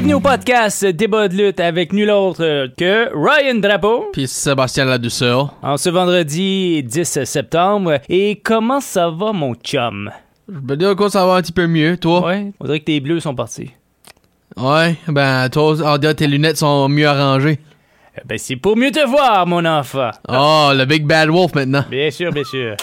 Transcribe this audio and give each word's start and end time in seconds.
Bienvenue 0.00 0.14
au 0.14 0.20
podcast 0.20 0.86
Débat 0.86 1.28
de 1.28 1.36
lutte 1.36 1.60
avec 1.60 1.92
nul 1.92 2.10
autre 2.10 2.68
que 2.74 3.10
Ryan 3.14 3.56
Drapeau 3.60 4.06
Puis 4.14 4.26
Sébastien 4.28 4.86
Ladouceur. 4.86 5.52
en 5.62 5.76
ce 5.76 5.90
vendredi 5.90 6.82
10 6.82 7.24
septembre. 7.24 7.98
Et 8.08 8.40
comment 8.42 8.80
ça 8.80 9.10
va, 9.10 9.32
mon 9.34 9.54
chum? 9.56 10.10
Je 10.50 10.58
peux 10.58 10.78
dire 10.78 10.96
quoi, 10.96 11.10
ça 11.10 11.26
va 11.26 11.34
un 11.34 11.42
petit 11.42 11.52
peu 11.52 11.66
mieux, 11.66 11.98
toi? 11.98 12.24
Ouais, 12.24 12.50
on 12.60 12.64
dirait 12.64 12.80
que 12.80 12.86
tes 12.86 12.98
bleus 13.00 13.20
sont 13.20 13.34
partis. 13.34 13.72
Ouais, 14.56 14.96
ben, 15.06 15.50
toi, 15.50 15.76
que 15.76 16.12
tes 16.12 16.26
lunettes 16.26 16.56
sont 16.56 16.88
mieux 16.88 17.06
arrangées. 17.06 17.58
Eh 18.16 18.22
Ben, 18.24 18.38
c'est 18.38 18.56
pour 18.56 18.78
mieux 18.78 18.92
te 18.92 19.06
voir, 19.06 19.46
mon 19.46 19.66
enfant. 19.66 20.12
Oh, 20.30 20.70
le 20.74 20.86
Big 20.86 21.04
Bad 21.04 21.28
Wolf 21.28 21.54
maintenant. 21.54 21.84
Bien 21.90 22.10
sûr, 22.10 22.32
bien 22.32 22.44
sûr. 22.44 22.74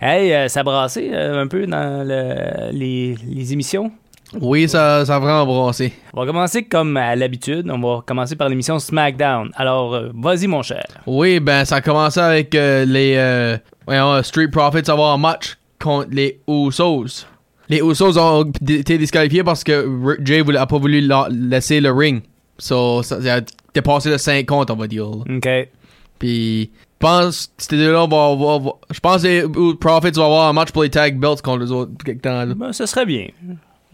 Hey, 0.00 0.32
euh, 0.32 0.46
ça 0.46 0.62
brassait 0.62 1.10
euh, 1.12 1.42
un 1.42 1.48
peu 1.48 1.66
dans 1.66 2.06
le- 2.06 2.70
les, 2.70 3.16
les 3.28 3.52
émissions? 3.52 3.90
Oui, 4.40 4.68
ça, 4.68 5.04
ça 5.04 5.16
a 5.16 5.18
vraiment 5.18 5.44
brassé. 5.46 5.92
On 6.12 6.20
va 6.20 6.26
commencer 6.26 6.64
comme 6.64 6.96
à 6.96 7.14
l'habitude. 7.16 7.70
On 7.70 7.78
va 7.78 8.02
commencer 8.06 8.36
par 8.36 8.48
l'émission 8.48 8.78
SmackDown. 8.78 9.50
Alors, 9.56 9.94
euh, 9.94 10.08
vas-y, 10.14 10.46
mon 10.46 10.62
cher. 10.62 10.84
Oui, 11.06 11.40
ben, 11.40 11.64
ça 11.64 11.76
a 11.76 11.80
commencé 11.80 12.20
avec 12.20 12.54
euh, 12.54 12.84
les 12.84 13.14
euh, 13.16 13.56
voyons, 13.86 14.22
Street 14.22 14.48
Profits 14.48 14.90
avoir 14.90 15.12
un 15.14 15.18
match 15.18 15.56
contre 15.80 16.08
les 16.10 16.40
Usos. 16.48 17.26
Les 17.68 17.78
Usos 17.80 18.18
ont 18.18 18.50
été 18.68 18.98
disqualifiés 18.98 19.42
parce 19.44 19.64
que 19.64 20.16
Jay 20.22 20.40
voulait, 20.42 20.58
a 20.58 20.66
pas 20.66 20.78
voulu 20.78 21.00
la- 21.00 21.28
laisser 21.30 21.80
le 21.80 21.92
ring. 21.92 22.22
So, 22.58 23.02
ça, 23.02 23.20
ça 23.22 23.36
a 23.36 23.40
dépassé 23.74 24.10
le 24.10 24.18
5 24.18 24.46
comptes, 24.46 24.70
on 24.70 24.76
va 24.76 24.86
dire. 24.86 25.04
là. 25.06 25.36
OK. 25.36 25.68
Puis, 26.18 26.70
je 26.72 27.06
pense 27.06 27.46
que 27.48 27.52
ces 27.64 27.76
deux-là 27.76 28.06
vont, 28.06 28.36
vont- 28.36 28.58
vont- 28.60 28.76
Je 28.90 29.00
pense 29.00 29.22
que 29.22 29.26
les 29.28 29.74
Profits 29.76 30.12
vont 30.12 30.26
avoir 30.26 30.48
un 30.48 30.52
match 30.52 30.70
pour 30.70 30.82
les 30.84 30.90
tag 30.90 31.18
belts 31.18 31.42
contre 31.42 31.64
les 31.64 31.72
autres 31.72 31.90
quelque 32.04 32.22
temps. 32.22 32.44
là. 32.44 32.54
Ben, 32.54 32.72
ce 32.72 32.86
serait 32.86 33.04
bien. 33.06 33.26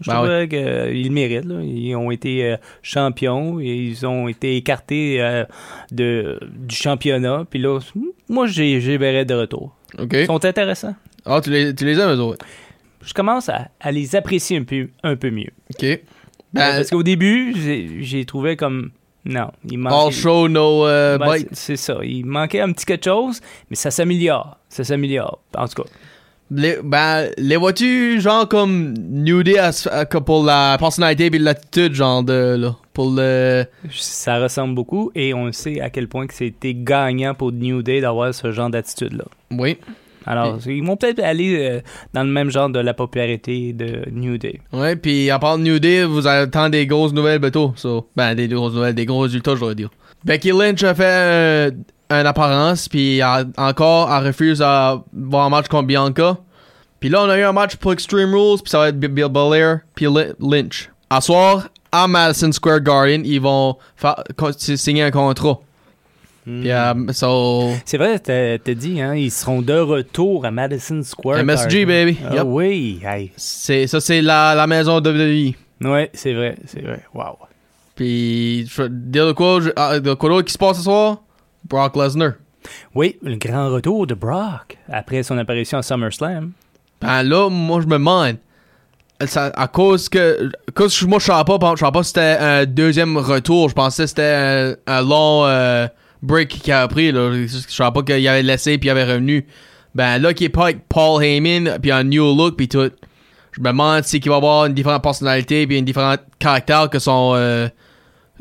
Je 0.01 0.09
Ben 0.09 0.15
trouvais 0.17 0.47
qu'ils 0.47 1.03
le 1.07 1.09
méritent. 1.11 1.45
là. 1.45 1.61
Ils 1.61 1.95
ont 1.95 2.11
été 2.11 2.43
euh, 2.45 2.57
champions 2.81 3.59
et 3.59 3.67
ils 3.75 4.05
ont 4.05 4.27
été 4.27 4.55
écartés 4.57 5.21
euh, 5.21 5.45
de, 5.91 6.39
du 6.57 6.75
championnat. 6.75 7.45
Puis 7.49 7.59
là, 7.59 7.79
moi, 8.29 8.47
j'ai 8.47 8.79
verrai 8.97 9.25
de 9.25 9.33
retour. 9.35 9.75
OK. 9.99 10.09
Ils 10.13 10.25
sont 10.25 10.43
intéressants. 10.43 10.95
Ah, 11.25 11.39
tu 11.43 11.51
les, 11.51 11.73
tu 11.75 11.85
les 11.85 11.99
aimes, 11.99 12.11
eux 12.15 12.19
autres? 12.19 12.45
Je 13.03 13.13
commence 13.13 13.49
à, 13.49 13.69
à 13.79 13.91
les 13.91 14.15
apprécier 14.15 14.57
un 14.57 14.63
peu, 14.63 14.89
un 15.03 15.15
peu 15.15 15.29
mieux. 15.29 15.49
OK. 15.73 15.81
Ben, 15.83 15.99
Parce 16.53 16.89
qu'au 16.89 17.03
début, 17.03 17.53
j'ai 17.55 18.03
j'ai 18.03 18.25
trouvé 18.25 18.55
comme... 18.55 18.91
Non, 19.23 19.51
il 19.65 19.73
all 19.75 19.79
manquait... 19.79 20.11
show, 20.15 20.47
no 20.49 20.87
uh, 20.87 21.17
Ben, 21.19 21.33
bite. 21.33 21.47
c'est- 21.51 21.55
c'est 21.55 21.75
ça. 21.77 21.99
Il 22.03 22.25
manquait 22.25 22.59
un 22.59 22.71
petit 22.71 22.85
quelque 22.85 23.05
chose, 23.05 23.39
mais 23.69 23.75
ça 23.75 23.91
s'améliore. 23.91 24.57
Ça 24.67 24.83
s'améliore. 24.83 25.43
En 25.55 25.67
tout 25.67 25.83
cas, 25.83 25.89
Les, 26.53 26.77
ben, 26.83 27.29
les 27.37 27.55
vois-tu, 27.55 28.19
genre, 28.19 28.45
comme 28.47 28.93
New 28.97 29.41
Day 29.41 29.57
à- 29.57 29.71
à- 29.89 30.05
que 30.05 30.17
pour 30.17 30.43
la 30.43 30.75
personnalité 30.77 31.27
et 31.27 31.39
l'attitude, 31.39 31.93
genre, 31.93 32.23
de, 32.23 32.57
là, 32.59 32.75
pour 32.93 33.09
le... 33.15 33.63
ça 33.89 34.37
ressemble 34.37 34.75
beaucoup 34.75 35.11
et 35.15 35.33
on 35.33 35.49
sait 35.53 35.79
à 35.79 35.89
quel 35.89 36.09
point 36.09 36.27
que 36.27 36.33
c'était 36.33 36.73
gagnant 36.73 37.33
pour 37.35 37.53
New 37.53 37.81
Day 37.83 38.01
d'avoir 38.01 38.33
ce 38.33 38.51
genre 38.51 38.69
d'attitude-là. 38.69 39.23
Oui. 39.51 39.77
Alors, 40.25 40.59
ils 40.67 40.83
vont 40.83 40.97
peut-être 40.97 41.19
aller 41.23 41.57
euh, 41.57 41.79
dans 42.13 42.23
le 42.23 42.29
même 42.29 42.51
genre 42.51 42.69
de 42.69 42.79
la 42.79 42.93
popularité 42.93 43.73
de 43.73 44.03
New 44.11 44.37
Day. 44.37 44.59
Ouais, 44.73 44.95
puis 44.95 45.29
à 45.31 45.39
part 45.39 45.57
New 45.57 45.79
Day, 45.79 46.03
vous 46.03 46.27
attendez 46.27 46.79
des 46.79 46.85
grosses 46.85 47.13
nouvelles 47.13 47.39
bientôt. 47.39 47.73
So, 47.77 48.07
ben, 48.15 48.35
des 48.35 48.47
grosses 48.47 48.73
nouvelles, 48.73 48.93
des 48.93 49.05
gros 49.05 49.19
résultats, 49.21 49.55
je 49.55 49.61
dois 49.61 49.73
dire. 49.73 49.89
Becky 50.23 50.51
Lynch 50.51 50.83
a 50.83 50.93
fait 50.93 51.03
euh, 51.05 51.71
une 52.19 52.27
apparence, 52.27 52.87
puis 52.87 53.19
elle- 53.19 53.47
encore, 53.57 54.13
elle 54.13 54.27
refuse 54.27 54.61
à 54.61 55.01
voir 55.13 55.45
un 55.45 55.49
match 55.49 55.67
contre 55.67 55.87
Bianca. 55.87 56.37
Puis 56.99 57.09
là, 57.09 57.23
on 57.23 57.29
a 57.29 57.37
eu 57.37 57.43
un 57.43 57.51
match 57.53 57.75
pour 57.77 57.93
Extreme 57.93 58.33
Rules, 58.33 58.61
puis 58.61 58.69
ça 58.69 58.77
va 58.79 58.89
être 58.89 58.99
Bill 58.99 59.27
Belair, 59.29 59.79
puis 59.95 60.05
Lynch. 60.39 60.89
À 61.09 61.19
soir, 61.21 61.67
à 61.91 62.07
Madison 62.07 62.51
Square 62.51 62.81
Garden, 62.81 63.23
ils 63.25 63.41
vont 63.41 63.75
signer 64.57 65.03
un 65.03 65.11
contrat. 65.11 65.59
Puis, 66.43 66.71
euh, 66.71 66.93
so, 67.11 67.69
C'est 67.85 67.97
vrai, 67.97 68.17
t'as 68.17 68.57
t'as 68.57 68.73
dit, 68.73 68.99
hein, 68.99 69.13
ils 69.13 69.29
seront 69.29 69.61
de 69.61 69.73
retour 69.77 70.43
à 70.45 70.49
Madison 70.51 71.01
Square. 71.03 71.43
MSG, 71.43 71.85
Garden. 71.85 71.87
baby. 71.87 72.17
Ah 72.27 72.33
Yep. 72.35 72.43
oui, 72.47 72.99
hey. 73.05 73.31
c'est, 73.35 73.85
ça, 73.87 73.99
c'est 73.99 74.21
la, 74.21 74.55
la 74.55 74.65
maison 74.67 74.99
de 75.01 75.09
WWE. 75.11 75.53
Ouais, 75.87 76.09
c'est 76.13 76.33
vrai, 76.33 76.55
c'est 76.65 76.81
vrai. 76.81 77.01
Wow. 77.13 77.37
Puis, 77.95 78.67
dire 78.89 79.27
de 79.27 79.31
quoi, 79.33 79.59
ah, 79.75 79.99
de 79.99 80.13
quoi 80.13 80.29
d'autre 80.29 80.47
qui 80.47 80.53
se 80.53 80.57
passe 80.57 80.77
ce 80.77 80.83
soir? 80.83 81.17
Brock 81.67 81.95
Lesnar. 81.95 82.33
Oui, 82.93 83.17
le 83.23 83.35
grand 83.37 83.69
retour 83.69 84.05
de 84.07 84.13
Brock 84.13 84.77
après 84.91 85.23
son 85.23 85.37
apparition 85.37 85.77
à 85.79 85.81
SummerSlam. 85.81 86.51
Ben 87.01 87.23
là, 87.23 87.49
moi, 87.49 87.81
je 87.81 87.87
me 87.87 87.93
demande. 87.93 88.37
Ça- 89.25 89.51
à 89.55 89.67
cause 89.67 90.09
que. 90.09 90.47
à 90.67 90.71
cause 90.73 90.97
que 90.99 91.05
moi, 91.05 91.19
je 91.19 91.25
savais 91.25 91.43
pas, 91.43 91.57
je 91.75 91.79
savais 91.79 91.91
pas 91.91 92.03
c'était 92.03 92.37
un 92.39 92.65
deuxième 92.65 93.17
retour. 93.17 93.69
Je 93.69 93.75
pensais 93.75 94.03
que 94.03 94.09
c'était 94.09 94.75
un, 94.87 94.93
un 94.93 95.01
long 95.01 95.45
euh, 95.45 95.87
break 96.21 96.49
qu'il 96.49 96.73
a 96.73 96.87
pris. 96.87 97.11
Là. 97.11 97.31
Je 97.33 97.47
savais 97.69 97.91
pas 97.91 98.03
qu'il 98.03 98.27
avait 98.27 98.43
laissé 98.43 98.77
puis 98.77 98.87
il 98.87 98.91
avait 98.91 99.03
revenu. 99.05 99.45
Ben 99.93 100.17
là, 100.19 100.33
qu'il 100.33 100.45
est 100.45 100.49
pas 100.49 100.65
avec 100.65 100.87
Paul 100.87 101.23
Heyman 101.23 101.77
puis 101.81 101.91
un 101.91 102.03
new 102.03 102.35
look 102.35 102.55
puis 102.57 102.67
tout. 102.67 102.89
Je 103.51 103.59
me 103.59 103.67
demande 103.67 104.03
si 104.05 104.19
qu'il 104.19 104.31
va 104.31 104.37
avoir 104.37 104.65
une 104.65 104.73
différente 104.73 105.03
personnalité 105.03 105.67
puis 105.67 105.77
une 105.77 105.85
différente 105.85 106.21
caractère 106.39 106.89
que 106.89 106.99
son. 106.99 107.33
euh, 107.35 107.67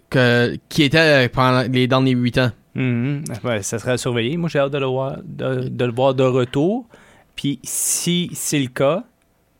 que, 0.09 0.57
qui 0.69 0.83
était 0.85 1.29
pendant 1.29 1.63
les 1.71 1.87
derniers 1.87 2.13
8 2.13 2.39
ans. 2.39 2.51
Mhm. 2.81 3.25
Ouais, 3.45 3.63
ça 3.63 3.79
sera 3.79 3.97
surveillé. 3.99 4.37
Moi, 4.37 4.49
j'ai 4.49 4.59
hâte 4.59 4.73
de 4.73 4.79
le 4.79 4.87
voir 4.87 5.19
de, 5.25 5.69
de 5.69 5.85
le 5.85 5.93
voir 5.93 6.15
de 6.15 6.23
retour. 6.25 6.87
Puis, 7.37 7.59
si 7.63 8.31
c'est 8.35 8.59
le 8.59 8.69
cas, 8.69 9.05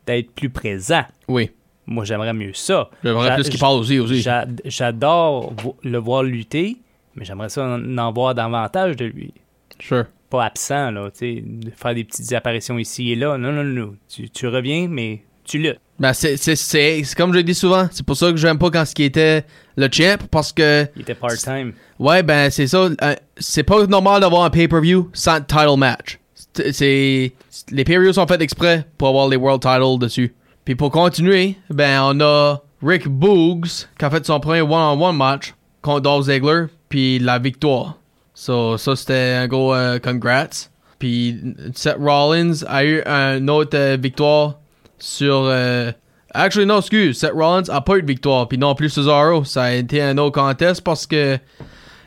d'être 0.05 0.31
plus 0.31 0.49
présent. 0.49 1.03
Oui. 1.27 1.51
Moi, 1.87 2.05
j'aimerais 2.05 2.33
mieux 2.33 2.53
ça. 2.53 2.89
J'aimerais 3.03 3.27
J'a- 3.29 3.35
plus 3.35 3.49
qu'il 3.49 3.59
parle 3.59 3.79
aussi. 3.79 3.99
aussi. 3.99 4.21
j'a- 4.21 4.45
J'adore 4.65 5.53
le 5.83 5.97
voir 5.97 6.23
lutter, 6.23 6.77
mais 7.15 7.25
j'aimerais 7.25 7.49
ça 7.49 7.65
en, 7.65 7.97
en 7.97 8.11
voir 8.11 8.33
davantage 8.35 8.95
de 8.95 9.05
lui. 9.05 9.33
Sure. 9.79 10.05
Pas 10.29 10.45
absent, 10.45 10.91
là, 10.91 11.09
tu 11.11 11.17
sais, 11.19 11.43
de 11.45 11.69
faire 11.71 11.93
des 11.93 12.03
petites 12.03 12.31
apparitions 12.33 12.77
ici 12.79 13.11
et 13.11 13.15
là. 13.15 13.37
Non, 13.37 13.51
non, 13.51 13.63
non. 13.63 13.95
Tu, 14.07 14.29
tu 14.29 14.47
reviens, 14.47 14.87
mais 14.87 15.23
tu 15.43 15.57
luttes. 15.59 15.79
Ben, 16.01 16.13
c'est, 16.13 16.35
c'est, 16.35 16.55
c'est, 16.55 17.03
c'est 17.03 17.15
comme 17.15 17.31
je 17.31 17.39
dis 17.41 17.53
souvent, 17.53 17.87
c'est 17.91 18.03
pour 18.03 18.17
ça 18.17 18.31
que 18.31 18.35
j'aime 18.37 18.57
pas 18.57 18.71
quand 18.71 18.83
ce 18.85 18.95
qui 18.95 19.03
était 19.03 19.45
le 19.77 19.87
champ, 19.91 20.17
parce 20.31 20.51
que, 20.51 20.87
Il 20.95 21.03
était 21.03 21.13
part-time. 21.13 21.73
ouais, 21.99 22.23
ben, 22.23 22.49
c'est 22.49 22.65
ça, 22.65 22.89
euh, 23.01 23.15
c'est 23.37 23.61
pas 23.61 23.85
normal 23.85 24.19
d'avoir 24.21 24.43
un 24.43 24.49
pay-per-view 24.49 25.11
sans 25.13 25.39
title 25.41 25.77
match. 25.77 26.17
C'est, 26.55 26.71
c'est- 26.73 27.31
les 27.69 27.83
pay-per-views 27.83 28.13
sont 28.13 28.25
faits 28.25 28.41
exprès 28.41 28.83
pour 28.97 29.09
avoir 29.09 29.27
les 29.29 29.37
world 29.37 29.61
titles 29.61 29.99
dessus. 29.99 30.33
Puis 30.65 30.73
pour 30.75 30.89
continuer, 30.89 31.55
ben, 31.69 32.01
on 32.03 32.19
a 32.19 32.61
Rick 32.81 33.07
Boogs, 33.07 33.67
qui 33.99 34.03
a 34.05 34.09
fait 34.09 34.25
son 34.25 34.39
premier 34.39 34.61
one-on-one 34.61 35.15
match 35.15 35.53
contre 35.83 36.01
Dolph 36.01 36.25
Ziggler, 36.25 36.65
puis 36.89 37.19
la 37.19 37.37
victoire. 37.37 37.97
So, 38.33 38.75
ça, 38.77 38.95
c'était 38.95 39.35
un 39.37 39.47
gros 39.47 39.75
euh, 39.75 39.99
congrats. 39.99 40.67
Puis 40.97 41.39
Seth 41.75 41.97
Rollins 41.99 42.63
a 42.67 42.83
eu 42.83 43.01
une 43.05 43.51
autre 43.51 43.77
euh, 43.77 43.97
victoire 44.01 44.55
sur... 44.97 45.43
euh, 45.45 45.91
actually, 46.33 46.65
non, 46.65 46.79
excuse. 46.79 47.17
Seth 47.19 47.31
Rollins 47.33 47.69
a 47.69 47.81
pas 47.81 47.97
eu 47.97 48.01
de 48.01 48.07
victoire. 48.07 48.47
Puis 48.47 48.57
non 48.57 48.75
plus 48.75 48.89
Cesaro. 48.89 49.43
Ça 49.43 49.63
a 49.63 49.71
été 49.73 50.01
un 50.01 50.17
autre 50.17 50.39
contest 50.41 50.81
parce 50.83 51.05
que 51.07 51.37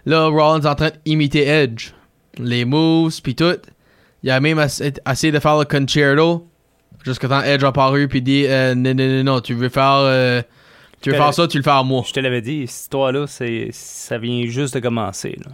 là, 0.06 0.26
Rollins 0.26 0.60
est 0.60 0.66
en 0.66 0.74
train 0.74 0.90
d'imiter 1.04 1.46
Edge. 1.46 1.90
Les 2.38 2.64
moves, 2.64 3.20
puis 3.22 3.34
tout. 3.34 3.56
Il 4.22 4.30
a 4.30 4.40
même 4.40 4.58
essa- 4.58 4.84
essayé 5.10 5.32
de 5.32 5.38
faire 5.38 5.58
le 5.58 5.64
concerto 5.64 6.46
jusqu'à 7.04 7.28
temps 7.28 7.42
Edge 7.42 7.62
a 7.62 7.68
apparu 7.68 8.08
puis 8.08 8.22
dit 8.22 8.46
euh, 8.46 8.74
non, 8.74 8.94
non, 8.94 9.06
non, 9.06 9.24
non, 9.34 9.40
tu 9.40 9.52
veux 9.54 9.68
faire... 9.68 9.98
euh, 9.98 10.40
tu 11.02 11.10
veux 11.10 11.16
faire 11.16 11.34
ça, 11.34 11.46
tu 11.46 11.58
le 11.58 11.62
fais 11.62 11.70
à 11.70 11.82
moi. 11.82 12.02
Je 12.06 12.12
te 12.14 12.20
l'avais 12.20 12.40
dit, 12.40 12.66
cette 12.66 12.80
histoire-là, 12.84 13.26
c'est, 13.26 13.68
ça 13.72 14.16
vient 14.16 14.46
juste 14.46 14.72
de 14.74 14.80
commencer. 14.80 15.36
là. 15.44 15.52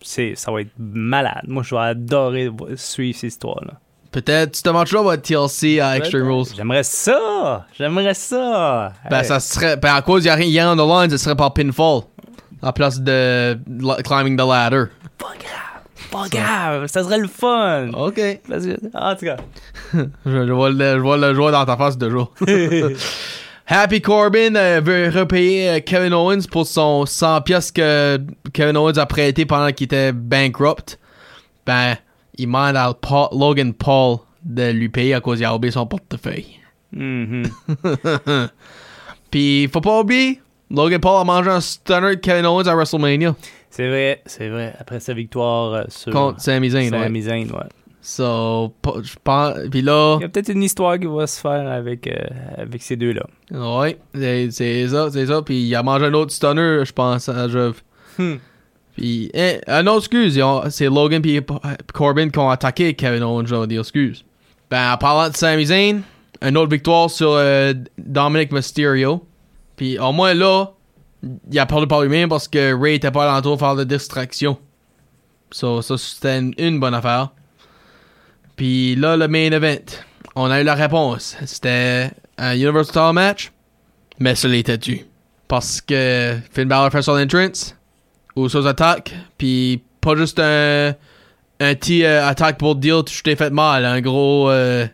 C'est, 0.00 0.34
ça 0.36 0.52
va 0.52 0.60
être 0.60 0.70
malade. 0.78 1.42
Moi, 1.48 1.64
je 1.64 1.74
vais 1.74 1.80
adorer 1.80 2.48
suivre 2.76 3.18
cette 3.18 3.30
histoire-là. 3.32 3.80
Peut-être 4.12 4.56
ce 4.56 4.70
match-là 4.70 5.02
va 5.02 5.14
être 5.14 5.22
TLC 5.22 5.80
à 5.80 5.96
Extreme 5.98 6.26
Rules. 6.30 6.46
J'aimerais 6.56 6.82
ça! 6.84 7.66
J'aimerais 7.78 8.14
ça! 8.14 8.92
Ben, 9.10 9.18
Hey. 9.20 9.24
ça 9.26 9.40
serait. 9.40 9.76
Ben, 9.76 9.94
à 9.94 10.02
cause 10.02 10.24
il 10.24 10.28
y 10.28 10.30
a 10.30 10.34
rien 10.34 10.72
on 10.72 10.76
the 10.76 10.88
line, 10.88 11.10
ce 11.10 11.16
serait 11.22 11.36
par 11.36 11.52
pinfall. 11.52 12.02
À 12.62 12.72
place 12.72 13.00
de 13.00 13.58
climbing 14.02 14.36
the 14.36 14.46
ladder. 14.48 14.84
Pas 15.18 15.26
grave. 15.38 15.62
Pas 16.10 16.28
grave, 16.28 16.86
ça 16.86 17.02
serait 17.04 17.18
le 17.18 17.28
fun. 17.28 17.90
OK. 17.92 18.20
En 18.94 19.14
tout 19.16 19.24
cas. 19.26 19.36
Je, 19.94 20.46
je 20.46 20.52
vois 20.52 20.70
le, 20.70 20.94
je 20.96 21.00
vois 21.00 21.16
le 21.16 21.34
joueur 21.34 21.52
dans 21.52 21.64
ta 21.66 21.76
face 21.76 21.98
de 21.98 22.08
jour. 22.08 22.32
Happy 23.68 24.00
Corbin 24.00 24.54
euh, 24.54 24.80
veut 24.82 25.10
repayer 25.12 25.68
euh, 25.68 25.80
Kevin 25.84 26.14
Owens 26.14 26.42
pour 26.50 26.66
son 26.66 27.04
100 27.04 27.40
pièces 27.42 27.72
que 27.72 28.20
Kevin 28.52 28.76
Owens 28.76 28.96
a 28.96 29.06
prêté 29.06 29.44
pendant 29.44 29.72
qu'il 29.72 29.86
était 29.86 30.12
bankrupt. 30.12 30.98
Ben, 31.66 31.96
il 32.38 32.46
demande 32.46 32.76
à 32.76 32.92
Paul- 32.94 33.28
Logan 33.32 33.72
Paul 33.72 34.18
de 34.44 34.70
lui 34.70 34.88
payer 34.88 35.14
à 35.14 35.20
cause 35.20 35.38
qu'il 35.38 35.46
a 35.46 35.54
oublié 35.54 35.72
son 35.72 35.86
portefeuille. 35.86 36.46
Mhm. 36.92 37.44
Puis, 39.30 39.68
faut 39.72 39.80
pas 39.80 40.00
oublier, 40.00 40.40
Logan 40.70 41.00
Paul 41.00 41.20
a 41.20 41.24
mangé 41.24 41.50
un 41.50 41.60
stunner 41.60 42.16
de 42.16 42.20
Kevin 42.20 42.46
Owens 42.46 42.66
à 42.66 42.74
WrestleMania 42.74 43.34
C'est 43.70 43.88
vrai, 43.88 44.22
c'est 44.26 44.48
vrai. 44.48 44.74
Après 44.78 45.00
sa 45.00 45.14
victoire 45.14 45.72
euh, 45.74 45.84
sur 45.88 46.12
contre 46.12 46.40
Sami 46.40 46.70
Zayn. 46.70 46.92
ouais. 46.94 47.02
Sami 47.02 47.22
Zayn, 47.22 47.46
ouais. 47.50 47.68
So, 48.00 48.72
je 49.02 49.14
pense. 49.24 49.54
Puis 49.68 49.82
là, 49.82 50.16
Il 50.20 50.22
y 50.22 50.24
a 50.26 50.28
peut-être 50.28 50.50
une 50.50 50.62
histoire 50.62 50.96
qui 50.98 51.06
va 51.06 51.26
se 51.26 51.40
faire 51.40 51.68
avec, 51.68 52.06
euh, 52.06 52.14
avec 52.56 52.80
ces 52.82 52.94
deux-là. 52.94 53.26
ouais, 53.50 53.98
c'est- 54.14 54.86
ça, 54.88 55.10
c'est 55.10 55.26
ça. 55.26 55.42
Puis 55.42 55.60
il 55.62 55.74
a 55.74 55.82
mangé 55.82 56.04
un 56.04 56.14
autre 56.14 56.30
stunner, 56.32 56.84
je 56.84 56.92
pense, 56.92 57.28
à 57.28 57.48
Jeff. 57.48 57.82
Hmm. 58.16 58.36
Puis, 58.96 59.30
eh, 59.34 59.60
ah 59.66 59.82
non, 59.82 59.98
excuse, 59.98 60.40
c'est 60.70 60.86
Logan 60.86 61.20
puis 61.20 61.38
Corbin 61.92 62.30
qui 62.30 62.38
ont 62.38 62.48
attaqué 62.48 62.94
Kevin 62.94 63.22
Owens, 63.22 63.46
je 63.46 63.54
vais 63.54 63.66
dire 63.66 63.80
excuse. 63.80 64.24
Ben, 64.70 64.92
en 64.92 64.96
parlant 64.96 65.28
de 65.28 65.36
Sami 65.36 65.66
Zayn, 65.66 66.00
une 66.40 66.56
autre 66.56 66.70
victoire 66.70 67.10
sur 67.10 67.32
euh, 67.32 67.74
Dominic 67.98 68.52
Mysterio. 68.52 69.22
Puis 69.76 69.98
au 69.98 70.12
moins 70.12 70.32
là, 70.32 70.68
il 71.22 71.58
a 71.58 71.66
perdu 71.66 71.86
par 71.86 72.00
lui-même 72.00 72.30
parce 72.30 72.48
que 72.48 72.74
Ray 72.74 72.94
était 72.94 73.10
pas 73.10 73.30
alentour 73.30 73.58
pour 73.58 73.66
faire 73.66 73.76
de 73.76 73.84
distraction. 73.84 74.56
So, 75.50 75.82
ça, 75.82 75.98
c'était 75.98 76.38
une, 76.38 76.54
une 76.56 76.80
bonne 76.80 76.94
affaire. 76.94 77.30
Puis 78.56 78.96
là, 78.96 79.16
le 79.18 79.28
main 79.28 79.52
event, 79.52 79.84
on 80.34 80.50
a 80.50 80.62
eu 80.62 80.64
la 80.64 80.74
réponse. 80.74 81.36
C'était 81.44 82.10
un 82.38 82.54
Universal 82.54 82.86
Title 82.86 83.12
match, 83.12 83.52
mais 84.18 84.34
ça 84.34 84.48
l'était 84.48 84.78
tu. 84.78 85.04
Parce 85.48 85.82
que 85.82 86.38
Finn 86.50 86.66
Balor 86.66 86.90
fait 86.90 87.02
son 87.02 87.20
entrance, 87.20 87.76
Usos 88.36 88.66
attaque, 88.66 89.14
puis 89.38 89.82
pas 90.00 90.14
juste 90.16 90.38
un, 90.38 90.94
un 91.60 91.74
petit 91.74 92.04
euh, 92.04 92.26
attaque 92.26 92.58
pour 92.58 92.76
dire 92.76 93.04
tu 93.04 93.22
t'es 93.22 93.36
fait 93.36 93.50
mal, 93.50 93.84
un 93.84 94.00
gros. 94.00 94.50
euh, 94.50 94.86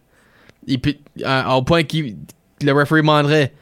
il 0.66 0.80
peut- 0.80 0.94
un- 1.24 1.54
au 1.54 1.62
point 1.62 1.82
qu'il 1.82 2.16
que 2.60 2.66
le 2.66 2.72
referee 2.72 3.00
demanderait 3.00 3.52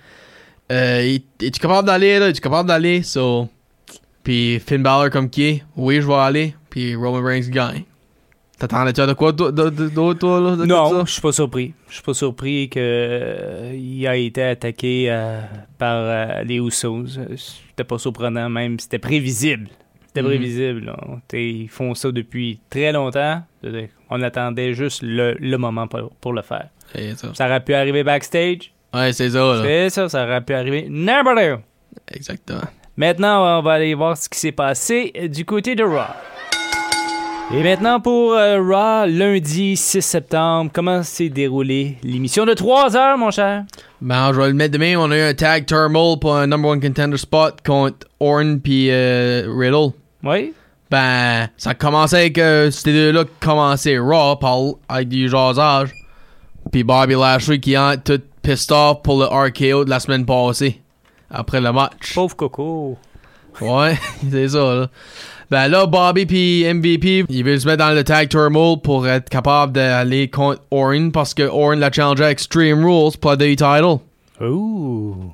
euh, 0.71 1.19
Es-tu 1.41 1.59
capable 1.59 1.87
d'aller 1.89 2.19
là? 2.19 2.29
Es-tu 2.29 2.41
capable 2.41 2.69
d'aller? 2.69 3.03
So. 3.03 3.49
Puis 4.23 4.61
Finn 4.61 4.83
Balor 4.83 5.09
comme 5.11 5.31
qui 5.31 5.43
est 5.45 5.65
Oui, 5.77 6.01
je 6.03 6.07
vais 6.07 6.15
aller. 6.15 6.55
Puis 6.69 6.95
Roman 6.95 7.23
Reigns 7.23 7.49
gagne. 7.51 7.85
T'attendais-tu 8.59 9.01
de 9.07 9.15
quoi 9.15 9.33
d'autre, 9.33 10.13
toi, 10.19 10.39
là, 10.41 10.55
de 10.57 10.67
Non, 10.67 11.07
je 11.07 11.11
suis 11.13 11.23
pas 11.23 11.33
surpris. 11.33 11.73
Je 11.89 11.95
suis 11.95 12.03
pas 12.03 12.13
surpris 12.13 12.69
que 12.69 12.79
euh, 12.79 13.73
il 13.75 14.07
a 14.07 14.15
été 14.17 14.43
attaqué 14.43 15.07
euh, 15.09 15.41
par 15.79 15.97
euh, 15.97 16.43
les 16.45 16.57
Usos. 16.57 17.19
C'était 17.81 17.89
pas 17.89 17.99
surprenant, 17.99 18.51
même 18.51 18.79
c'était 18.79 18.99
prévisible. 18.99 19.69
C'était 20.09 20.21
Mhm. 20.21 20.27
prévisible. 20.29 20.93
Ils 21.33 21.69
font 21.71 21.95
ça 21.95 22.13
depuis 22.13 22.61
très 22.69 22.93
longtemps. 22.93 23.43
On 24.11 24.21
attendait 24.21 24.75
juste 24.75 25.01
le, 25.03 25.35
le 25.41 25.57
moment 25.57 25.87
pour, 25.89 26.11
pour 26.21 26.35
le 26.35 26.43
faire. 26.43 26.69
Ça. 27.17 27.33
Ça 27.33 27.47
aurait 27.47 27.65
pu 27.65 27.73
arriver 27.73 28.05
backstage. 28.05 28.71
Ouais, 28.93 29.15
c'est 29.15 29.31
ça. 29.31 29.63
C'est 29.65 29.89
ça, 29.89 30.09
ça 30.11 30.25
aurait 30.27 30.43
pu 30.43 30.53
arriver 30.53 30.89
n'importe 30.91 31.39
où. 31.39 31.59
Exactement. 32.15 32.61
Maintenant, 32.99 33.61
on 33.61 33.63
va 33.63 33.73
aller 33.73 33.95
voir 33.95 34.15
ce 34.15 34.29
qui 34.29 34.39
s'est 34.39 34.53
passé 34.53 35.11
du 35.33 35.47
côté 35.47 35.75
de 35.75 35.83
Raw. 35.85 36.05
Et 37.53 37.65
maintenant 37.65 37.99
pour 37.99 38.35
euh, 38.35 38.61
Raw, 38.61 39.07
lundi 39.09 39.77
6 39.77 40.03
septembre, 40.03 40.71
comment 40.73 41.03
s'est 41.03 41.31
déroulée 41.31 41.99
l'émission 42.05 42.47
de 42.47 42.55
3 42.55 42.97
heures, 42.97 43.19
mon 43.19 43.33
cher? 43.33 43.65
Ben, 44.01 44.33
je 44.33 44.41
vais 44.41 44.47
le 44.49 44.55
mettre 44.55 44.75
demain. 44.75 44.95
On 44.97 45.11
a 45.11 45.17
eu 45.17 45.21
un 45.23 45.35
tag 45.35 45.67
turmoil 45.67 46.17
pour 46.21 46.37
un 46.37 46.47
number 46.47 46.71
one 46.71 46.81
contender 46.81 47.17
spot 47.17 47.57
contre 47.67 48.07
Orton 48.21 48.61
puis 48.63 48.89
euh, 48.91 49.53
Riddle. 49.53 49.93
Oui? 50.23 50.55
Ben, 50.93 51.49
ça 51.57 51.75
commençait 51.75 52.19
avec 52.19 52.39
euh, 52.39 52.71
ces 52.71 52.93
deux-là 52.93 53.25
qui 53.25 53.31
commençaient 53.41 53.99
Raw 53.99 54.37
par, 54.37 54.59
avec 54.89 55.09
du 55.09 55.29
jasage. 55.29 55.93
Puis 56.71 56.85
Bobby 56.85 57.15
Lashley 57.15 57.59
qui 57.59 57.75
est 57.75 58.05
tout 58.05 58.23
pissed 58.43 58.71
off 58.71 59.03
pour 59.03 59.19
le 59.19 59.27
RKO 59.27 59.85
de 59.85 59.91
la 59.91 59.99
semaine 59.99 60.25
passée. 60.25 60.81
Après 61.29 61.61
le 61.61 61.73
match. 61.73 62.15
Pauvre 62.15 62.37
Coco. 62.37 62.97
Ouais, 63.61 63.99
c'est 64.31 64.49
ça, 64.51 64.75
là. 64.75 64.87
Ben 65.51 65.67
là, 65.69 65.85
Bobby 65.87 66.27
puis 66.27 66.65
MVP, 66.73 67.25
ils 67.29 67.45
veulent 67.45 67.61
se 67.61 67.67
mettre 67.67 67.79
dans 67.85 67.93
le 67.93 68.05
tag 68.05 68.29
turmoil 68.29 68.81
pour 68.81 69.09
être 69.09 69.29
capable 69.29 69.73
d'aller 69.73 70.29
contre 70.29 70.63
Orton 70.71 71.11
parce 71.13 71.35
que 71.35 71.43
Orton 71.43 71.79
l'a 71.81 71.91
challengé 71.91 72.23
à 72.25 72.31
Extreme 72.31 72.85
Rules 72.85 73.17
pour 73.21 73.33
le 73.33 73.37
title. 73.57 73.99
Ouh. 74.41 75.33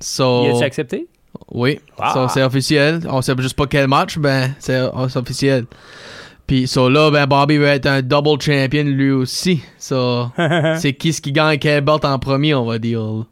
So, 0.00 0.44
Il 0.44 0.50
a-tu 0.56 0.64
accepté? 0.64 1.06
oui, 1.50 1.80
Ah. 1.98 2.12
so, 2.12 2.28
c'est 2.28 2.42
officiel. 2.42 3.00
On 3.08 3.22
sait 3.22 3.34
juste 3.38 3.56
pas 3.56 3.66
quel 3.66 3.88
match, 3.88 4.18
ben 4.18 4.54
c'est 4.58 4.80
officiel. 4.80 5.64
Puis 6.46 6.66
so 6.68 6.90
là, 6.90 7.10
ben 7.10 7.26
Bobby 7.26 7.56
va 7.56 7.68
être 7.74 7.86
un 7.86 8.02
double 8.02 8.40
champion 8.42 8.84
lui 8.84 9.10
aussi. 9.12 9.62
So, 9.78 10.28
c'est 10.78 10.92
qui 10.92 11.12
ce 11.14 11.22
qui 11.22 11.32
gagne 11.32 11.58
quel 11.58 11.80
belt 11.82 12.04
en 12.04 12.18
premier, 12.18 12.54
on 12.54 12.66
va 12.66 12.78
dire. 12.78 13.24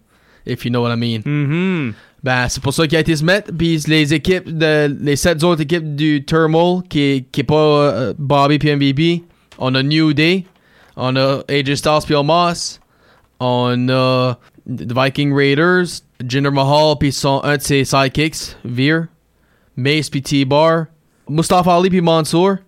If 0.46 0.64
you 0.64 0.70
know 0.70 0.82
what 0.82 0.94
I 0.94 0.96
mean. 0.96 1.20
Mhm. 1.26 1.92
Ben, 2.22 2.48
c'est 2.48 2.62
pour 2.62 2.72
ça 2.72 2.86
qu'il 2.86 2.96
a 2.96 3.00
été 3.00 3.16
se 3.16 3.24
mettre. 3.24 3.52
Puis 3.56 3.78
les 3.88 4.14
équipes, 4.14 4.56
de, 4.56 4.96
les 5.00 5.16
sept 5.16 5.42
autres 5.42 5.62
équipes 5.62 5.96
du 5.96 6.24
Turmoil, 6.24 6.82
qui 6.88 7.00
est, 7.00 7.30
qui 7.32 7.40
est 7.40 7.44
pas 7.44 7.54
euh, 7.54 8.14
Bobby 8.16 8.58
puis 8.58 8.74
MVP, 8.74 9.24
on 9.58 9.74
a 9.74 9.82
New 9.82 10.12
Day, 10.12 10.44
on 10.96 11.16
a 11.16 11.42
AJ 11.48 11.74
Styles 11.76 12.04
puis 12.06 12.14
on 12.14 13.88
a 13.88 14.34
The 14.68 14.92
Viking 14.94 15.34
Raiders, 15.34 16.02
Jinder 16.24 16.52
Mahal 16.52 16.96
puis 16.98 17.10
son, 17.10 17.40
un 17.42 17.56
de 17.56 17.62
ses 17.62 17.84
sidekicks, 17.84 18.56
Veer, 18.64 19.08
Mace 19.76 20.08
puis 20.08 20.22
T-Bar, 20.22 20.86
Mustafa 21.28 21.74
Ali 21.74 21.90
puis 21.90 22.00
Mansour, 22.00 22.58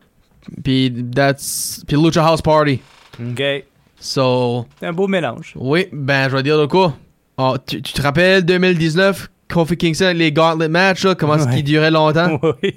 puis 0.65 0.93
that's, 1.15 1.85
puis 1.87 1.97
Lucha 1.97 2.25
House 2.25 2.43
Party. 2.43 2.81
OK. 3.21 3.65
So, 4.01 4.67
C'est 4.81 4.87
un 4.87 4.93
beau 4.93 5.07
mélange. 5.07 5.53
oui, 5.57 5.87
ben, 5.93 6.29
je 6.29 6.37
vais 6.37 6.43
dire 6.43 6.59
de 6.59 6.67
quoi. 6.67 6.97
Ah, 7.39 7.55
tu, 7.65 7.81
tu 7.81 7.93
te 7.93 8.03
rappelles 8.03 8.45
2019, 8.45 9.31
Kofi 9.55 9.77
Kingston 9.77 10.13
les 10.17 10.33
Gauntlet 10.33 10.69
match, 10.69 11.05
là, 11.05 11.15
comment 11.15 11.37
est-ce 11.37 11.47
Ouais. 11.47 11.55
qu'il 11.57 11.65
durait 11.65 11.91
longtemps? 11.91 12.39
Oui. 12.63 12.75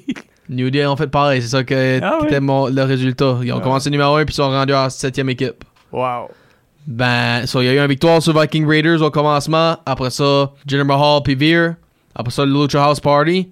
New 0.49 0.69
Day 0.69 0.85
ont 0.85 0.95
fait 0.95 1.07
pareil, 1.07 1.41
c'est 1.41 1.49
ça 1.49 1.63
que 1.63 1.99
Ah 2.01 2.19
était 2.23 2.39
mon- 2.39 2.67
le 2.67 2.83
résultat. 2.83 3.39
Ils 3.43 3.51
ont 3.51 3.57
Ah. 3.57 3.61
commencé 3.61 3.89
numéro 3.89 4.15
1 4.15 4.23
puis 4.25 4.33
ils 4.33 4.35
sont 4.37 4.49
rendus 4.49 4.73
à 4.73 4.83
la 4.83 4.89
7 4.89 5.17
équipe. 5.29 5.63
Wow. 5.91 6.29
Ben, 6.85 7.45
so, 7.45 7.61
il 7.61 7.65
y 7.65 7.67
a 7.69 7.73
eu 7.73 7.79
une 7.79 7.87
victoire 7.87 8.21
sur 8.21 8.39
Viking 8.39 8.65
Raiders 8.65 9.01
au 9.01 9.11
commencement. 9.11 9.75
Après 9.85 10.09
ça, 10.09 10.51
Jinder 10.65 10.85
Mahal 10.85 11.21
puis 11.23 11.35
Veer. 11.35 11.73
Après 12.15 12.31
ça, 12.31 12.45
le 12.45 12.53
Lucha 12.53 12.81
House 12.83 13.01
Party. 13.01 13.49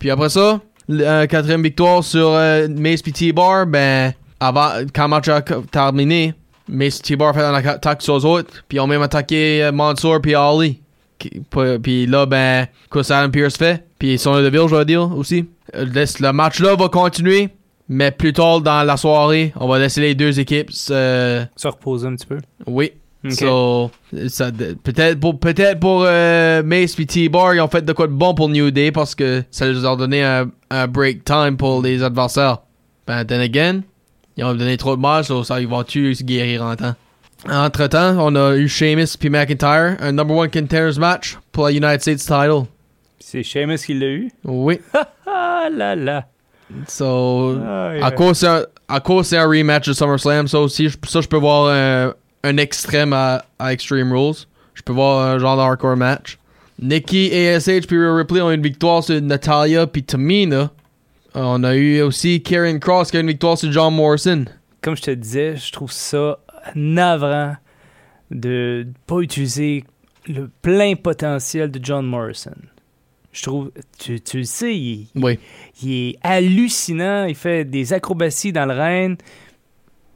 Puis 0.00 0.10
après 0.10 0.28
ça, 0.28 0.60
euh, 0.90 1.26
quatrième 1.26 1.62
victoire 1.62 2.02
sur 2.02 2.30
euh, 2.30 2.66
Mace 2.68 3.02
puis 3.02 3.12
T-Bar. 3.12 3.66
Ben, 3.66 4.12
avant, 4.40 4.70
quand 4.92 5.04
le 5.04 5.08
match 5.08 5.28
a 5.28 5.40
terminé, 5.70 6.34
Mace 6.68 7.00
T-Bar 7.00 7.32
fait 7.32 7.42
un 7.42 7.54
attaque 7.54 8.02
sur 8.02 8.16
eux 8.18 8.24
autres. 8.26 8.50
Puis 8.68 8.78
ils 8.78 8.80
ont 8.80 8.86
même 8.88 9.02
attaqué 9.02 9.62
euh, 9.62 9.70
Mansour 9.72 10.20
puis 10.20 10.34
Ali. 10.34 10.80
Puis 11.82 12.06
là, 12.06 12.26
ben, 12.26 12.66
qu'est-ce 12.92 13.08
que 13.08 13.12
Adam 13.14 13.30
Pierce 13.30 13.56
fait? 13.56 13.84
Puis 13.98 14.18
son 14.18 14.36
Deville, 14.40 14.68
je 14.68 14.74
vais 14.76 14.84
dire 14.84 15.16
aussi. 15.16 15.46
Le 15.74 16.30
match-là 16.32 16.76
va 16.76 16.88
continuer. 16.88 17.48
Mais 17.90 18.10
plus 18.10 18.34
tard 18.34 18.60
dans 18.60 18.82
la 18.82 18.98
soirée, 18.98 19.52
on 19.56 19.66
va 19.66 19.78
laisser 19.78 20.02
les 20.02 20.14
deux 20.14 20.38
équipes 20.38 20.70
se... 20.70 21.42
Se 21.56 21.68
reposer 21.68 22.06
un 22.06 22.16
petit 22.16 22.26
peu. 22.26 22.38
Oui. 22.66 22.92
Ok. 23.24 23.32
So, 23.32 23.90
ça- 24.28 24.50
de- 24.50 24.74
peut-être 24.74 25.18
pour, 25.18 25.40
peut-être 25.40 25.80
pour 25.80 26.04
euh, 26.06 26.62
Mace 26.62 26.98
et 27.00 27.06
T-Bar, 27.06 27.54
ils 27.54 27.60
ont 27.62 27.68
fait 27.68 27.82
de 27.82 27.92
quoi 27.94 28.06
de 28.06 28.12
bon 28.12 28.34
pour 28.34 28.50
New 28.50 28.70
Day 28.70 28.92
parce 28.92 29.14
que 29.14 29.42
ça 29.50 29.66
leur 29.66 29.90
a 29.92 29.96
donné 29.96 30.22
un, 30.22 30.50
un 30.70 30.86
break 30.86 31.24
time 31.24 31.56
pour 31.56 31.80
les 31.82 32.02
adversaires. 32.02 32.58
Ben, 33.06 33.24
then 33.24 33.40
again, 33.40 33.80
ils 34.36 34.44
ont 34.44 34.54
donné 34.54 34.76
trop 34.76 34.94
de 34.94 35.00
mal, 35.00 35.24
so 35.24 35.42
ça, 35.42 35.58
ils 35.58 35.66
vont-tu 35.66 36.14
se 36.14 36.22
guérir 36.22 36.62
en 36.62 36.76
temps? 36.76 36.94
Entre-temps, 37.48 38.16
on 38.18 38.34
a 38.34 38.56
eu 38.56 38.68
Sheamus 38.68 39.16
puis 39.18 39.30
McIntyre, 39.30 39.96
un 40.00 40.12
number 40.12 40.36
one 40.36 40.50
contenders 40.50 40.98
match 40.98 41.38
pour 41.52 41.64
la 41.64 41.70
United 41.72 42.00
States 42.00 42.18
title. 42.26 42.64
C'est 43.20 43.42
Sheamus 43.42 43.78
qui 43.84 43.94
l'a 43.94 44.06
eu? 44.06 44.30
Oui. 44.44 44.80
Ah 45.30 45.68
là 45.70 45.94
là. 45.94 46.24
So, 46.86 47.58
Ah, 47.64 47.92
à 48.02 48.10
cause 48.12 48.38
c'est 49.26 49.36
un, 49.36 49.46
rematch 49.46 49.88
de 49.88 49.92
SummerSlam, 49.92 50.48
ça 50.48 50.58
aussi, 50.60 50.88
je- 50.88 50.96
ça 51.06 51.20
je 51.20 51.28
peux 51.28 51.36
voir 51.36 51.68
un, 51.72 52.14
un 52.44 52.56
extrême 52.56 53.12
à, 53.12 53.44
à 53.58 53.72
Extreme 53.72 54.12
Rules. 54.12 54.46
Je 54.74 54.82
peux 54.82 54.92
voir 54.92 55.26
un 55.26 55.38
genre 55.38 55.56
de 55.56 55.62
hardcore 55.62 55.96
match. 55.96 56.38
Nikki, 56.80 57.30
ASH 57.34 57.86
puis 57.86 57.98
Rhea 57.98 58.14
Ripley 58.16 58.40
ont 58.40 58.50
eu 58.50 58.54
une 58.54 58.62
victoire 58.62 59.02
sur 59.04 59.20
Natalia 59.20 59.86
puis 59.86 60.02
Tamina. 60.04 60.70
On 61.34 61.62
a 61.64 61.74
eu 61.74 62.00
aussi 62.02 62.42
Karen 62.42 62.78
Cross 62.80 63.10
qui 63.10 63.16
a 63.16 63.20
eu 63.20 63.22
une 63.22 63.28
victoire 63.28 63.58
sur 63.58 63.70
John 63.70 63.94
Morrison. 63.94 64.44
Comme 64.80 64.96
je 64.96 65.02
te 65.02 65.10
disais, 65.10 65.56
je 65.56 65.72
trouve 65.72 65.92
ça 65.92 66.38
navrant 66.74 67.56
de 68.30 68.84
ne 68.86 68.92
pas 69.06 69.20
utiliser 69.20 69.84
le 70.26 70.50
plein 70.62 70.94
potentiel 70.94 71.70
de 71.70 71.80
John 71.82 72.06
Morrison. 72.06 72.54
Je 73.32 73.42
trouve, 73.42 73.70
tu, 73.98 74.20
tu 74.20 74.38
le 74.38 74.44
sais, 74.44 74.74
il, 74.76 75.06
Oui. 75.14 75.38
il 75.82 75.92
est 76.10 76.18
hallucinant. 76.22 77.24
Il 77.26 77.34
fait 77.34 77.64
des 77.64 77.92
acrobaties 77.92 78.52
dans 78.52 78.66
le 78.66 78.74
Reine. 78.74 79.16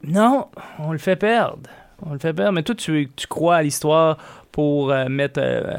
Non, 0.05 0.49
on 0.79 0.93
le 0.93 0.99
fait 0.99 1.17
perdre. 1.17 1.71
On 2.05 2.13
le 2.15 2.19
fait 2.19 2.33
perdre. 2.33 2.53
Mais 2.53 2.63
toi, 2.63 2.75
tu, 2.75 3.09
tu 3.15 3.27
crois 3.27 3.57
à 3.57 3.63
l'histoire 3.63 4.19
pour 4.51 4.91
euh, 4.91 5.09
mettre 5.09 5.41
euh, 5.43 5.77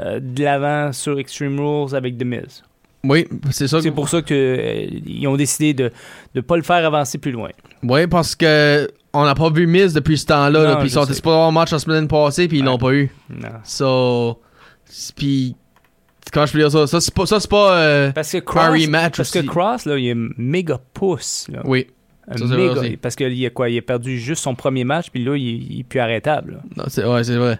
euh, 0.00 0.18
de 0.20 0.42
l'avant 0.42 0.92
sur 0.92 1.18
Extreme 1.18 1.58
Rules 1.60 1.94
avec 1.94 2.18
The 2.18 2.24
Miz. 2.24 2.62
Oui, 3.04 3.26
c'est 3.50 3.68
ça. 3.68 3.80
C'est 3.80 3.90
pour 3.90 4.08
ça 4.08 4.22
qu'ils 4.22 5.26
ont 5.26 5.36
décidé 5.36 5.74
de 5.74 5.92
ne 6.34 6.40
pas 6.40 6.56
le 6.56 6.62
faire 6.62 6.84
avancer 6.84 7.18
plus 7.18 7.32
loin. 7.32 7.50
Oui, 7.82 8.06
parce 8.06 8.34
que 8.34 8.88
on 9.12 9.24
n'a 9.24 9.34
pas 9.34 9.50
vu 9.50 9.66
Miz 9.66 9.92
depuis 9.94 10.18
ce 10.18 10.26
temps-là. 10.26 10.62
là, 10.62 10.76
Puis 10.76 10.88
ils 10.88 10.90
sont 10.90 11.04
supposés 11.04 11.34
avoir 11.34 11.48
un 11.48 11.52
match 11.52 11.70
la 11.72 11.78
semaine 11.78 12.08
passée, 12.08 12.48
puis 12.48 12.58
ils 12.58 12.60
Ouais. 12.62 12.66
l'ont 12.66 12.78
pas 12.78 12.92
eu. 12.92 13.10
Non. 13.30 13.48
So. 13.64 14.40
Puis. 15.16 15.56
Comment 16.32 16.46
je 16.46 16.52
peux 16.52 16.58
dire 16.60 16.70
ça? 16.70 16.86
Ça, 16.86 17.00
c'est 17.00 17.12
pas. 17.12 17.26
Ça, 17.26 17.40
c'est 17.40 17.50
pas 17.50 17.76
euh, 17.76 18.12
Parce 18.12 18.32
que 18.32 18.38
un 18.38 18.40
Cross, 18.40 18.64
rematch 18.82 19.16
parce 19.18 19.20
aussi. 19.36 19.42
que 19.42 19.46
Cross 19.50 19.84
là, 19.86 19.98
il 19.98 20.08
est 20.08 20.14
méga 20.38 20.80
pouce. 20.94 21.46
Là. 21.52 21.60
Oui. 21.64 21.88
Ça, 22.36 22.44
vrai 22.44 22.56
méga- 22.68 22.96
parce 23.02 23.16
qu'il 23.16 23.44
a 23.44 23.50
quoi 23.50 23.68
Il 23.68 23.76
a 23.78 23.82
perdu 23.82 24.18
juste 24.18 24.42
son 24.42 24.54
premier 24.54 24.84
match, 24.84 25.10
puis 25.10 25.22
là, 25.24 25.36
il, 25.36 25.72
il 25.72 25.80
est 25.80 25.84
plus 25.84 25.98
arrêtable. 26.00 26.52
là. 26.52 26.58
Non, 26.76 26.84
c'est, 26.88 27.04
ouais, 27.04 27.24
c'est 27.24 27.36
vrai. 27.36 27.58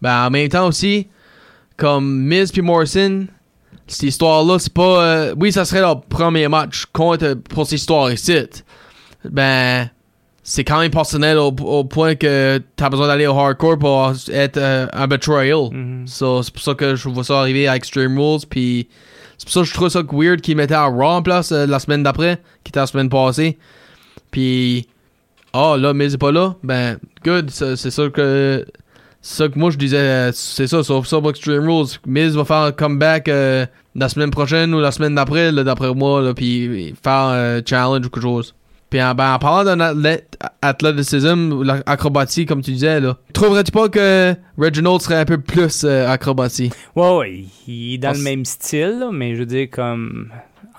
Ben, 0.00 0.26
en 0.26 0.30
même 0.30 0.48
temps 0.48 0.66
aussi, 0.68 1.08
comme 1.76 2.22
Miz 2.22 2.52
puis 2.52 2.62
Morrison, 2.62 3.26
cette 3.86 4.04
histoire-là, 4.04 4.58
c'est 4.60 4.72
pas. 4.72 5.04
euh, 5.04 5.34
oui, 5.38 5.52
ça 5.52 5.64
serait 5.66 5.80
leur 5.80 6.00
premier 6.02 6.48
match 6.48 6.86
contre 6.92 7.34
pour 7.34 7.66
cette 7.66 7.80
histoire 7.80 8.10
ici. 8.12 8.38
Ben, 9.24 9.90
c'est 10.48 10.62
quand 10.62 10.78
même 10.78 10.92
personnel 10.92 11.38
au, 11.38 11.48
au 11.48 11.82
point 11.82 12.14
que 12.14 12.62
t'as 12.76 12.88
besoin 12.88 13.08
d'aller 13.08 13.26
au 13.26 13.36
hardcore 13.36 13.80
pour 13.80 14.12
être 14.32 14.56
euh, 14.58 14.86
un 14.92 15.08
betrayal. 15.08 15.70
Mhm. 15.72 16.06
So, 16.06 16.40
c'est 16.44 16.54
pour 16.54 16.62
ça 16.62 16.74
que 16.74 16.94
je 16.94 17.08
vois 17.08 17.24
ça 17.24 17.40
arriver 17.40 17.66
à 17.66 17.74
Extreme 17.74 18.16
Rules. 18.16 18.46
Puis 18.48 18.86
c'est 19.38 19.46
pour 19.46 19.52
ça 19.52 19.60
que 19.62 19.66
je 19.66 19.74
trouve 19.74 19.88
ça 19.88 20.02
weird 20.08 20.40
qu'ils 20.40 20.56
mettaient 20.56 20.74
à 20.74 20.84
Raw 20.84 21.02
en 21.02 21.22
place 21.22 21.50
euh, 21.50 21.66
la 21.66 21.80
semaine 21.80 22.04
d'après, 22.04 22.40
qui 22.62 22.70
était 22.70 22.78
la 22.78 22.86
semaine 22.86 23.08
passée. 23.08 23.58
Puis, 24.30 24.86
oh 25.52 25.74
là, 25.76 25.92
Miz 25.92 26.14
est 26.14 26.18
pas 26.18 26.30
là. 26.30 26.54
Ben, 26.62 26.96
good. 27.24 27.50
C'est 27.50 27.74
c'est 27.74 27.90
ça 27.90 28.08
que. 28.08 28.64
C'est 29.22 29.42
ça 29.42 29.48
que 29.48 29.58
moi 29.58 29.72
je 29.72 29.78
disais. 29.78 30.30
C'est 30.32 30.68
ça, 30.68 30.84
sauf 30.84 31.08
ça 31.08 31.18
pour 31.18 31.30
Extreme 31.30 31.68
Rules. 31.68 31.88
Miz 32.06 32.36
va 32.36 32.44
faire 32.44 32.56
un 32.58 32.72
comeback 32.72 33.26
euh, 33.26 33.66
la 33.96 34.08
semaine 34.08 34.30
prochaine 34.30 34.72
ou 34.72 34.78
la 34.78 34.92
semaine 34.92 35.16
d'après, 35.16 35.50
d'après 35.50 35.92
moi, 35.92 36.22
là, 36.22 36.34
puis 36.34 36.94
faire 37.02 37.12
un 37.12 37.60
challenge 37.66 38.06
ou 38.06 38.10
quelque 38.10 38.22
chose. 38.22 38.54
Puis 38.90 39.02
en, 39.02 39.14
ben, 39.14 39.34
en 39.34 39.38
parlant 39.40 39.64
d'un 39.64 39.80
athlète, 39.80 40.38
athléticisme 40.62 41.52
ou 41.52 41.62
l'acrobatie, 41.64 42.46
comme 42.46 42.62
tu 42.62 42.70
disais, 42.72 43.00
là, 43.00 43.16
trouverais-tu 43.32 43.72
pas 43.72 43.88
que 43.88 44.34
Reginald 44.56 45.00
serait 45.00 45.16
un 45.16 45.24
peu 45.24 45.38
plus 45.38 45.82
euh, 45.84 46.08
acrobatie? 46.08 46.70
Ouais, 46.94 47.16
ouais, 47.16 47.44
il 47.66 47.94
est 47.94 47.98
dans 47.98 48.08
Parce- 48.08 48.18
le 48.18 48.24
même 48.24 48.44
style, 48.44 48.98
là, 49.00 49.10
mais 49.12 49.34
je 49.34 49.40
veux 49.40 49.46
dire, 49.46 49.68
comme. 49.70 50.30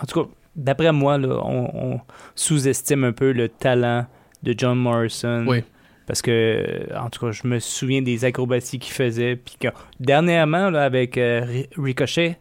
En 0.01 0.05
tout 0.05 0.23
cas, 0.23 0.29
d'après 0.55 0.91
moi, 0.93 1.17
là, 1.17 1.39
on, 1.43 1.69
on 1.95 1.99
sous-estime 2.35 3.03
un 3.03 3.11
peu 3.11 3.31
le 3.33 3.49
talent 3.49 4.05
de 4.43 4.53
John 4.57 4.77
Morrison. 4.77 5.43
Oui. 5.47 5.63
Parce 6.05 6.21
que, 6.21 6.87
en 6.97 7.09
tout 7.09 7.25
cas, 7.25 7.31
je 7.33 7.45
me 7.45 7.59
souviens 7.59 8.01
des 8.01 8.23
acrobaties 8.23 8.79
qu'il 8.79 8.93
faisait. 8.93 9.35
Puis 9.35 9.55
que, 9.59 9.67
dernièrement, 9.99 10.69
là, 10.69 10.83
avec 10.85 11.17
euh, 11.17 11.41
Ri- 11.45 11.67
Ricochet, 11.77 12.37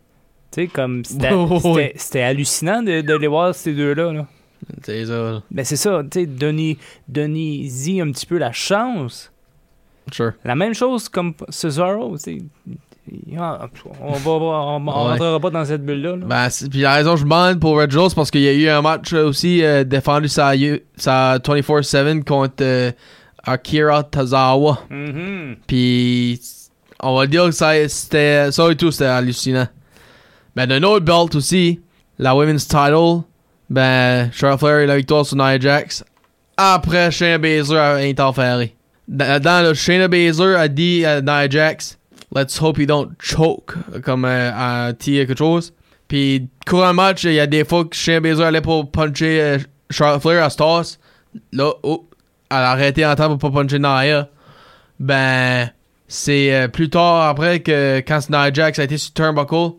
tu 0.53 0.63
sais, 0.63 0.67
comme. 0.69 1.03
C'était 1.97 2.23
hallucinant 2.23 2.83
de, 2.85 3.01
de 3.01 3.15
les 3.15 3.27
voir, 3.27 3.53
ces 3.55 3.73
deux-là. 3.75 4.13
Là. 4.13 4.27
C'est 4.83 5.07
ça. 5.07 5.43
Mais 5.51 5.65
c'est 5.65 5.77
ça, 5.77 6.03
tu 6.11 6.21
sais, 6.21 6.27
donnez- 6.27 6.79
donnez-y 7.09 8.01
un 8.01 8.11
petit 8.11 8.27
peu 8.27 8.39
la 8.39 8.53
chance. 8.53 9.33
Sure. 10.13 10.33
La 10.45 10.55
même 10.55 10.75
chose 10.75 11.09
comme 11.09 11.35
Cesaro, 11.49 12.17
tu. 12.19 12.43
Ah, 13.39 13.69
On 14.01 14.13
va, 14.15 14.31
on, 14.31 14.77
on 14.77 14.87
Ouais. 14.87 14.93
rentrera 14.93 15.39
pas 15.41 15.51
dans 15.51 15.65
cette 15.65 15.85
bulle-là. 15.85 16.17
là. 16.17 16.27
Ben, 16.27 16.51
c'est- 16.51 16.69
puis 16.69 16.81
la 16.81 16.95
raison 16.95 17.13
que 17.13 17.19
je 17.19 17.25
demande 17.25 17.61
pour 17.61 17.77
Reginald, 17.79 18.09
c'est 18.11 18.17
parce 18.17 18.31
qu'il 18.33 18.41
y 18.43 18.49
a 18.49 18.53
eu 18.53 18.69
un 18.69 18.83
match 18.83 19.13
euh, 19.13 19.29
aussi 19.29 19.63
euh, 19.65 19.85
défendu 19.85 20.27
sa, 20.29 20.53
sa 20.97 21.39
24-7 21.39 22.25
contre 22.25 22.55
euh, 22.63 22.91
Akira 23.45 24.03
Tozawa. 24.03 24.81
Mhm. 24.91 25.57
Puis, 25.69 26.41
on 27.01 27.17
va 27.17 27.27
dire 27.29 27.45
que 27.45 27.51
ça, 27.53 27.89
c'était, 27.89 28.51
ça 28.51 28.71
et 28.73 28.77
tout, 28.77 28.91
c'était 28.91 29.05
hallucinant. 29.05 29.69
Ben, 30.57 30.67
d'un 30.67 30.83
autre 30.83 31.05
belt 31.05 31.35
aussi, 31.37 31.81
la 32.19 32.35
Women's 32.35 32.67
Title, 32.67 33.21
ben, 33.69 34.31
Charlotte 34.33 34.61
Flair 34.61 34.79
et 34.81 34.87
la 34.87 34.97
victoire 34.97 35.27
sur 35.27 35.37
Nia 35.37 35.59
Jax. 35.59 36.05
Après, 36.57 37.11
Shayna 37.11 37.39
Baszler 37.39 37.79
a 37.79 37.95
interféré. 37.97 38.75
Dans, 39.09 39.65
le 39.65 39.75
Shayna 39.75 40.09
Baszler 40.09 40.55
a 40.55 40.69
dit 40.69 41.05
à 41.05 41.21
Nia 41.21 41.49
Jax, 41.49 41.99
Let's 42.35 42.61
hope 42.61 42.79
you 42.79 42.87
don't 42.87 43.11
choke, 43.21 43.75
comme 44.03 44.25
euh, 44.25 44.51
à 44.53 44.93
Tia 44.93 45.27
quelque 45.27 45.39
chose. 45.39 45.73
Puis, 46.09 46.49
courant 46.67 46.93
match, 46.93 47.25
il 47.25 47.33
y 47.33 47.41
a 47.41 47.47
des 47.47 47.65
fois 47.65 47.85
que 47.85 47.95
Shayna 47.95 48.21
Baszler 48.21 48.45
allait 48.45 48.61
pour 48.61 48.91
puncher 48.91 49.41
euh, 49.41 49.59
Charlotte 49.91 50.23
Flair 50.23 50.45
à 50.45 50.51
Stars. 50.51 50.87
Là, 51.53 51.73
oh, 51.83 52.09
elle 52.51 52.57
a 52.57 52.71
arrêté 52.71 53.05
en 53.05 53.15
temps 53.15 53.37
pour 53.37 53.51
pas 53.51 53.63
puncher 53.63 53.79
Nia. 53.79 54.29
Ben, 54.99 55.71
c'est 56.09 56.55
euh, 56.55 56.69
plus 56.69 56.89
tard 56.89 57.29
après 57.29 57.61
que 57.61 57.99
quand 58.07 58.31
Nia 58.31 58.53
Jax 58.53 58.79
a 58.79 58.85
été 58.85 58.97
sur 58.97 59.13
Turnbuckle, 59.13 59.73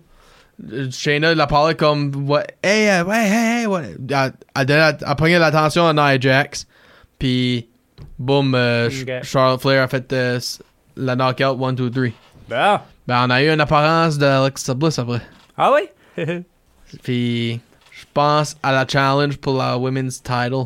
Shayna 0.91 1.35
l'a 1.35 1.45
parlé 1.47 1.75
comme 1.75 2.11
ouais, 2.29 2.45
hey, 2.63 2.89
euh, 2.89 3.03
ouais, 3.03 3.25
hey, 3.27 3.59
hey, 3.61 3.65
ouais. 3.67 3.95
Elle, 4.09 4.33
elle, 4.71 4.97
elle 5.07 5.15
prenait 5.15 5.37
l'attention 5.39 5.87
à 5.87 5.93
Nia 5.93 6.19
Jax. 6.19 6.65
Puis, 7.19 7.67
boum, 8.17 8.55
euh, 8.55 8.89
Ch- 8.89 9.03
Ok. 9.03 9.23
Charlotte 9.23 9.61
Flair 9.61 9.83
a 9.83 9.87
fait 9.87 10.11
euh, 10.13 10.39
la 10.95 11.15
knockout 11.15 11.57
1, 11.63 11.73
2, 11.73 11.89
3. 11.91 12.03
Bon. 12.49 12.79
Ben, 13.07 13.25
on 13.25 13.29
a 13.29 13.43
eu 13.43 13.49
une 13.51 13.61
apparence 13.61 14.17
d'Alexa 14.17 14.73
Bliss 14.73 14.97
après. 14.99 15.21
Ah 15.57 15.71
oui? 15.73 15.89
Puis, 17.03 17.59
je 17.91 18.05
pense 18.13 18.55
à 18.63 18.71
la 18.71 18.85
challenge 18.87 19.37
pour 19.37 19.57
la 19.57 19.77
women's 19.77 20.21
title. 20.21 20.65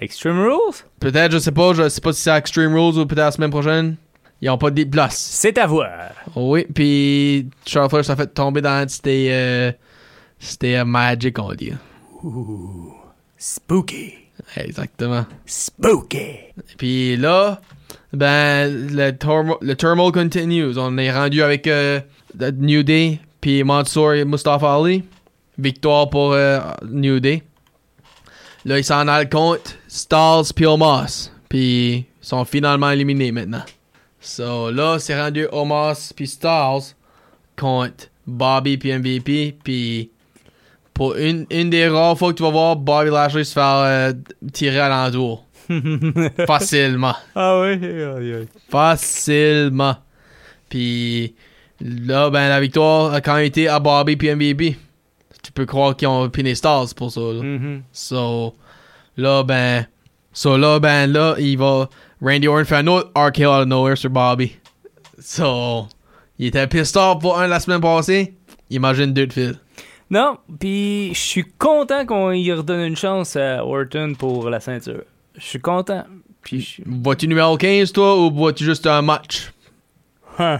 Extreme 0.00 0.40
Rules? 0.40 0.74
Peut-être, 1.00 1.32
je 1.32 1.38
sais 1.38 1.52
pas, 1.52 1.72
je 1.72 1.88
sais 1.88 2.00
pas 2.00 2.12
si 2.12 2.22
c'est 2.22 2.36
Extreme 2.36 2.74
Rules 2.74 2.98
ou 2.98 3.06
peut-être 3.06 3.24
la 3.26 3.30
semaine 3.30 3.50
prochaine. 3.50 3.96
Ils 4.40 4.50
ont 4.50 4.58
pas 4.58 4.70
de 4.70 4.84
place. 4.84 5.16
C'est 5.16 5.56
à 5.58 5.66
voir. 5.66 6.10
Oui, 6.36 6.66
puis 6.74 7.48
Charles 7.64 7.88
Flair 7.88 8.04
s'est 8.04 8.16
fait 8.16 8.26
tomber 8.26 8.60
dans 8.60 8.86
c'était 8.88 9.28
euh, 9.30 9.72
c'était 10.38 10.76
euh, 10.76 10.84
Magic 10.84 11.38
on 11.38 11.52
dit. 11.54 11.72
Spooky. 13.38 14.14
Exactement. 14.56 15.24
Spooky. 15.46 16.36
Puis 16.76 17.16
là, 17.16 17.60
ben 18.12 18.88
le, 18.90 19.10
turmo- 19.12 19.58
le 19.60 19.74
turmoil 19.76 20.12
continues. 20.12 20.76
On 20.76 20.98
est 20.98 21.12
rendu 21.12 21.42
avec 21.42 21.66
euh, 21.66 22.00
the 22.38 22.52
New 22.56 22.82
Day 22.82 23.20
puis 23.40 23.62
Mansour 23.64 24.14
et 24.14 24.24
Mustafa 24.24 24.74
Ali. 24.74 25.04
Victoire 25.58 26.10
pour 26.10 26.32
euh, 26.32 26.58
New 26.90 27.20
Day. 27.20 27.42
Là, 28.64 28.78
ils 28.78 28.84
s'en 28.84 29.06
allent 29.06 29.28
contre 29.28 29.72
Styles 29.88 30.52
puis 30.54 30.66
Omos. 30.66 31.30
Puis 31.48 31.94
ils 31.96 32.06
sont 32.20 32.44
finalement 32.44 32.90
éliminés 32.90 33.30
maintenant. 33.30 33.62
So 34.24 34.70
là, 34.70 34.98
c'est 34.98 35.20
rendu 35.20 35.46
Omos 35.52 36.12
puis 36.16 36.26
Styles 36.26 36.94
contre 37.56 38.06
Bobby 38.26 38.78
puis 38.78 38.92
MVP. 38.98 39.56
Puis 39.62 40.10
pour 40.94 41.14
une, 41.16 41.46
une 41.50 41.68
des 41.70 41.88
rares 41.88 42.16
fois 42.18 42.32
que 42.32 42.38
tu 42.38 42.42
vas 42.42 42.50
voir 42.50 42.76
Bobby 42.76 43.10
Lashley 43.10 43.44
se 43.44 43.52
faire 43.52 43.76
euh, 43.84 44.12
tirer 44.52 44.80
à 44.80 44.88
l'entour. 44.88 45.44
Facilement. 46.46 47.14
Ah 47.34 47.60
oui? 47.60 47.78
Facilement. 48.70 49.96
Puis 50.68 51.34
là, 51.80 52.30
ben 52.30 52.48
la 52.48 52.60
victoire 52.60 53.12
a 53.12 53.20
quand 53.20 53.34
même 53.34 53.44
été 53.44 53.68
à 53.68 53.78
Bobby 53.78 54.16
puis 54.16 54.34
MVP. 54.34 54.76
Tu 55.42 55.52
peux 55.52 55.66
croire 55.66 55.94
qu'ils 55.96 56.08
ont 56.08 56.28
piné 56.30 56.54
Stars 56.54 56.86
pour 56.96 57.10
ça. 57.12 57.20
là. 57.20 57.42
Mhm. 57.42 57.82
So, 57.92 58.54
là, 59.18 59.42
ben. 59.42 59.86
So, 60.34 60.58
là, 60.58 60.78
ben, 60.80 61.10
là, 61.10 61.36
il 61.38 61.56
va. 61.56 61.88
Randy 62.20 62.48
Orton 62.48 62.64
fait 62.64 62.76
un 62.76 62.86
autre 62.88 63.10
RKO 63.14 63.44
out 63.44 63.62
of 63.62 63.66
nowhere 63.66 63.96
sur 63.96 64.10
Bobby. 64.10 64.56
So, 65.18 65.86
il 66.38 66.46
était 66.46 66.66
pissed 66.66 66.96
off 66.96 67.20
pour 67.20 67.38
un 67.38 67.46
la 67.46 67.60
semaine 67.60 67.80
passée. 67.80 68.34
Imagine 68.70 69.12
deux 69.12 69.26
de 69.26 69.32
fil. 69.32 69.54
Non, 70.10 70.38
puis 70.60 71.10
je 71.14 71.18
suis 71.20 71.44
content 71.58 72.04
qu'on 72.04 72.32
y 72.32 72.52
redonne 72.52 72.80
une 72.80 72.96
chance 72.96 73.36
à 73.36 73.64
Orton 73.64 74.14
pour 74.18 74.50
la 74.50 74.60
ceinture. 74.60 75.02
Je 75.36 75.42
suis 75.42 75.60
content. 75.60 76.04
Puis. 76.42 76.78
Vois-tu 76.84 77.26
numéro 77.28 77.56
15, 77.56 77.92
toi, 77.92 78.18
ou 78.18 78.30
vois-tu 78.30 78.64
juste 78.64 78.86
un 78.86 79.02
match? 79.02 79.52
Huh. 80.38 80.58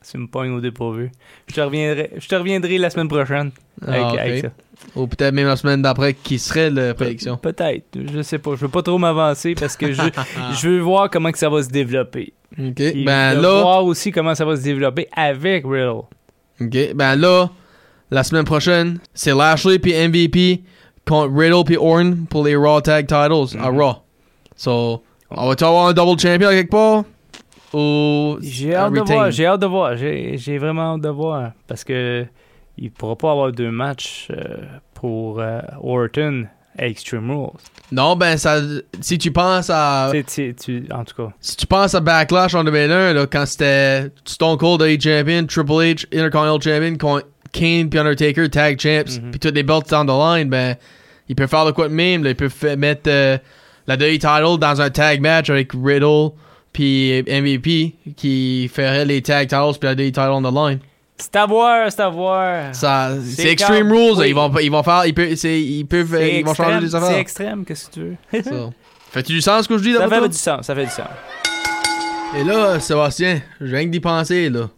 C'est 0.00 0.18
me 0.18 0.26
pogne 0.26 0.52
au 0.52 0.60
dépourvu. 0.60 1.10
Je 1.48 1.54
te 1.54 1.60
reviendrai, 1.62 2.10
je 2.18 2.28
te 2.28 2.34
reviendrai 2.34 2.76
la 2.76 2.90
semaine 2.90 3.08
prochaine 3.08 3.50
avec, 3.80 4.02
Ah, 4.02 4.10
avec 4.20 4.40
ça. 4.42 4.48
Ou 4.96 5.06
peut-être 5.06 5.34
même 5.34 5.46
la 5.48 5.56
semaine 5.56 5.82
d'après, 5.82 6.14
qui 6.14 6.38
serait 6.38 6.70
la 6.70 6.94
prédiction? 6.94 7.36
Peut-être, 7.36 7.84
je 8.14 8.22
sais 8.22 8.38
pas. 8.38 8.52
Je 8.54 8.60
veux 8.60 8.68
pas 8.68 8.82
trop 8.82 8.98
m'avancer 8.98 9.54
parce 9.54 9.76
que 9.76 9.92
je, 9.92 10.02
je 10.60 10.68
veux 10.68 10.80
voir 10.80 11.10
comment 11.10 11.32
que 11.32 11.38
ça 11.38 11.48
va 11.48 11.62
se 11.62 11.68
développer. 11.68 12.32
Ok, 12.58 12.74
Puis 12.74 13.04
ben 13.04 13.34
là. 13.34 13.60
voir 13.62 13.84
aussi 13.84 14.12
comment 14.12 14.34
ça 14.34 14.44
va 14.44 14.56
se 14.56 14.62
développer 14.62 15.08
avec 15.16 15.64
Riddle. 15.66 16.02
Ok, 16.60 16.94
ben 16.94 17.16
là, 17.16 17.50
la 18.12 18.22
semaine 18.22 18.44
prochaine, 18.44 18.98
c'est 19.12 19.34
Lashley 19.34 19.80
puis 19.80 19.92
MVP 19.92 20.62
contre 21.04 21.34
Riddle 21.36 21.64
puis 21.64 21.76
Orton 21.76 22.18
pour 22.30 22.44
les 22.44 22.54
Raw 22.54 22.80
Tag 22.80 23.06
Titles 23.06 23.58
à 23.60 23.70
Mhm. 23.72 23.80
Raw. 23.80 23.94
So, 24.54 25.02
on 25.30 25.48
va-tu 25.48 25.64
avoir 25.64 25.88
un 25.88 25.92
double 25.92 26.20
champion 26.20 26.50
quelque 26.50 26.70
part? 26.70 27.02
Ou 27.72 28.36
J'ai 28.40 28.74
hâte 28.76 28.92
de 28.92 29.00
voir, 29.00 29.30
j'ai 29.32 29.46
hâte 29.46 29.60
de 29.60 29.66
voir, 29.66 29.96
j'ai 29.96 30.36
j'ai 30.38 30.58
vraiment 30.58 30.94
hâte 30.94 31.00
de 31.00 31.08
voir 31.08 31.50
parce 31.66 31.82
que 31.82 32.24
il 32.78 32.90
pourra 32.90 33.16
pas 33.16 33.30
avoir 33.30 33.52
deux 33.52 33.70
matchs 33.70 34.28
euh, 34.30 34.56
pour 34.94 35.40
euh, 35.40 35.60
Orton 35.82 36.46
à 36.76 36.86
Extreme 36.86 37.30
Rules. 37.30 37.50
Non, 37.92 38.16
ben, 38.16 38.36
ça, 38.36 38.60
si 39.00 39.16
tu 39.18 39.30
penses 39.30 39.70
à. 39.70 40.10
Tu- 40.12 40.86
en 40.92 41.04
tout 41.04 41.14
cas. 41.14 41.32
Si 41.40 41.56
tu 41.56 41.66
penses 41.66 41.94
à 41.94 42.00
Backlash 42.00 42.54
en 42.54 42.64
2001, 42.64 43.12
là, 43.12 43.26
quand 43.26 43.46
c'était 43.46 44.10
Stone 44.24 44.56
Cold 44.58 44.82
A 44.82 44.88
Champion, 44.98 45.46
Triple 45.46 45.70
H 45.72 46.06
Intercontinental 46.12 46.62
Champion, 46.74 46.96
contre 46.96 47.26
Kane 47.52 47.88
puis 47.88 47.98
Undertaker 48.00 48.50
Tag 48.50 48.80
Champs, 48.80 49.20
puis 49.30 49.38
toutes 49.38 49.54
les 49.54 49.62
belts 49.62 49.92
on 49.92 50.04
the 50.04 50.08
line, 50.38 50.48
ben, 50.48 50.74
il 51.28 51.36
peut 51.36 51.46
faire 51.46 51.64
de 51.64 51.70
quoi 51.70 51.88
de 51.88 51.94
même. 51.94 52.24
Là, 52.24 52.30
il 52.30 52.36
peut 52.36 52.50
mettre 52.76 53.08
euh, 53.08 53.38
la 53.86 53.94
WWE 53.94 54.18
title 54.18 54.58
dans 54.58 54.80
un 54.80 54.90
tag 54.90 55.20
match 55.20 55.50
avec 55.50 55.70
Riddle 55.72 56.30
puis 56.72 57.22
MVP 57.22 57.94
qui 58.16 58.68
ferait 58.74 59.04
les 59.04 59.22
tag 59.22 59.48
titles 59.48 59.78
puis 59.78 59.88
la 59.88 59.92
WWE 59.92 60.06
title 60.10 60.30
on 60.32 60.42
the 60.42 60.52
line. 60.52 60.80
C'est 61.16 61.36
à 61.36 61.46
voir, 61.46 61.90
c'est 61.92 62.00
à 62.00 62.08
voir. 62.08 62.74
Ça, 62.74 63.12
C'est 63.22 63.42
c'est 63.42 63.50
Extreme 63.52 63.88
quand- 63.88 63.94
Rules. 63.96 64.08
là. 64.14 64.18
oui. 64.18 64.28
Ils 64.28 64.34
vont, 64.34 64.58
ils 64.58 64.70
vont 64.70 64.82
faire, 64.82 65.06
ils 65.06 65.14
peuvent, 65.14 65.34
c'est- 65.36 65.62
ils 65.62 65.84
peuvent, 65.84 66.08
C'est 66.10 66.38
ils 66.40 66.44
vont 66.44 66.54
changer 66.54 66.80
les 66.80 66.88
C'est 66.88 66.96
affaires. 66.96 67.18
extrême, 67.18 67.64
qu'est-ce 67.64 67.88
que 67.88 67.94
tu 67.94 68.00
veux? 68.00 68.42
Ça. 68.42 68.70
Fait-tu 69.12 69.32
du 69.32 69.40
sens 69.40 69.62
ce 69.64 69.68
que 69.68 69.78
je 69.78 69.82
dis 69.84 69.92
ça 69.92 70.00
d'après 70.00 70.20
fait 70.22 70.28
du 70.28 70.36
sens, 70.36 70.66
ça 70.66 70.74
fait 70.74 70.86
du 70.86 70.90
sens. 70.90 71.06
Et 72.36 72.42
là, 72.42 72.80
Sébastien, 72.80 73.40
j'ai 73.60 73.76
rien 73.76 73.84
que 73.86 73.90
d'y 73.90 74.00
penser, 74.00 74.50
là. 74.50 74.68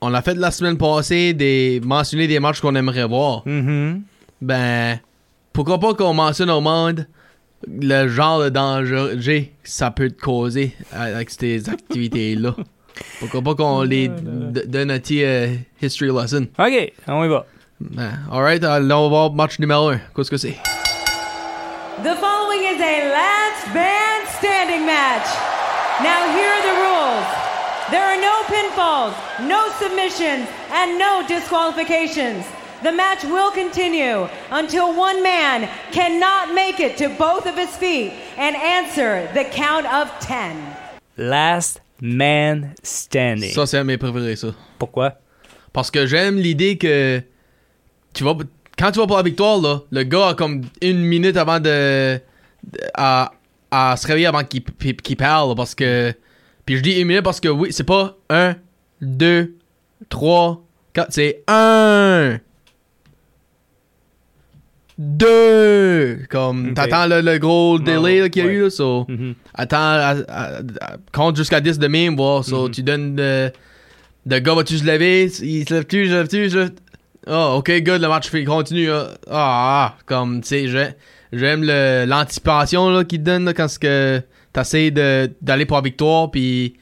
On 0.00 0.12
a 0.12 0.20
fait 0.22 0.34
la 0.34 0.50
semaine 0.50 0.76
passée 0.76 1.32
des 1.34 1.80
mentionner 1.84 2.26
des 2.26 2.40
matchs 2.40 2.60
qu'on 2.60 2.74
aimerait 2.74 3.06
voir. 3.06 3.42
Mhm. 3.46 4.02
Ben, 4.42 4.98
pourquoi 5.52 5.78
pas 5.78 5.94
qu'on 5.94 6.12
mentionne 6.14 6.50
au 6.50 6.60
monde 6.60 7.06
le 7.68 8.08
genre 8.08 8.40
de 8.42 8.48
danger 8.48 9.52
que 9.62 9.70
ça 9.70 9.92
peut 9.92 10.10
te 10.10 10.20
causer 10.20 10.74
avec 10.92 11.30
ces 11.30 11.68
activités-là. 11.70 12.56
Pourquoi 13.20 13.42
pas 13.42 13.54
qu'on 13.54 13.82
les 13.82 14.08
d- 14.08 14.62
donne 14.66 14.90
un 14.90 14.98
petit 14.98 15.24
euh, 15.24 15.54
history 15.80 16.10
lesson. 16.10 16.46
OK, 16.58 16.92
on 17.08 17.24
y 17.24 17.28
va. 17.28 17.46
Ben, 17.80 18.18
alright, 18.30 18.62
là 18.62 18.78
on 18.80 19.02
va 19.04 19.08
voir 19.08 19.32
match 19.32 19.58
numéro 19.58 19.88
1. 19.90 19.98
Qu'est-ce 20.14 20.30
que 20.30 20.36
c'est? 20.36 20.56
The 22.02 22.14
following 22.16 22.62
is 22.64 22.80
a 22.80 23.10
last 23.12 23.74
man 23.74 24.26
standing 24.38 24.84
match. 24.86 25.26
Now, 26.02 26.26
here 26.34 26.50
are 26.50 26.62
the 26.62 26.80
rules 26.80 27.44
there 27.90 28.02
are 28.02 28.16
no 28.20 28.42
pinfalls, 28.44 29.14
no 29.46 29.68
submissions, 29.78 30.48
and 30.72 30.98
no 30.98 31.22
disqualifications. 31.28 32.44
The 32.82 32.90
match 32.92 33.24
will 33.24 33.50
continue 33.50 34.26
until 34.50 34.94
one 34.96 35.22
man 35.22 35.68
cannot 35.92 36.54
make 36.54 36.80
it 36.80 36.96
to 36.98 37.08
both 37.10 37.46
of 37.46 37.56
his 37.56 37.76
feet 37.76 38.12
and 38.38 38.56
answer 38.56 39.28
the 39.34 39.44
count 39.44 39.86
of 39.92 40.10
10. 40.20 40.56
Last 41.18 41.80
man 42.06 42.74
standing. 42.82 43.50
Ça, 43.52 43.64
c'est 43.66 43.78
un 43.78 43.82
de 43.82 43.86
mes 43.86 43.96
préférés, 43.98 44.36
ça. 44.36 44.48
Pourquoi? 44.78 45.14
Parce 45.72 45.90
que 45.90 46.04
j'aime 46.06 46.36
l'idée 46.36 46.76
que 46.76 47.22
tu 48.12 48.22
vas 48.24 48.34
quand 48.78 48.90
tu 48.92 48.98
vas 48.98 49.06
pour 49.06 49.16
la 49.16 49.22
victoire 49.22 49.60
là, 49.60 49.80
le 49.90 50.02
gars 50.02 50.28
a 50.28 50.34
comme 50.34 50.62
une 50.82 51.00
minute 51.00 51.36
avant 51.36 51.60
de, 51.60 52.14
de- 52.16 52.20
à, 52.94 53.32
à 53.70 53.96
se 53.96 54.06
réveiller 54.06 54.26
avant 54.26 54.42
qu'il 54.44 55.16
parle 55.16 55.54
parce 55.54 55.74
que 55.74 56.12
puis 56.66 56.76
je 56.76 56.82
dis 56.82 57.00
une 57.00 57.06
minute 57.08 57.22
parce 57.22 57.40
que 57.40 57.48
oui 57.48 57.68
c'est 57.72 57.84
pas 57.84 58.16
un, 58.30 58.56
deux, 59.00 59.56
trois, 60.08 60.64
quatre 60.92 61.12
c'est 61.12 61.42
un, 61.48 62.38
deux 64.98 66.18
comme 66.30 66.74
t'attends 66.74 67.06
le, 67.06 67.20
le 67.20 67.38
gros 67.38 67.78
délai 67.78 68.20
là, 68.20 68.28
qu'il 68.28 68.42
y 68.42 68.46
a 68.46 68.48
ouais. 68.48 68.54
eu 68.54 68.62
là, 68.62 68.70
so, 68.70 69.06
Mhm. 69.08 69.34
attends 69.54 69.76
à- 69.78 70.14
à- 70.28 70.56
à- 70.58 70.96
compte 71.12 71.36
jusqu'à 71.36 71.60
10 71.60 71.78
de 71.78 71.86
même 71.88 72.16
voir 72.16 72.44
so, 72.44 72.68
tu 72.68 72.82
donnes 72.82 73.16
le, 73.16 73.50
le 74.26 74.38
gars 74.38 74.54
va-tu 74.54 74.78
se 74.78 74.84
lever? 74.84 75.24
Il 75.42 75.68
se 75.68 75.74
lève-tu 75.74 76.06
se 76.06 76.12
lève-tu 76.12 76.44
il 76.44 76.50
se 76.50 76.56
lève 76.56 76.70
oh 77.26 77.56
ok 77.58 77.70
good 77.82 78.00
le 78.02 78.08
match 78.08 78.30
continue 78.44 78.90
ah 78.90 79.06
ah, 79.30 79.96
comme 80.06 80.40
tu 80.42 80.48
sais 80.48 80.68
j'ai- 80.68 80.94
j'aime 81.32 81.64
l'anticipation 81.64 82.90
là 82.90 83.04
qu'il 83.04 83.20
te 83.20 83.24
donne 83.24 83.44
là, 83.46 83.52
quand 83.54 83.68
ce 83.68 83.78
que 83.78 84.20
t'essayes 84.52 84.92
de 84.92 85.30
d'aller 85.42 85.66
pour 85.66 85.76
la 85.78 85.82
victoire 85.82 86.30
puis 86.30 86.74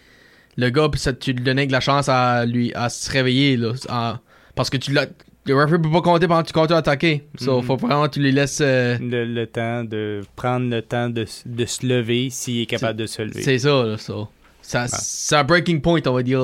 le 0.58 0.68
gars 0.70 0.88
puis 0.90 1.00
ça 1.00 1.12
tu 1.12 1.32
lui 1.32 1.42
donnais 1.42 1.66
de 1.66 1.72
la 1.72 1.80
chance 1.80 2.08
à 2.08 2.44
lui 2.44 2.72
à 2.74 2.88
se 2.90 3.10
réveiller 3.10 3.56
là 3.56 3.72
en- 3.88 4.14
parce 4.54 4.68
que 4.68 4.76
tu 4.76 4.92
l'as 4.92 5.06
le 5.44 5.54
referee 5.56 5.80
peut 5.82 5.90
pas 5.90 6.02
compter 6.02 6.28
pendant 6.28 6.42
que 6.42 6.46
tu 6.48 6.52
continues 6.52 6.76
à 6.76 6.78
attaquer 6.78 7.24
so 7.36 7.60
Mhm. 7.60 7.66
faut 7.66 7.76
vraiment 7.76 8.04
que 8.06 8.14
tu 8.14 8.20
les 8.20 8.32
laisses 8.32 8.60
euh, 8.60 8.96
Le, 9.00 9.24
le 9.24 9.46
temps 9.46 9.82
de 9.84 10.20
prendre 10.36 10.68
le 10.70 10.82
temps 10.82 11.08
de, 11.10 11.26
de 11.46 11.64
se 11.64 11.86
lever 11.86 12.30
s'il 12.30 12.60
est 12.62 12.66
capable 12.66 12.98
de 12.98 13.06
se 13.06 13.22
lever. 13.22 13.42
C'est 13.42 13.58
ça, 13.58 13.82
là, 13.84 13.98
so. 13.98 14.28
Ça, 14.64 14.86
C'est 14.88 15.34
un 15.34 15.42
breaking 15.44 15.80
point, 15.80 16.00
on 16.06 16.12
va 16.12 16.22
dire. 16.22 16.40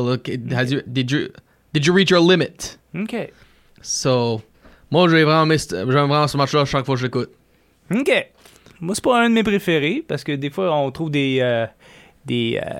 Has 0.53 0.65
you- 0.73 0.83
did, 0.87 1.09
you, 1.11 1.29
did 1.73 1.87
you 1.87 1.95
reach 1.95 2.11
your 2.11 2.21
limit? 2.29 2.77
OK. 2.99 3.31
So, 3.81 4.43
moi, 4.91 5.09
j'ai 5.09 5.23
vraiment, 5.23 5.55
vraiment 5.87 6.27
ce 6.27 6.37
match-là 6.37 6.65
chaque 6.65 6.85
fois 6.85 6.97
que 6.97 7.01
je 7.01 7.07
l'écoute. 7.07 7.31
OK. 7.95 8.11
Moi, 8.81 8.95
c'est 8.97 9.05
pas 9.05 9.23
un 9.23 9.29
de 9.31 9.35
mes 9.35 9.45
préférés 9.45 10.05
parce 10.07 10.25
que 10.25 10.33
des 10.33 10.51
fois, 10.51 10.75
on 10.77 10.91
trouve 10.91 11.11
des, 11.13 11.39
euh, 11.41 11.67
des, 12.27 12.61
euh, 12.61 12.71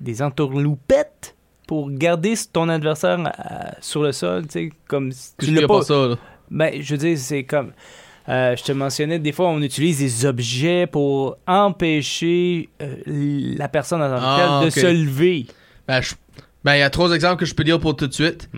des 0.00 0.22
entourloupettes 0.22 1.34
pour 1.70 1.88
garder 1.88 2.34
ton 2.52 2.68
adversaire 2.68 3.16
euh, 3.20 3.70
sur 3.80 4.02
le 4.02 4.10
sol, 4.10 4.42
tu 4.48 4.50
sais, 4.50 4.70
comme 4.88 5.12
si 5.12 5.36
Tu 5.38 5.52
l'as 5.52 5.68
pas 5.68 5.82
ça, 5.82 6.08
là. 6.08 6.16
Ben, 6.50 6.82
je 6.82 6.94
veux 6.94 6.98
dire, 6.98 7.16
c'est 7.16 7.44
comme. 7.44 7.70
euh, 8.28 8.56
je 8.56 8.64
te 8.64 8.72
mentionnais, 8.72 9.20
des 9.20 9.30
fois, 9.30 9.46
on 9.50 9.62
utilise 9.62 10.00
des 10.00 10.26
objets 10.26 10.88
pour 10.88 11.36
empêcher 11.46 12.70
euh, 12.82 12.96
la 13.06 13.68
personne 13.68 14.02
en 14.02 14.16
Ah, 14.18 14.62
de 14.64 14.70
se 14.70 14.84
lever. 14.84 15.46
Ben, 15.86 16.00
ben, 16.64 16.74
il 16.74 16.80
y 16.80 16.82
a 16.82 16.90
trois 16.90 17.12
exemples 17.12 17.36
que 17.36 17.46
je 17.46 17.54
peux 17.54 17.62
dire 17.62 17.78
pour 17.78 17.94
tout 17.94 18.08
de 18.08 18.14
suite. 18.14 18.50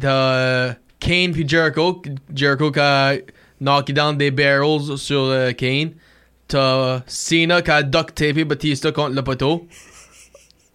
T'as 0.00 0.08
euh, 0.08 0.72
Kane 1.00 1.32
puis 1.32 1.46
Jericho. 1.46 2.00
Jericho 2.34 2.72
qui 2.72 2.80
a 2.80 3.16
knocké 3.60 3.92
down 3.92 4.16
des 4.16 4.30
barrels 4.30 4.96
sur 4.96 5.30
Kane. 5.58 5.90
T'as 6.48 7.02
Cena 7.06 7.60
qui 7.60 7.70
a 7.70 7.82
duct 7.82 8.14
tapé 8.14 8.46
Batista 8.46 8.90
contre 8.90 9.14
le 9.14 9.22
poteau. 9.22 9.68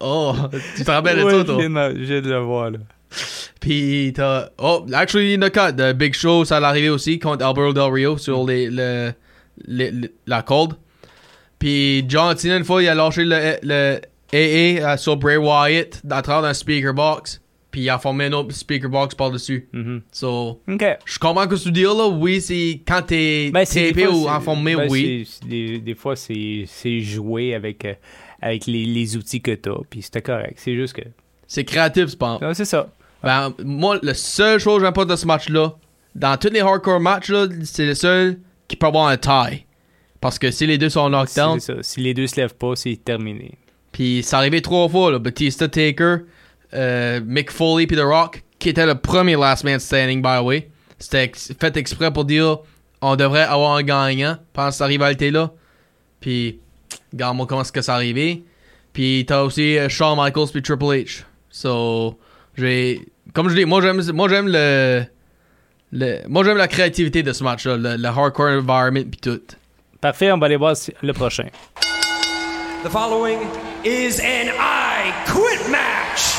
Oh, 0.00 0.34
tu 0.76 0.84
te 0.84 0.90
rappelles 0.90 1.18
de 1.18 1.24
Ouais, 1.24 1.32
ça, 1.38 1.44
toi? 1.44 1.56
viens 1.58 1.68
de- 1.70 2.20
de 2.20 2.30
le 2.30 2.38
voir, 2.38 2.70
là. 2.70 2.78
Puis 3.60 4.12
t'as. 4.14 4.48
Oh, 4.58 4.86
actually, 4.92 5.34
in 5.34 5.40
the 5.40 5.50
cut, 5.52 5.76
the 5.76 5.92
Big 5.94 6.14
Show, 6.14 6.44
ça 6.44 6.56
arriver 6.58 6.88
aussi 6.88 7.18
contre 7.18 7.44
Alberto 7.44 7.72
Del 7.72 7.92
Rio 7.92 8.16
sur 8.18 8.44
les, 8.46 8.68
le, 8.70 9.12
les- 9.66 9.90
le- 9.90 10.12
la 10.26 10.42
corde. 10.42 10.74
Puis 11.58 12.04
John 12.08 12.36
Cena, 12.36 12.56
une 12.56 12.64
fois, 12.64 12.82
il 12.82 12.88
a 12.88 12.94
lâché 12.94 13.24
le, 13.24 13.56
le 13.62 14.00
AA 14.32 14.92
euh, 14.92 14.96
sur 14.96 15.16
Bray 15.16 15.36
Wyatt 15.36 16.00
à 16.10 16.22
travers 16.22 16.48
un 16.48 16.54
speaker 16.54 16.94
box. 16.94 17.40
Puis 17.70 17.82
il 17.82 17.90
a 17.90 17.98
formé 17.98 18.24
un 18.24 18.32
autre 18.32 18.52
speaker 18.52 18.90
box 18.90 19.14
par-dessus. 19.14 19.68
So, 20.10 20.60
OK. 20.68 20.84
je 21.04 21.18
comprends 21.20 21.46
que 21.46 21.54
tu 21.54 21.70
dis 21.70 21.82
là. 21.82 22.08
Oui, 22.08 22.40
c'est 22.40 22.80
quand 22.86 23.02
t'es 23.02 23.50
Ben, 23.52 23.64
fois, 24.06 24.16
ou 24.16 24.28
informé, 24.28 24.74
ben, 24.74 24.88
oui. 24.90 25.28
Des, 25.46 25.78
des 25.78 25.94
fois, 25.94 26.16
c'est 26.16 26.64
c'est 26.66 27.00
joué 27.00 27.54
avec, 27.54 27.84
euh, 27.84 27.94
avec 28.40 28.66
les, 28.66 28.84
les 28.84 29.16
outils 29.16 29.40
que 29.40 29.52
t'as, 29.54 29.74
puis 29.88 30.02
c'était 30.02 30.22
correct. 30.22 30.54
C'est 30.56 30.74
juste 30.74 30.94
que. 30.94 31.02
C'est 31.46 31.64
créatif, 31.64 32.06
c'est 32.08 32.18
pas. 32.18 32.38
Non, 32.40 32.54
c'est 32.54 32.64
ça. 32.64 32.88
Ben, 33.22 33.52
moi, 33.64 33.98
la 34.02 34.14
seule 34.14 34.58
chose 34.60 34.78
que 34.78 34.84
j'aime 34.84 34.92
pas 34.94 35.04
de 35.04 35.16
ce 35.16 35.26
match-là, 35.26 35.74
dans 36.14 36.36
tous 36.36 36.48
les 36.50 36.60
hardcore 36.60 37.00
matchs, 37.00 37.32
c'est 37.64 37.86
le 37.86 37.94
seul 37.94 38.38
qui 38.68 38.76
peut 38.76 38.86
avoir 38.86 39.08
un 39.08 39.16
tie. 39.16 39.66
Parce 40.20 40.38
que 40.38 40.50
si 40.50 40.66
les 40.66 40.78
deux 40.78 40.88
sont 40.90 41.08
knocked 41.08 41.28
C'est 41.30 41.40
down, 41.40 41.60
ça. 41.60 41.74
Si 41.82 42.00
les 42.00 42.14
deux 42.14 42.26
se 42.26 42.36
lèvent 42.36 42.54
pas, 42.54 42.76
c'est 42.76 42.96
terminé. 43.04 43.52
puis 43.92 44.22
c'est 44.22 44.36
arrivé 44.36 44.62
trois 44.62 44.88
fois, 44.88 45.10
là, 45.10 45.18
Batista 45.18 45.66
Taker, 45.68 46.18
euh, 46.74 47.20
Mick 47.24 47.50
Foley 47.50 47.86
puis 47.86 47.96
The 47.96 48.00
Rock, 48.02 48.42
qui 48.58 48.68
était 48.68 48.86
le 48.86 48.94
premier 48.94 49.36
last 49.36 49.64
man 49.64 49.80
standing, 49.80 50.22
by 50.22 50.38
the 50.40 50.44
way. 50.44 50.70
C'était 50.98 51.24
ex- 51.24 51.52
fait 51.58 51.76
exprès 51.76 52.12
pour 52.12 52.24
dire 52.26 52.58
on 53.02 53.16
devrait 53.16 53.42
avoir 53.42 53.76
un 53.76 53.82
gagnant 53.82 54.36
pendant 54.52 54.70
cette 54.70 54.86
rivalité-là. 54.86 55.50
Puis, 56.20 56.60
regarde-moi 57.12 57.46
comment 57.46 57.62
est-ce 57.62 57.72
que 57.72 57.82
ça 57.82 57.94
arrivé. 57.94 58.44
Puis 58.92 59.24
t'as 59.26 59.42
aussi 59.42 59.78
euh, 59.78 59.88
Shawn 59.88 60.16
Michaels 60.16 60.48
puis 60.52 60.62
Triple 60.62 60.84
H. 60.84 61.22
So, 61.50 62.18
j'ai... 62.56 63.06
Comme 63.32 63.48
je 63.48 63.54
dis, 63.54 63.64
moi 63.64 63.80
j'aime, 63.80 64.02
moi 64.12 64.28
j'aime 64.28 64.48
le... 64.48 65.04
le- 65.92 66.20
moi 66.28 66.44
j'aime 66.44 66.56
la 66.56 66.68
créativité 66.68 67.22
de 67.22 67.32
ce 67.32 67.44
match-là, 67.44 67.76
le, 67.76 67.96
le 67.96 68.08
hardcore 68.08 68.48
environment 68.48 69.08
puis 69.10 69.20
tout. 69.20 69.40
Parfait, 70.00 70.32
on 70.32 70.38
va 70.38 70.46
aller 70.46 70.56
voir 70.56 70.74
le 71.02 71.12
prochain. 71.12 71.48
The 72.82 72.88
following 72.88 73.38
is 73.84 74.20
an 74.20 74.48
I 74.58 75.12
Quit 75.26 75.70
match. 75.70 76.38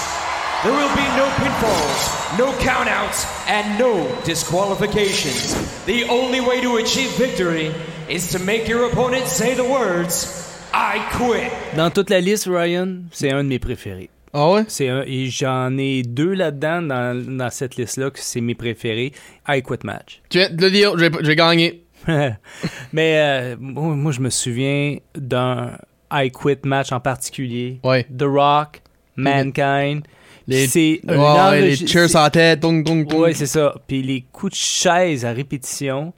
There 0.63 0.73
will 0.73 0.93
be 0.95 1.07
no 1.17 1.25
pinfalls, 1.38 2.38
no 2.38 2.51
countouts, 2.60 3.25
and 3.47 3.79
no 3.79 4.07
disqualifications. 4.25 5.55
The 5.86 6.07
only 6.10 6.39
way 6.39 6.62
to 6.62 6.77
achieve 6.77 7.10
victory 7.17 7.71
is 8.10 8.31
to 8.31 8.39
make 8.39 8.67
your 8.67 8.86
opponent 8.86 9.25
say 9.27 9.55
the 9.55 9.63
words, 9.63 10.50
I 10.73 10.99
quit. 11.17 11.49
Dans 11.75 11.89
toute 11.89 12.10
la 12.10 12.21
liste, 12.21 12.47
Ryan, 12.49 12.97
c'est 13.12 13.31
un 13.31 13.43
de 13.43 13.49
mes 13.49 13.60
préférés. 13.60 14.10
Ah 14.34 14.49
ouais? 14.51 14.63
C'est 14.67 14.88
un, 14.88 15.03
et 15.05 15.27
j'en 15.27 15.77
ai 15.77 16.03
deux 16.03 16.34
là-dedans, 16.34 16.81
dans, 16.81 17.38
dans 17.38 17.49
cette 17.49 17.75
liste-là, 17.75 18.10
que 18.12 18.19
c'est 18.19 18.39
mes 18.39 18.55
préférés. 18.55 19.12
I 19.47 19.62
Quit 19.62 19.79
Match. 19.84 20.21
Tu 20.29 20.38
viens 20.38 20.49
de 20.49 20.62
le 20.62 20.71
dire, 20.71 20.97
j'ai, 20.97 21.10
j'ai 21.21 21.36
gagné. 21.36 21.84
Mais 22.07 23.17
euh, 23.17 23.55
moi, 23.60 23.95
moi, 23.95 24.12
je 24.13 24.21
me 24.21 24.29
souviens 24.29 24.97
d'un 25.15 25.77
I 26.12 26.31
Quit 26.31 26.60
Match 26.63 26.91
en 26.93 27.01
particulier. 27.01 27.79
Ouais. 27.84 28.05
The 28.05 28.23
Rock, 28.23 28.81
Mankind. 29.17 30.03
Les, 30.47 30.67
c'est 30.67 31.01
ouais, 31.07 31.62
les 31.62 31.75
cheers 31.75 32.10
c'est- 32.10 32.17
en 32.17 32.29
tête, 32.29 32.60
dong, 32.62 32.84
dong, 32.84 33.05
dong. 33.07 33.19
Ouais, 33.19 33.34
c'est 33.34 33.45
ça. 33.45 33.75
Puis 33.88 34.01
les 34.01 34.21
coups 34.31 34.53
de 34.53 34.57
chaise 34.57 35.25
à 35.25 35.34
répétition. 35.34 36.13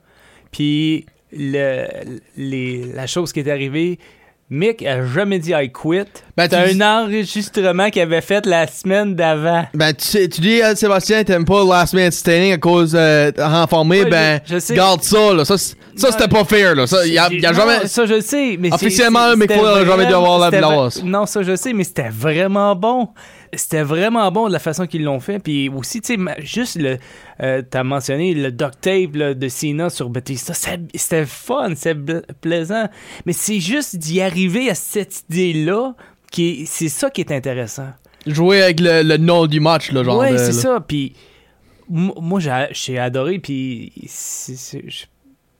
Puis 0.52 1.04
le, 1.32 1.86
les, 2.36 2.92
la 2.92 3.06
chose 3.08 3.32
qui 3.32 3.40
est 3.40 3.50
arrivée, 3.50 3.98
Mick 4.54 4.86
a 4.86 5.04
jamais 5.04 5.40
dit 5.40 5.50
I 5.52 5.68
quit. 5.72 6.04
Ben, 6.36 6.46
c'est 6.48 6.80
un 6.80 7.02
enregistrement 7.02 7.90
qu'il 7.90 8.02
avait 8.02 8.20
fait 8.20 8.46
la 8.46 8.68
semaine 8.68 9.16
d'avant. 9.16 9.66
Ben, 9.74 9.92
tu, 9.92 10.28
dis 10.28 10.62
à 10.62 10.76
Sébastien, 10.76 11.24
t'aimes 11.24 11.44
pas 11.44 11.64
Last 11.64 11.92
Man 11.92 12.12
Standing 12.12 12.52
à 12.52 12.58
cause 12.58 12.94
euh, 12.94 13.32
renformé, 13.36 14.04
Ouais, 14.04 14.10
ben, 14.10 14.40
je- 14.44 14.54
je 14.54 14.58
sais. 14.60 14.74
garde 14.76 15.02
ça, 15.02 15.34
là. 15.34 15.44
Ça, 15.44 15.56
ça 15.58 16.12
c'était 16.12 16.28
pas 16.28 16.44
fair, 16.44 16.76
là. 16.76 16.86
Ça, 16.86 17.04
y 17.04 17.18
a, 17.18 17.28
y 17.32 17.44
a 17.44 17.50
Non, 17.50 17.58
jamais. 17.58 17.86
Ça, 17.88 18.06
je 18.06 18.14
le 18.14 18.20
sais. 18.20 18.56
Mais 18.60 18.72
Officiellement, 18.72 19.36
Mick 19.36 19.52
Foley 19.52 19.80
a 19.80 19.84
jamais 19.84 20.06
dû 20.06 20.14
avoir 20.14 20.50
la 20.50 20.68
hausse. 20.78 21.02
Non, 21.02 21.26
ça, 21.26 21.42
je 21.42 21.56
sais, 21.56 21.72
mais 21.72 21.82
c'était 21.84 22.10
vraiment 22.10 22.76
bon. 22.76 23.08
C'était 23.56 23.82
vraiment 23.82 24.30
bon 24.32 24.48
de 24.48 24.52
la 24.52 24.58
façon 24.58 24.86
qu'ils 24.86 25.04
l'ont 25.04 25.20
fait. 25.20 25.38
Puis 25.38 25.68
aussi, 25.68 26.00
tu 26.00 26.14
sais, 26.16 26.20
juste 26.40 26.76
le. 26.76 26.98
euh, 27.42 27.62
T'as 27.68 27.82
mentionné 27.82 28.34
le 28.34 28.50
duct 28.52 28.80
tape 28.80 29.14
là, 29.14 29.34
de 29.34 29.48
Cena 29.48 29.90
sur 29.90 30.08
Batista. 30.10 30.52
C'était 30.54 31.26
fun, 31.26 31.74
c'était 31.74 32.22
plaisant. 32.40 32.88
Mais 33.26 33.32
c'est 33.32 33.60
juste 33.60 33.96
d'y 33.96 34.20
arriver 34.20 34.70
à 34.70 34.74
cette 34.74 35.24
idée-là. 35.30 35.94
C'est 36.66 36.88
ça 36.88 37.10
qui 37.10 37.20
est 37.20 37.30
intéressant. 37.32 37.88
Jouer 38.26 38.62
avec 38.62 38.80
le, 38.80 39.02
le 39.02 39.16
nom 39.18 39.46
du 39.46 39.60
match, 39.60 39.92
là, 39.92 40.02
genre. 40.02 40.18
Ouais, 40.18 40.36
c'est 40.38 40.52
ça. 40.52 40.80
Puis 40.80 41.12
moi, 41.88 42.40
j'ai 42.72 42.98
adoré. 42.98 43.38
Puis 43.38 43.92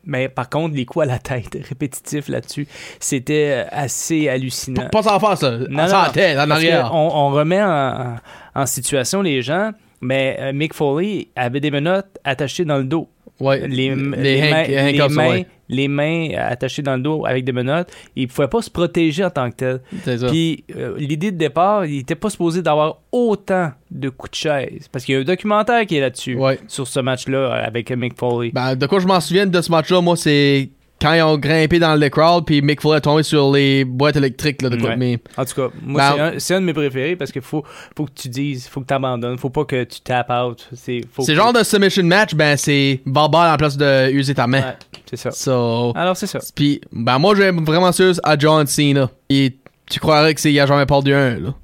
mais 0.06 0.28
par 0.28 0.48
contre, 0.48 0.74
les 0.74 0.84
coups 0.84 1.04
à 1.04 1.06
la 1.06 1.18
tête 1.18 1.56
répétitifs 1.68 2.28
là-dessus, 2.28 2.66
c'était 3.00 3.64
assez 3.70 4.28
hallucinant. 4.28 4.88
Pas 4.90 5.02
faire 5.20 5.38
ça. 5.38 5.50
Non, 5.52 5.66
non, 6.06 6.12
tête, 6.12 6.36
en 6.38 6.46
parce 6.48 6.60
que 6.62 6.66
arrière. 6.66 6.90
On, 6.94 7.10
on 7.14 7.30
remet 7.30 7.62
en, 7.62 7.68
en- 7.68 8.16
en 8.56 8.66
situation 8.66 9.22
les 9.22 9.42
gens, 9.42 9.72
mais 10.00 10.36
euh, 10.40 10.52
Mick 10.52 10.74
Foley 10.74 11.28
avait 11.36 11.60
des 11.60 11.70
menottes 11.70 12.18
attachées 12.24 12.64
dans 12.64 12.78
le 12.78 12.84
dos. 12.84 13.08
Ouais. 13.44 13.68
Les, 13.68 13.94
les, 13.94 13.94
les 13.94 14.40
hank- 14.40 14.50
mains, 14.50 14.62
les 14.66 14.78
hank 14.78 14.92
les 14.92 15.00
ups, 15.04 15.14
mains- 15.14 15.28
ouais. 15.30 15.46
les 15.68 15.88
mains 15.88 16.28
attachées 16.36 16.82
dans 16.82 16.96
le 16.96 17.02
dos 17.02 17.24
avec 17.26 17.44
des 17.44 17.52
menottes. 17.52 17.90
Il 18.16 18.24
ne 18.24 18.28
pouvait 18.28 18.48
pas 18.48 18.62
se 18.62 18.70
protéger 18.70 19.24
en 19.24 19.30
tant 19.30 19.50
que 19.50 19.56
tel. 19.56 19.80
Puis 20.28 20.64
euh, 20.76 20.94
l'idée 20.98 21.30
de 21.32 21.36
départ, 21.38 21.84
il 21.86 21.96
n'était 21.98 22.14
pas 22.14 22.30
supposé 22.30 22.62
d'avoir 22.62 22.98
autant 23.12 23.70
de 23.90 24.08
coups 24.08 24.30
de 24.32 24.36
chaise. 24.36 24.88
Parce 24.90 25.04
qu'il 25.04 25.14
y 25.14 25.18
a 25.18 25.20
un 25.20 25.24
documentaire 25.24 25.84
qui 25.86 25.96
est 25.96 26.00
là-dessus, 26.00 26.36
Ouais. 26.36 26.58
sur 26.68 26.86
ce 26.86 27.00
match-là 27.00 27.38
euh, 27.38 27.66
avec 27.66 27.90
Mick 27.92 28.18
Foley. 28.18 28.50
Ben, 28.52 28.74
de 28.76 28.86
quoi 28.86 28.98
je 29.00 29.06
m'en 29.06 29.20
souviens 29.20 29.46
de 29.46 29.60
ce 29.60 29.70
match-là, 29.70 30.00
moi, 30.00 30.16
c'est 30.16 30.70
quand 31.00 31.12
ils 31.12 31.22
ont 31.22 31.36
grimpé 31.36 31.78
dans 31.78 31.96
le 31.96 32.08
crowd, 32.08 32.46
puis 32.46 32.62
Mick 32.62 32.80
Foley 32.80 32.96
est 32.98 33.00
tombé 33.02 33.22
sur 33.22 33.52
les 33.52 33.84
boîtes 33.84 34.16
électriques, 34.16 34.62
là, 34.62 34.70
de 34.70 34.76
quoi. 34.76 34.90
Ouais. 34.90 34.96
Mais, 34.96 35.18
En 35.36 35.44
tout 35.44 35.54
cas, 35.54 35.68
moi, 35.82 36.14
Ben, 36.16 36.38
c'est 36.38 36.54
un, 36.54 36.60
de 36.60 36.66
mes 36.66 36.72
préférés 36.72 37.14
parce 37.16 37.30
qu'il 37.30 37.42
faut, 37.42 37.62
faut 37.96 38.06
que 38.06 38.12
tu 38.14 38.28
dises, 38.28 38.66
faut 38.68 38.80
que 38.80 38.86
tu 38.86 38.94
abandonnes, 38.94 39.36
faut 39.36 39.50
pas 39.50 39.64
que 39.64 39.84
tu 39.84 40.00
tapes 40.00 40.30
out. 40.30 40.66
C'est 40.74 41.00
que- 41.26 41.34
genre 41.34 41.52
de 41.52 41.62
submission 41.62 42.04
match, 42.04 42.34
ben, 42.34 42.56
c'est 42.56 43.00
barbare 43.04 43.52
en 43.52 43.56
place 43.56 43.76
de 43.76 44.10
user 44.12 44.34
ta 44.34 44.46
main. 44.46 44.60
Ouais, 44.60 44.76
c'est 45.10 45.16
ça. 45.16 45.30
So, 45.30 45.92
Alors, 45.94 46.16
c'est 46.16 46.26
ça. 46.26 46.38
Puis, 46.54 46.80
ben 46.90 47.18
moi, 47.18 47.34
j'aime 47.36 47.64
vraiment 47.64 47.92
sûr 47.92 48.14
à 48.22 48.38
John 48.38 48.66
Cena. 48.66 49.10
Et 49.28 49.56
tu 49.90 50.00
croirais 50.00 50.32
que 50.34 50.40
c'est 50.40 50.54
jamais 50.54 50.86
perdu 50.86 51.12
un, 51.12 51.38
là. 51.38 51.54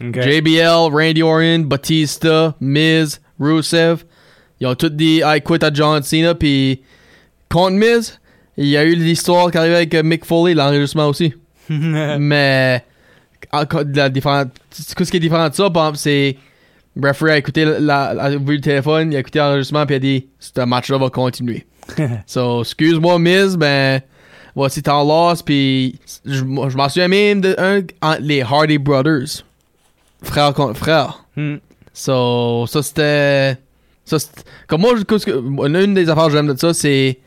Ok. 0.00 0.20
JBL, 0.22 0.90
Randy 0.92 1.22
Orton, 1.22 1.60
Batista, 1.66 2.54
Miz, 2.60 3.20
Rusev. 3.40 4.04
Ils 4.60 4.66
ont 4.66 4.74
tous 4.74 4.88
dit 4.90 5.20
I 5.24 5.40
quit 5.42 5.62
à 5.64 5.70
John 5.72 6.02
Cena. 6.02 6.34
Puis, 6.34 6.80
contre 7.50 7.72
Miz, 7.76 8.18
il 8.56 8.68
y 8.68 8.76
a 8.76 8.84
eu 8.84 8.94
l'histoire 8.94 9.50
qui 9.50 9.58
arrivait 9.58 9.76
avec 9.76 9.94
euh, 9.94 10.02
Mick 10.02 10.24
Foley, 10.24 10.54
l'enregistrement 10.54 11.08
aussi. 11.08 11.34
Mais, 11.68 12.82
encore 13.52 13.84
de 13.84 13.96
la 13.96 14.08
différente, 14.08 14.48
ce 14.70 14.94
qui 14.94 15.16
est 15.16 15.20
différent 15.20 15.48
de 15.48 15.54
ça, 15.54 15.70
c'est. 15.94 16.36
Le 16.98 17.08
referee 17.08 17.32
a 17.32 17.36
écouté 17.36 17.66
la, 17.78 18.04
a 18.04 18.30
vu 18.30 18.54
le 18.54 18.60
téléphone, 18.60 19.12
il 19.12 19.16
a 19.16 19.20
écouté 19.20 19.38
l'enregistrement, 19.38 19.84
puis 19.84 19.96
il 19.96 19.96
a 19.96 20.00
dit 20.00 20.26
Ce 20.38 20.60
match-là 20.64 20.98
va 20.98 21.10
continuer. 21.10 21.66
So, 22.26 22.62
excuse-moi, 22.62 23.18
Miz, 23.18 23.56
ben, 23.56 24.00
voici 24.54 24.82
ton 24.82 25.06
loss, 25.06 25.42
puis 25.42 26.00
je, 26.24 26.42
m'en 26.42 26.88
souviens 26.88 27.08
même 27.08 27.42
de 27.42 27.54
un 27.58 27.82
entre 28.00 28.22
les 28.22 28.40
Hardy 28.40 28.78
Brothers. 28.78 29.44
Frère 30.22 30.54
contre 30.54 30.78
frère. 30.78 31.26
Hmm. 31.36 31.56
So, 31.92 32.66
ça 32.66 32.82
c'était. 32.82 33.58
Ça, 34.06 34.16
comme 34.66 34.80
moi, 34.80 34.94
une 34.94 35.94
des 35.94 36.08
affaires 36.08 36.26
que 36.26 36.32
j'aime 36.32 36.52
de 36.52 36.58
ça, 36.58 36.72
c'est. 36.72 37.18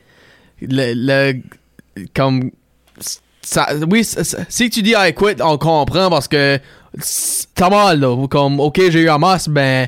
Le, 0.62 0.94
le- 0.96 2.06
Comme. 2.14 2.52
Ça, 3.42 3.68
oui, 3.90 4.04
si 4.04 4.70
tu 4.70 4.82
dis 4.84 4.94
I 4.96 5.14
quit, 5.14 5.42
on 5.42 5.58
comprend 5.58 6.10
parce 6.10 6.28
que. 6.28 6.60
T'as 7.56 7.70
mal, 7.70 8.00
là. 8.00 8.28
Comme, 8.28 8.60
ok, 8.60 8.80
j'ai 8.90 9.02
eu 9.02 9.10
un 9.10 9.18
masse, 9.18 9.48
ben. 9.50 9.88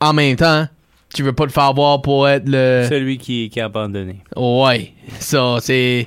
En 0.00 0.12
même 0.12 0.36
temps, 0.36 0.66
tu 1.14 1.22
veux 1.22 1.32
pas 1.32 1.46
te 1.46 1.52
faire 1.52 1.72
voir 1.74 2.02
pour 2.02 2.28
être 2.28 2.44
le. 2.48 2.86
Celui 2.88 3.18
qui, 3.18 3.48
qui 3.50 3.60
a 3.60 3.66
abandonné. 3.66 4.20
Ouais. 4.36 4.92
Ça, 5.18 5.56
c'est. 5.60 6.06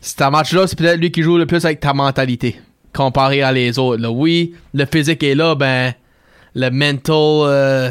C'est 0.00 0.20
un 0.22 0.30
match-là, 0.30 0.66
c'est 0.66 0.78
peut-être 0.78 1.00
lui 1.00 1.10
qui 1.10 1.22
joue 1.22 1.38
le 1.38 1.46
plus 1.46 1.64
avec 1.64 1.80
ta 1.80 1.94
mentalité. 1.94 2.60
Comparé 2.92 3.42
à 3.42 3.50
les 3.52 3.78
autres. 3.78 4.00
Là. 4.02 4.10
Oui, 4.10 4.54
le 4.74 4.84
physique 4.86 5.22
est 5.22 5.34
là, 5.34 5.54
ben. 5.54 5.92
Le 6.54 6.70
mental. 6.70 7.48
Euh, 7.50 7.90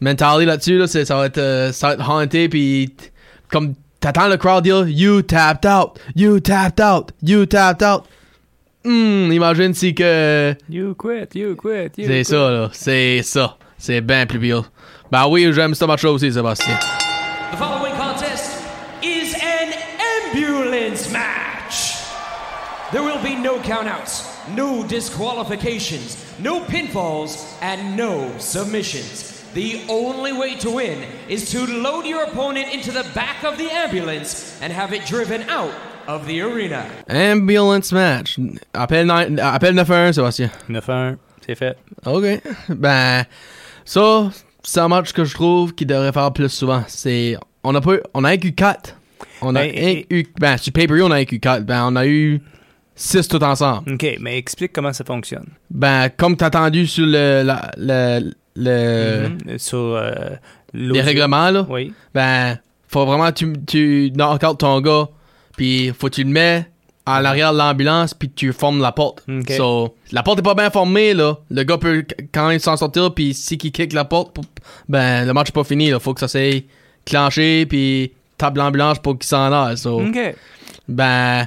mentality 0.00 0.46
là-dessus, 0.46 0.78
là, 0.78 0.86
ça 0.86 1.16
va 1.16 1.26
être. 1.26 1.38
euh, 1.38 1.72
ça 1.72 1.88
va 1.88 1.94
être 1.94 2.10
hanté, 2.10 2.48
puis. 2.48 2.92
Comme. 3.50 3.74
T'attends 4.02 4.26
le 4.28 4.36
crowd 4.36 4.64
dire 4.64 4.88
You 4.88 5.22
tapped 5.22 5.64
out. 5.64 5.98
You 6.16 6.40
tapped 6.40 6.80
out. 6.80 7.12
You 7.22 7.46
tapped 7.46 7.82
out. 7.82 8.04
Hmm, 8.84 9.30
imagine 9.30 9.74
si 9.74 9.94
que. 9.94 10.56
You 10.68 10.96
quit, 10.96 11.36
you 11.36 11.54
quit, 11.54 11.92
you 11.96 12.06
C'est 12.08 12.24
quit. 12.24 12.24
ça, 12.24 12.50
là. 12.50 12.68
C'est 12.72 13.22
ça. 13.22 13.56
C'est 13.78 14.00
bien 14.00 14.26
plus 14.26 14.40
pire. 14.40 14.64
Ben 15.12 15.26
oui, 15.28 15.48
j'aime 15.52 15.74
ce 15.76 15.84
match-là 15.84 16.10
aussi, 16.10 16.32
Sébastien. 16.32 16.76
The 17.52 17.56
following 17.56 17.94
contest 17.96 18.50
is 19.04 19.34
an 19.36 19.72
ambulance 20.34 21.08
match. 21.12 21.94
There 22.90 23.02
will 23.04 23.22
be 23.22 23.36
no 23.36 23.58
countouts, 23.60 24.24
no 24.56 24.82
disqualifications, 24.82 26.16
no 26.40 26.60
pinfalls, 26.62 27.46
and 27.62 27.96
no 27.96 28.32
submissions. 28.38 29.31
The 29.54 29.80
only 29.88 30.32
way 30.32 30.56
to 30.60 30.70
win 30.70 30.98
is 31.28 31.44
to 31.52 31.66
load 31.66 32.06
your 32.06 32.22
opponent 32.24 32.72
into 32.72 32.90
the 32.90 33.04
back 33.14 33.44
of 33.44 33.58
the 33.58 33.68
ambulance 33.70 34.58
and 34.62 34.72
have 34.72 34.94
it 34.94 35.04
driven 35.06 35.42
out 35.50 35.70
of 36.08 36.26
the 36.26 36.40
arena. 36.40 36.84
Ambulance 37.08 37.92
match. 37.92 38.38
Appelle, 38.72 39.06
nine- 39.06 39.38
appelle 39.38 39.74
911, 39.74 40.14
Sébastien. 40.14 40.50
9-1, 40.70 41.16
c'est 41.46 41.54
fait. 41.54 41.76
OK. 42.06 42.24
Ben, 42.70 43.24
ça, 43.84 44.30
c'est 44.62 44.80
un 44.80 44.88
match 44.88 45.12
que 45.12 45.24
je 45.24 45.34
trouve 45.34 45.74
qu'il 45.74 45.86
devrait 45.86 46.12
faire 46.12 46.32
plus 46.32 46.48
souvent. 46.48 46.82
C'est. 46.88 47.36
On 47.62 47.74
a 47.74 47.80
pas 47.82 47.96
On 48.14 48.24
a 48.24 48.34
eu 48.34 48.38
4. 48.54 48.96
On 49.42 49.54
a 49.54 49.60
Ben, 49.64 49.70
et- 49.74 50.06
eu. 50.08 50.24
Ben, 50.40 50.56
sur 50.56 50.72
pay-per-view, 50.72 51.04
on 51.04 51.10
a 51.10 51.20
eu 51.20 51.26
4. 51.26 51.64
Ben, 51.66 51.84
on 51.88 51.96
a 51.96 52.06
eu 52.06 52.40
6 52.94 53.28
tout 53.28 53.42
ensemble. 53.44 53.92
OK, 53.92 54.16
mais 54.18 54.38
explique 54.38 54.72
comment 54.72 54.92
ça 54.94 55.04
fonctionne. 55.04 55.46
Ben, 55.70 56.08
comme 56.16 56.36
t'as 56.38 56.46
entendu 56.46 56.86
sur 56.86 57.04
le. 57.04 57.42
la- 57.44 57.70
le, 57.76 58.32
le- 58.56 59.28
Mhm. 59.28 59.58
Sur 59.58 59.78
euh, 59.78 60.10
les 60.74 61.00
règlements, 61.00 61.50
là. 61.50 61.66
Oui. 61.68 61.92
Ben, 62.14 62.58
faut 62.88 63.04
vraiment 63.06 63.30
tu, 63.32 63.52
tu 63.66 64.10
knock 64.14 64.42
out 64.42 64.58
ton 64.58 64.80
gars, 64.80 65.08
puis 65.56 65.92
faut 65.98 66.08
que 66.08 66.14
tu 66.16 66.24
le 66.24 66.30
mets 66.30 66.66
à 67.04 67.20
l'arrière 67.20 67.52
de 67.52 67.58
l'ambulance, 67.58 68.14
puis 68.14 68.30
tu 68.30 68.52
formes 68.52 68.80
la 68.80 68.92
porte. 68.92 69.24
Ok. 69.28 69.50
So, 69.56 69.96
la 70.12 70.22
porte 70.22 70.38
est 70.38 70.42
pas 70.42 70.54
bien 70.54 70.70
formée, 70.70 71.14
là. 71.14 71.36
Le 71.50 71.62
gars 71.64 71.76
peut 71.78 72.04
quand 72.32 72.48
même 72.48 72.58
s'en 72.60 72.76
sortir, 72.76 73.12
puis 73.12 73.34
si 73.34 73.54
il 73.56 73.72
kick 73.72 73.92
la 73.92 74.04
porte, 74.04 74.36
ben, 74.88 75.26
le 75.26 75.32
match 75.32 75.48
est 75.48 75.52
pas 75.52 75.64
fini, 75.64 75.90
là. 75.90 75.98
Faut 75.98 76.14
que 76.14 76.20
ça 76.20 76.28
s'aille 76.28 76.64
clencher, 77.04 77.66
puis 77.66 78.12
tape 78.38 78.56
l'ambulance 78.56 78.98
pour 79.00 79.18
qu'il 79.18 79.26
s'en 79.28 79.50
aille. 79.52 79.76
So, 79.76 80.00
OK. 80.00 80.16
ben, 80.88 81.46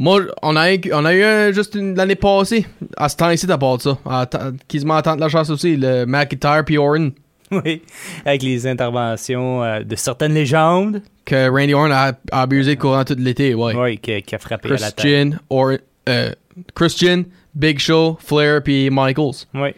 moi, 0.00 0.22
on 0.42 0.56
a, 0.56 0.74
eu- 0.74 0.80
on 0.92 1.04
a 1.04 1.14
eu 1.14 1.22
un 1.22 1.52
juste 1.52 1.76
une- 1.76 1.94
l'année 1.94 2.16
passée, 2.16 2.66
à 2.96 3.08
ce 3.08 3.14
temps 3.16 3.30
ici, 3.30 3.46
t'as 3.46 3.58
pas 3.58 3.76
ça. 3.78 3.96
À 4.04 4.26
Quasiment 4.66 4.96
à 4.96 5.02
de 5.14 5.20
la 5.20 5.28
chasse 5.28 5.50
aussi, 5.50 5.76
le 5.76 6.04
McIntyre 6.06 6.64
puis 6.66 6.76
Orton. 6.78 7.12
Oui. 7.52 7.82
Avec 8.24 8.42
les 8.44 8.64
interventions 8.68 9.62
euh, 9.64 9.82
de 9.82 9.96
certaines 9.96 10.34
légendes. 10.34 11.02
Que 11.24 11.48
Randy 11.50 11.74
Orton 11.74 11.90
a, 11.92 12.12
a 12.30 12.42
abusé 12.42 12.76
courant 12.76 13.04
tout 13.04 13.16
l'été, 13.18 13.54
ouais. 13.54 13.74
Oui, 13.74 13.98
qui, 13.98 14.22
qui 14.22 14.34
a 14.36 14.38
frappé 14.38 14.68
à 14.68 14.72
la 14.76 14.78
tête. 14.92 14.94
Christian, 14.96 15.30
or, 15.50 15.72
euh, 16.08 16.30
Christian, 16.76 17.24
Big 17.54 17.80
Show, 17.80 18.16
Flair 18.20 18.62
puis 18.62 18.88
Michaels. 18.90 19.46
Oui. 19.54 19.70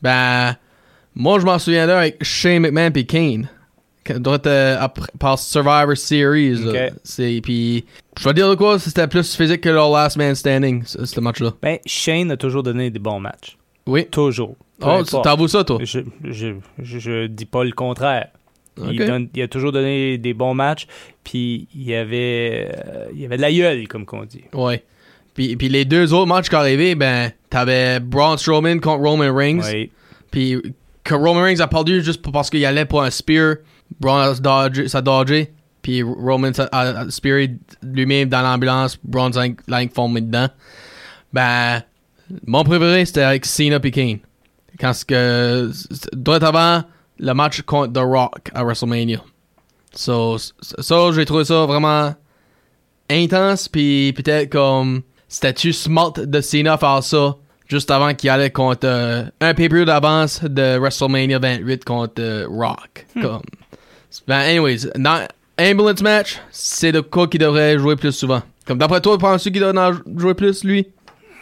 Ben, 0.00 0.56
moi 1.14 1.38
je 1.38 1.44
m'en 1.44 1.58
souviens 1.58 1.86
avec 1.88 2.16
Shane 2.24 2.60
McMahon 2.62 2.90
puis 2.90 3.06
Kane. 3.06 3.48
Doit 4.08 4.34
être 4.36 4.76
après- 4.80 5.12
par 5.18 5.38
Survivor 5.38 5.96
Series. 5.96 6.60
C'est 7.04 7.40
puis 7.42 7.84
je 8.18 8.24
vais 8.28 8.34
dire 8.34 8.48
de 8.50 8.54
quoi, 8.56 8.78
c'était 8.78 9.06
plus 9.06 9.34
physique 9.36 9.60
que 9.60 9.68
leur 9.68 9.90
Last 9.90 10.16
Man 10.16 10.34
Standing, 10.34 10.82
ce, 10.84 11.04
ce 11.04 11.20
match-là. 11.20 11.52
Ben, 11.62 11.78
Shane 11.86 12.30
a 12.30 12.36
toujours 12.36 12.62
donné 12.62 12.90
des 12.90 12.98
bons 12.98 13.20
matchs. 13.20 13.56
Oui. 13.86 14.06
Toujours. 14.10 14.56
Oh, 14.84 15.02
t'avoues 15.22 15.48
ça 15.48 15.62
toi? 15.64 15.78
Je, 15.82 16.00
je, 16.24 16.48
je, 16.82 16.98
je 16.98 17.26
dis 17.26 17.44
pas 17.46 17.62
le 17.64 17.70
contraire. 17.72 18.28
Il, 18.90 18.98
donne- 18.98 19.28
il 19.34 19.42
a 19.42 19.48
toujours 19.48 19.70
donné 19.70 20.16
des 20.18 20.32
bons 20.34 20.54
matchs, 20.54 20.86
puis 21.24 21.68
il 21.74 21.82
y 21.82 21.94
avait, 21.94 22.70
euh, 22.88 23.06
il 23.12 23.20
y 23.20 23.24
avait 23.26 23.36
de 23.36 23.42
la 23.42 23.52
gueule, 23.52 23.86
comme 23.86 24.06
qu'on 24.06 24.24
dit. 24.24 24.44
Ouais. 24.54 24.82
Puis, 25.34 25.56
puis 25.56 25.68
les 25.68 25.84
deux 25.84 26.12
autres 26.14 26.26
matchs 26.26 26.48
qui 26.48 26.54
arrivaient, 26.56 26.94
ben, 26.94 27.30
t'avais 27.50 28.00
Braun 28.00 28.36
Strowman 28.38 28.80
contre 28.80 29.02
Roman 29.02 29.32
Reigns. 29.34 29.60
Oui. 29.72 29.90
Puis 30.30 30.60
que 31.04 31.14
Roman 31.14 31.42
Reigns 31.42 31.60
a 31.60 31.66
perdu 31.68 32.02
juste 32.02 32.22
parce 32.32 32.48
qu'il 32.50 32.64
allait 32.64 32.86
pour 32.86 33.02
un 33.02 33.10
spear. 33.10 33.56
Braun 34.00 34.20
a 34.20 34.34
dodgé, 34.34 34.88
ça 34.88 34.98
a 34.98 35.02
dodgé. 35.02 35.52
Puis 35.82 36.02
Roman 36.02 36.52
a, 36.58 36.62
a, 36.72 37.00
a 37.00 37.10
spearé 37.10 37.56
lui-même 37.82 38.28
dans 38.28 38.42
l'ambulance. 38.42 38.98
Braun 39.02 39.30
l'a 39.66 39.88
formé 39.88 40.20
dedans. 40.20 40.48
Ben, 41.32 41.82
mon 42.46 42.64
préféré 42.64 43.04
c'était 43.04 43.22
avec 43.22 43.46
Cena 43.46 43.78
et 43.82 43.90
Kane. 43.90 44.18
Quand 44.78 44.92
ce 44.92 45.04
que. 45.04 45.70
Droit 46.12 46.42
avant 46.44 46.82
le 47.18 47.32
match 47.34 47.62
contre 47.62 47.92
The 47.92 48.04
Rock 48.04 48.50
à 48.54 48.64
WrestleMania. 48.64 49.20
So, 49.94 50.38
ça, 50.38 51.12
j'ai 51.12 51.24
trouvé 51.24 51.44
ça 51.44 51.66
vraiment 51.66 52.14
intense. 53.10 53.68
Puis 53.68 54.12
peut-être 54.12 54.50
comme. 54.50 55.02
C'était-tu 55.28 55.72
smart 55.72 56.12
de 56.12 56.40
Cena 56.42 56.76
faire 56.76 57.02
ça 57.02 57.36
juste 57.66 57.90
avant 57.90 58.12
qu'il 58.12 58.28
allait 58.28 58.50
contre 58.50 58.86
euh, 58.86 59.24
un 59.40 59.54
pay-per-view 59.54 59.86
d'avance 59.86 60.42
de 60.44 60.76
WrestleMania 60.76 61.38
28 61.38 61.84
contre 61.84 62.20
euh, 62.20 62.46
Rock. 62.48 63.06
Comme. 63.20 63.42
Ben, 64.26 64.38
anyways, 64.40 64.88
dans 64.96 65.26
Ambulance 65.58 66.02
Match, 66.02 66.40
c'est 66.50 66.92
de 66.92 67.00
quoi 67.00 67.28
qu'il 67.28 67.40
devrait 67.40 67.78
jouer 67.78 67.96
plus 67.96 68.12
souvent. 68.12 68.42
Comme 68.66 68.78
d'après 68.78 69.00
toi, 69.00 69.18
penses-tu 69.18 69.50
qu'il 69.52 69.60
devrait 69.60 69.78
en 69.78 69.92
jouer 70.18 70.34
plus, 70.34 70.64
lui? 70.64 70.86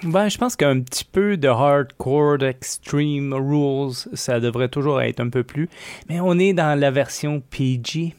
Ben, 0.02 0.28
je 0.30 0.38
pense 0.38 0.56
qu'un 0.56 0.80
petit 0.80 1.04
peu 1.04 1.37
de 1.37 1.48
hardcore, 1.48 2.38
d'extreme 2.38 3.35
rules, 3.35 3.92
ça 4.14 4.40
devrait 4.40 4.68
toujours 4.68 5.02
être 5.02 5.20
un 5.20 5.28
peu 5.28 5.42
plus. 5.42 5.68
Mais 6.09 6.20
on 6.20 6.38
est 6.38 6.52
dans 6.54 6.78
la 6.78 6.90
version 6.90 7.42
PG. 7.50 8.14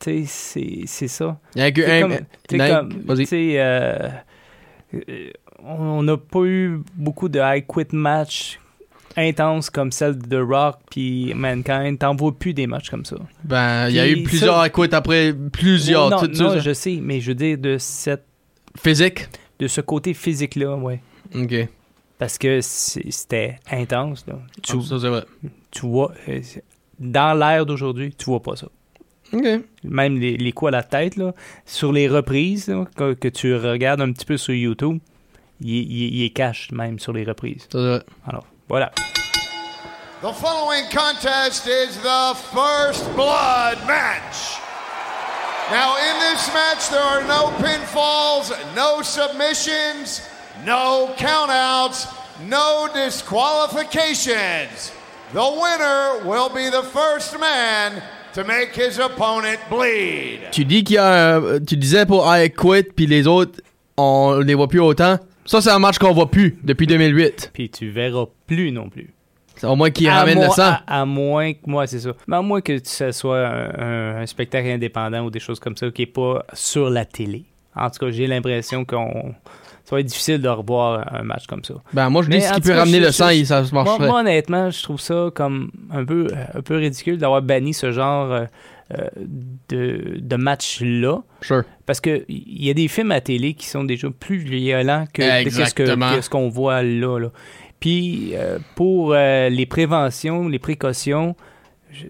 Tu 0.00 0.26
sais, 0.26 0.84
c'est- 0.86 1.08
ça. 1.08 1.38
Il 1.56 1.60
y 1.62 1.64
a 1.64 1.72
que 1.72 1.82
C'est 1.82 1.98
un- 1.98 2.08
comme, 2.08 2.18
t'sais, 2.46 2.58
comme, 2.58 2.92
vas-y. 3.06 3.24
t'sais, 3.24 3.54
euh, 3.56 4.08
euh, 5.08 5.30
on 5.64 6.02
n'a 6.02 6.16
pas 6.16 6.44
eu 6.44 6.80
beaucoup 6.94 7.28
de 7.28 7.40
high 7.42 7.66
quit 7.66 7.86
match 7.92 8.60
intenses 9.16 9.70
comme 9.70 9.90
celle 9.92 10.18
de 10.18 10.26
The 10.36 10.40
Rock 10.48 10.76
puis 10.90 11.32
Mankind. 11.34 11.98
T'en 11.98 12.14
vois 12.14 12.36
plus 12.38 12.54
des 12.54 12.66
matchs 12.66 12.90
comme 12.90 13.04
ça. 13.04 13.16
Ben, 13.44 13.88
il 13.88 13.94
y 13.96 14.00
a 14.00 14.08
eu 14.08 14.22
plusieurs 14.22 14.54
ça- 14.64 14.96
après 14.96 15.34
plusieurs. 15.52 16.10
non, 16.10 16.18
tout 16.20 16.26
non, 16.42 16.58
je 16.58 16.72
sais, 16.72 16.98
mais 17.02 17.20
je 17.20 17.28
veux 17.28 17.34
dire 17.34 17.58
de 17.58 17.76
cette, 17.78 18.24
Physique? 18.76 19.26
de 19.58 19.66
ce 19.66 19.80
côté 19.80 20.14
physique 20.14 20.54
là, 20.54 20.76
ouais. 20.76 21.00
Ok. 21.34 21.68
Parce 22.18 22.38
que 22.38 22.60
c'était 22.60 23.56
intense 23.70 24.24
là. 24.26 24.38
Tu, 24.62 24.80
Ça, 24.82 24.98
c'est 25.00 25.08
vrai. 25.08 25.24
tu 25.70 25.86
vois, 25.86 26.12
euh, 26.28 26.40
dans 26.98 27.36
l'ère 27.38 27.64
d'aujourd'hui, 27.66 28.12
tu 28.16 28.24
vois 28.26 28.42
pas 28.42 28.56
ça. 28.56 28.68
Ok. 29.32 29.44
Même 29.84 30.18
les, 30.18 30.36
les 30.36 30.52
coups 30.52 30.68
à 30.68 30.70
la 30.72 30.82
tête, 30.82 31.16
là, 31.16 31.34
sur 31.66 31.92
les 31.92 32.08
reprises 32.08 32.68
là, 32.68 32.86
que, 32.96 33.14
que 33.14 33.28
tu 33.28 33.54
regardes 33.54 34.00
un 34.00 34.10
petit 34.12 34.24
peu 34.24 34.36
sur 34.36 34.54
YouTube, 34.54 34.98
il, 35.60 35.70
il, 35.70 36.14
il 36.16 36.24
est 36.24 36.30
cache 36.30 36.70
même 36.72 36.98
sur 36.98 37.12
les 37.12 37.24
reprises. 37.24 37.62
Ça, 37.62 37.68
c'est 37.72 37.78
vrai. 37.78 38.02
Alors, 38.26 38.46
voilà. 38.68 38.90
The 40.20 40.32
following 40.32 40.84
contest 40.90 41.66
is 41.68 41.96
the 42.02 42.34
first 42.52 43.04
blood 43.14 43.78
match. 43.86 44.58
Now, 45.70 45.96
in 45.96 46.18
this 46.18 46.48
match, 46.52 46.88
there 46.90 47.00
are 47.02 47.22
no 47.28 47.50
pinfalls, 47.62 48.50
no 48.74 49.02
submissions, 49.02 50.22
no 50.64 51.14
countouts, 51.16 52.08
no 52.48 52.88
disqualifications. 52.94 54.92
The 55.32 55.44
winner 55.44 56.24
will 56.26 56.48
be 56.48 56.70
the 56.70 56.82
first 56.82 57.38
man 57.38 58.02
to 58.34 58.44
make 58.44 58.74
his 58.74 58.98
opponent 58.98 59.60
bleed. 59.70 60.40
Tu 60.52 60.64
dis 60.64 60.82
qu'il 60.84 60.96
y 60.96 60.98
a. 60.98 61.36
un- 61.36 61.60
Tu 61.64 61.76
disais 61.76 62.06
pour 62.06 62.24
I 62.26 62.50
Quit, 62.50 62.94
puis 62.96 63.06
les 63.06 63.26
autres, 63.26 63.60
on 63.96 64.38
les 64.40 64.54
voit 64.54 64.68
plus 64.68 64.80
autant. 64.80 65.18
Ça, 65.48 65.60
c'est 65.62 65.70
un 65.70 65.78
match 65.78 65.98
qu'on 65.98 66.12
voit 66.12 66.30
plus 66.30 66.58
depuis 66.62 66.86
2008. 66.86 67.50
Puis 67.54 67.70
tu 67.70 67.88
verras 67.90 68.26
plus 68.46 68.70
non 68.70 68.88
plus. 68.88 69.10
C'est 69.56 69.66
Au 69.66 69.74
moins 69.74 69.90
qu'il 69.90 70.08
ramène 70.08 70.40
le 70.40 70.48
sang. 70.50 70.74
à, 70.86 71.00
à 71.00 71.04
moins 71.04 71.52
que 71.52 71.58
moi, 71.66 71.86
c'est 71.88 71.98
ça. 72.00 72.10
Mais 72.28 72.36
à 72.36 72.42
moins 72.42 72.60
que 72.60 72.78
ce 72.84 73.10
soit 73.10 73.44
un, 73.48 73.70
un- 73.80 74.16
un 74.22 74.26
spectacle 74.26 74.68
indépendant 74.68 75.24
ou 75.24 75.30
des 75.30 75.40
choses 75.40 75.58
comme 75.58 75.76
ça 75.76 75.90
qui 75.90 76.02
est 76.02 76.06
pas 76.06 76.44
sur 76.52 76.90
la 76.90 77.04
télé. 77.04 77.44
En 77.74 77.90
tout 77.90 77.98
cas, 78.06 78.10
j'ai 78.12 78.26
l'impression 78.26 78.84
qu'on. 78.84 79.34
Ça 79.84 79.96
va 79.96 80.00
être 80.00 80.06
difficile 80.06 80.40
de 80.42 80.48
revoir 80.48 81.12
un 81.14 81.22
match 81.22 81.46
comme 81.46 81.64
ça. 81.64 81.74
Ben, 81.94 82.10
moi, 82.10 82.22
je 82.22 82.28
dis 82.28 82.36
Mais 82.36 82.42
ce 82.42 82.50
en 82.50 82.54
qui 82.56 82.60
tout 82.60 82.66
peut 82.68 82.74
cas, 82.74 82.80
ramener 82.80 82.98
je- 83.00 83.04
le 83.06 83.10
sang, 83.12 83.30
je- 83.30 83.44
ça 83.44 83.62
Moi, 83.72 83.84
marcherait. 83.84 84.06
moi, 84.06 84.20
honnêtement, 84.20 84.70
je 84.70 84.82
trouve 84.82 85.00
ça 85.00 85.30
comme 85.34 85.70
un 85.90 86.04
peu, 86.04 86.26
un 86.54 86.60
peu 86.60 86.76
ridicule 86.76 87.16
d'avoir 87.16 87.40
banni 87.40 87.72
ce 87.72 87.90
genre 87.90 88.42
euh, 88.96 89.08
de, 89.68 90.18
de 90.20 90.36
match-là. 90.36 91.18
Sure. 91.42 91.64
Parce 91.86 92.00
que 92.00 92.24
il 92.28 92.64
y 92.64 92.70
a 92.70 92.74
des 92.74 92.88
films 92.88 93.12
à 93.12 93.20
télé 93.20 93.54
qui 93.54 93.66
sont 93.66 93.84
déjà 93.84 94.08
plus 94.10 94.38
violents 94.38 95.04
que 95.12 95.22
que 95.74 96.20
ce 96.22 96.30
qu'on 96.30 96.48
voit 96.48 96.82
là. 96.82 97.18
là. 97.18 97.30
Puis 97.80 98.32
euh, 98.34 98.58
pour 98.74 99.12
euh, 99.12 99.48
les 99.50 99.66
préventions, 99.66 100.48
les 100.48 100.58
précautions, 100.58 101.36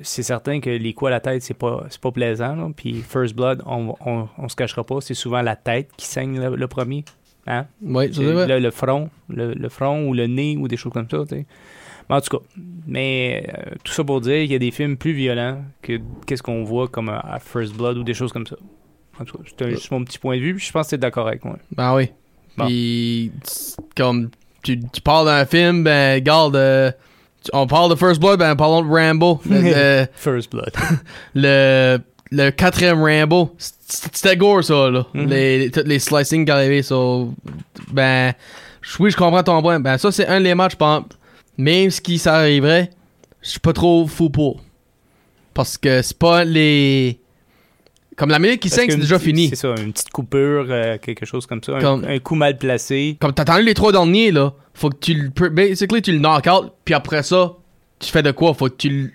c'est 0.03 0.23
certain 0.23 0.61
que 0.61 0.71
les 0.71 0.93
coups 0.93 1.09
à 1.09 1.11
la 1.11 1.21
tête, 1.21 1.43
c'est 1.43 1.55
pas, 1.55 1.87
pas 2.01 2.11
plaisant. 2.13 2.57
là. 2.57 2.69
Puis 2.75 3.03
First 3.07 3.35
Blood, 3.35 3.63
on, 3.67 3.95
on, 4.05 4.29
on 4.39 4.49
se 4.49 4.57
cachera 4.57 4.85
pas, 4.85 5.01
c'est 5.01 5.15
souvent 5.15 5.43
la 5.43 5.57
tête 5.57 5.91
qui 5.97 6.07
saigne 6.07 6.41
le, 6.41 6.57
le 6.57 6.69
premier. 6.69 7.05
Hein? 7.47 7.67
Oui, 7.83 8.09
le, 8.09 8.59
le 8.59 8.71
front, 8.71 9.09
le, 9.29 9.55
le 9.55 9.69
front 9.69 10.07
ou 10.07 10.15
le 10.15 10.27
nez 10.27 10.57
ou 10.59 10.69
des 10.69 10.77
choses 10.77 10.93
comme 10.93 11.09
ça. 11.11 11.19
Mais 12.09 12.17
en 12.17 12.21
tout 12.21 12.39
cas, 12.39 12.45
mais 12.87 13.47
euh, 13.49 13.75
tout 13.85 13.93
ça 13.93 14.03
pour 14.05 14.21
dire 14.21 14.43
qu'il 14.43 14.53
y 14.53 14.55
a 14.55 14.59
des 14.59 14.71
films 14.71 14.97
plus 14.97 15.13
violents 15.13 15.59
que 15.83 16.01
qu'est-ce 16.27 16.43
qu'on 16.43 16.65
voit 16.65 16.89
comme 16.89 17.09
à 17.11 17.19
à 17.21 17.39
First 17.39 17.75
Blood 17.75 17.99
ou 17.99 18.03
des 18.03 18.15
choses 18.15 18.33
comme 18.33 18.47
ça. 18.47 18.57
En 19.21 19.25
tout 19.25 19.37
cas, 19.37 19.45
c'est 19.59 19.71
juste 19.71 19.91
mon 19.91 20.05
petit 20.05 20.19
point 20.19 20.37
de 20.37 20.43
vue, 20.43 20.55
puis 20.55 20.65
je 20.65 20.73
pense 20.73 20.87
que 20.87 20.91
t'es 20.91 20.99
d'accord 20.99 21.27
avec 21.29 21.45
moi. 21.45 21.57
Ben 21.77 21.95
oui. 21.95 22.11
Bon. 22.57 22.67
Puis, 22.67 23.33
comme 23.97 24.31
tu, 24.63 24.81
tu 24.81 25.01
parles 25.01 25.27
d'un 25.27 25.45
film, 25.45 25.85
ben, 25.85 26.15
regarde, 26.15 26.57
euh, 26.57 26.91
on 27.53 27.67
parle 27.67 27.91
de 27.91 27.97
First 27.97 28.21
Blood, 28.21 28.39
ben, 28.39 28.55
parlons 28.57 28.83
de 28.83 28.89
Rambo. 28.89 29.41
le, 29.51 30.07
First 30.15 30.51
Blood. 30.51 30.73
le, 31.35 31.99
le 32.31 32.51
quatrième 32.51 33.03
Rambo, 33.03 33.55
c'était 33.59 34.37
gore, 34.37 34.63
ça, 34.65 34.91
là. 34.91 35.07
Mhm. 35.15 35.29
les, 35.29 35.71
tous 35.71 35.83
les 35.85 35.99
slicing 35.99 36.45
qui 36.45 36.51
arrivaient, 36.51 36.83
ça. 36.83 36.97
Ben, 37.93 38.33
je- 38.83 39.03
oui, 39.03 39.11
je 39.11 39.17
comprends 39.17 39.43
ton 39.43 39.61
point. 39.63 39.81
Ben, 39.81 39.99
ça, 39.99 40.11
c'est 40.13 40.27
un 40.27 40.41
des 40.41 40.55
matchs, 40.55 40.77
par 40.77 40.97
exemple, 40.99 41.17
même 41.59 41.91
ce 41.91 42.01
qui 42.01 42.19
s'arriverait, 42.19 42.91
je 43.43 43.51
suis 43.51 43.61
pas 43.61 43.73
trop 43.73 44.07
fou 44.07 44.31
pour. 44.31 44.61
Parce 45.55 45.77
que 45.77 46.03
c'est 46.03 46.19
pas 46.19 46.45
les. 46.45 47.21
Comme 48.17 48.31
la 48.31 48.39
minute 48.41 48.61
qui 48.61 48.69
saigne, 48.69 48.91
c'est 48.91 48.97
déjà 48.97 49.19
fini. 49.19 49.49
C'est 49.49 49.55
ça, 49.57 49.75
une 49.79 49.93
petite 49.93 50.11
coupure, 50.11 50.67
euh, 50.71 50.99
quelque 50.99 51.25
chose 51.25 51.47
comme 51.47 51.63
ça. 51.63 51.77
un- 51.77 51.81
Comme- 51.81 52.05
Un, 52.05 52.19
coup 52.19 52.35
mal 52.35 52.59
placé. 52.59 53.17
comme 53.21 53.33
t'as 53.33 53.43
attendu 53.43 53.63
les 53.65 53.75
trois 53.75 53.93
derniers 53.93 54.33
là, 54.33 54.55
faut 54.75 54.91
que 54.91 54.97
tu 54.99 55.15
le 55.15 55.49
basically 55.51 56.03
tu 56.03 56.13
le 56.13 56.19
knock 56.19 56.47
out 56.49 56.73
puis 56.85 56.95
après 56.95 57.23
ça 57.23 57.53
tu 58.01 58.11
fais 58.11 58.23
de 58.23 58.31
quoi? 58.33 58.55
Faut 58.55 58.69
que 58.69 58.75
tu 58.77 59.13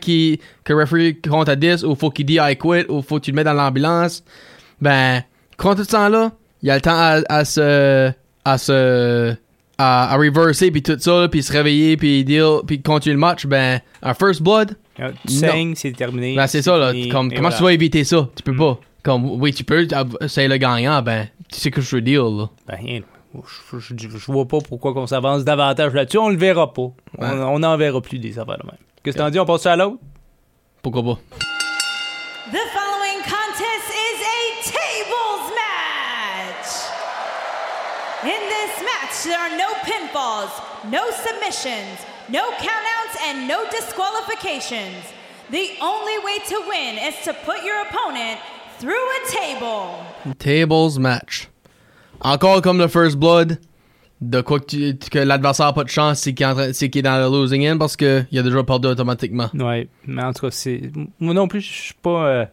qu'il 0.00 0.38
que 0.64 0.72
le 0.72 0.80
referee 0.80 1.16
compte 1.20 1.48
à 1.48 1.54
10 1.56 1.84
ou 1.84 1.94
faut 1.96 2.10
qu'il 2.10 2.26
dit 2.26 2.38
I 2.40 2.56
quit 2.56 2.86
ou 2.88 3.02
faut 3.02 3.16
que 3.18 3.24
tu 3.24 3.30
le 3.32 3.36
mets 3.36 3.44
dans 3.44 3.52
l'ambulance. 3.52 4.22
Ben 4.80 5.22
quand 5.56 5.74
tout 5.76 5.84
ce 5.84 5.90
temps 5.90 6.08
là, 6.08 6.32
il 6.62 6.68
y 6.68 6.70
a 6.70 6.74
le 6.76 6.80
temps 6.80 6.90
à, 6.96 7.20
à 7.28 7.44
se 7.44 8.10
à 8.44 8.58
se 8.58 9.34
à, 9.80 10.12
à 10.12 10.16
reverser 10.16 10.70
puis 10.70 10.82
tout 10.82 10.96
ça 10.98 11.20
là, 11.22 11.28
puis 11.28 11.42
se 11.42 11.52
réveiller 11.52 11.96
puis 11.96 12.24
dire 12.24 12.60
puis 12.66 12.80
continuer 12.82 13.14
le 13.14 13.20
match 13.20 13.46
ben 13.46 13.80
un 14.02 14.14
first 14.14 14.42
blood? 14.42 14.76
Euh, 15.00 15.10
Tu 15.26 15.34
saignes, 15.34 15.74
c'est 15.74 15.92
terminé. 15.92 16.34
ben 16.36 16.46
c'est 16.46 16.62
ça 16.62 16.76
là 16.76 16.92
fini, 16.92 17.08
comme 17.08 17.28
et 17.32 17.36
comment 17.36 17.48
voilà. 17.48 17.56
tu 17.56 17.62
vas 17.64 17.72
éviter 17.72 18.04
ça? 18.04 18.28
Tu 18.36 18.42
peux 18.42 18.56
pas 18.56 18.78
comme 19.02 19.24
oui 19.40 19.52
tu 19.54 19.64
peux 19.64 19.86
av- 19.92 20.16
c'est 20.28 20.46
le 20.48 20.56
gagnant 20.58 21.00
ben 21.02 21.26
tu 21.50 21.58
sais 21.58 21.70
que 21.70 21.80
je 21.80 21.96
veux 21.96 22.02
dire 22.02 22.24
là 22.24 22.48
Ben, 22.68 22.76
rien. 22.76 23.00
Je, 23.72 23.78
je, 23.78 23.94
je- 23.96 24.18
je 24.18 24.32
vois 24.32 24.46
pas 24.46 24.58
pourquoi 24.58 24.92
qu'on 24.92 25.06
s'avance 25.06 25.44
davantage 25.44 25.94
là-dessus. 25.94 26.18
On 26.18 26.30
le 26.30 26.36
verra 26.36 26.72
pas. 26.72 26.82
On- 26.82 26.94
Ouais. 27.18 27.28
On 27.30 27.60
n'en 27.60 27.76
verra 27.76 28.00
plus 28.00 28.18
des 28.18 28.38
affaires 28.40 28.58
de 28.58 28.66
même. 28.66 28.74
Qu'est-ce 29.04 29.16
que 29.16 29.22
t'en 29.22 29.30
dis? 29.30 29.38
On 29.38 29.44
passe 29.46 29.62
ça 29.62 29.72
à 29.72 29.76
l'autre? 29.76 29.98
pourquoi 30.82 31.02
pas 31.04 31.18
The 32.52 32.56
there 39.24 39.38
are 39.38 39.56
no 39.56 39.68
pinfalls, 39.82 40.50
no 40.90 41.02
submissions, 41.24 41.98
no 42.28 42.42
countouts, 42.58 43.16
and 43.28 43.46
no 43.48 43.58
disqualifications. 43.70 45.04
The 45.50 45.66
only 45.80 46.18
way 46.24 46.38
to 46.48 46.56
win 46.68 46.98
is 47.08 47.14
to 47.24 47.32
put 47.44 47.64
your 47.64 47.80
opponent 47.82 48.38
through 48.78 48.92
a 48.94 49.30
table. 49.30 50.34
Tables 50.38 50.98
match. 50.98 51.48
Encore 52.20 52.62
comme 52.62 52.78
le 52.78 52.88
First 52.88 53.16
Blood, 53.16 53.58
de 54.20 54.40
quoi 54.42 54.60
que, 54.60 54.66
tu- 54.66 54.96
que 55.10 55.18
l'adversaire 55.18 55.66
a 55.68 55.72
pas 55.72 55.84
de 55.84 55.88
chance, 55.88 56.20
c'est 56.20 56.34
qu'il 56.34 56.46
est, 56.46 56.88
qu'il 56.90 56.98
est 56.98 57.02
dans 57.02 57.16
le 57.18 57.24
losing 57.36 57.66
end 57.68 57.78
parce 57.78 57.96
qu'il 57.96 58.26
a 58.38 58.42
déjà 58.42 58.62
perdu 58.62 58.88
automatiquement. 58.88 59.48
Ouais, 59.54 59.88
mais 60.06 60.22
en 60.22 60.32
tout 60.32 60.42
cas, 60.46 60.50
c'est. 60.52 60.82
Moi 61.18 61.34
non 61.34 61.48
plus, 61.48 61.62
je 61.62 61.72
suis 61.72 61.94
pas. 61.94 62.26
euh, 62.28 62.46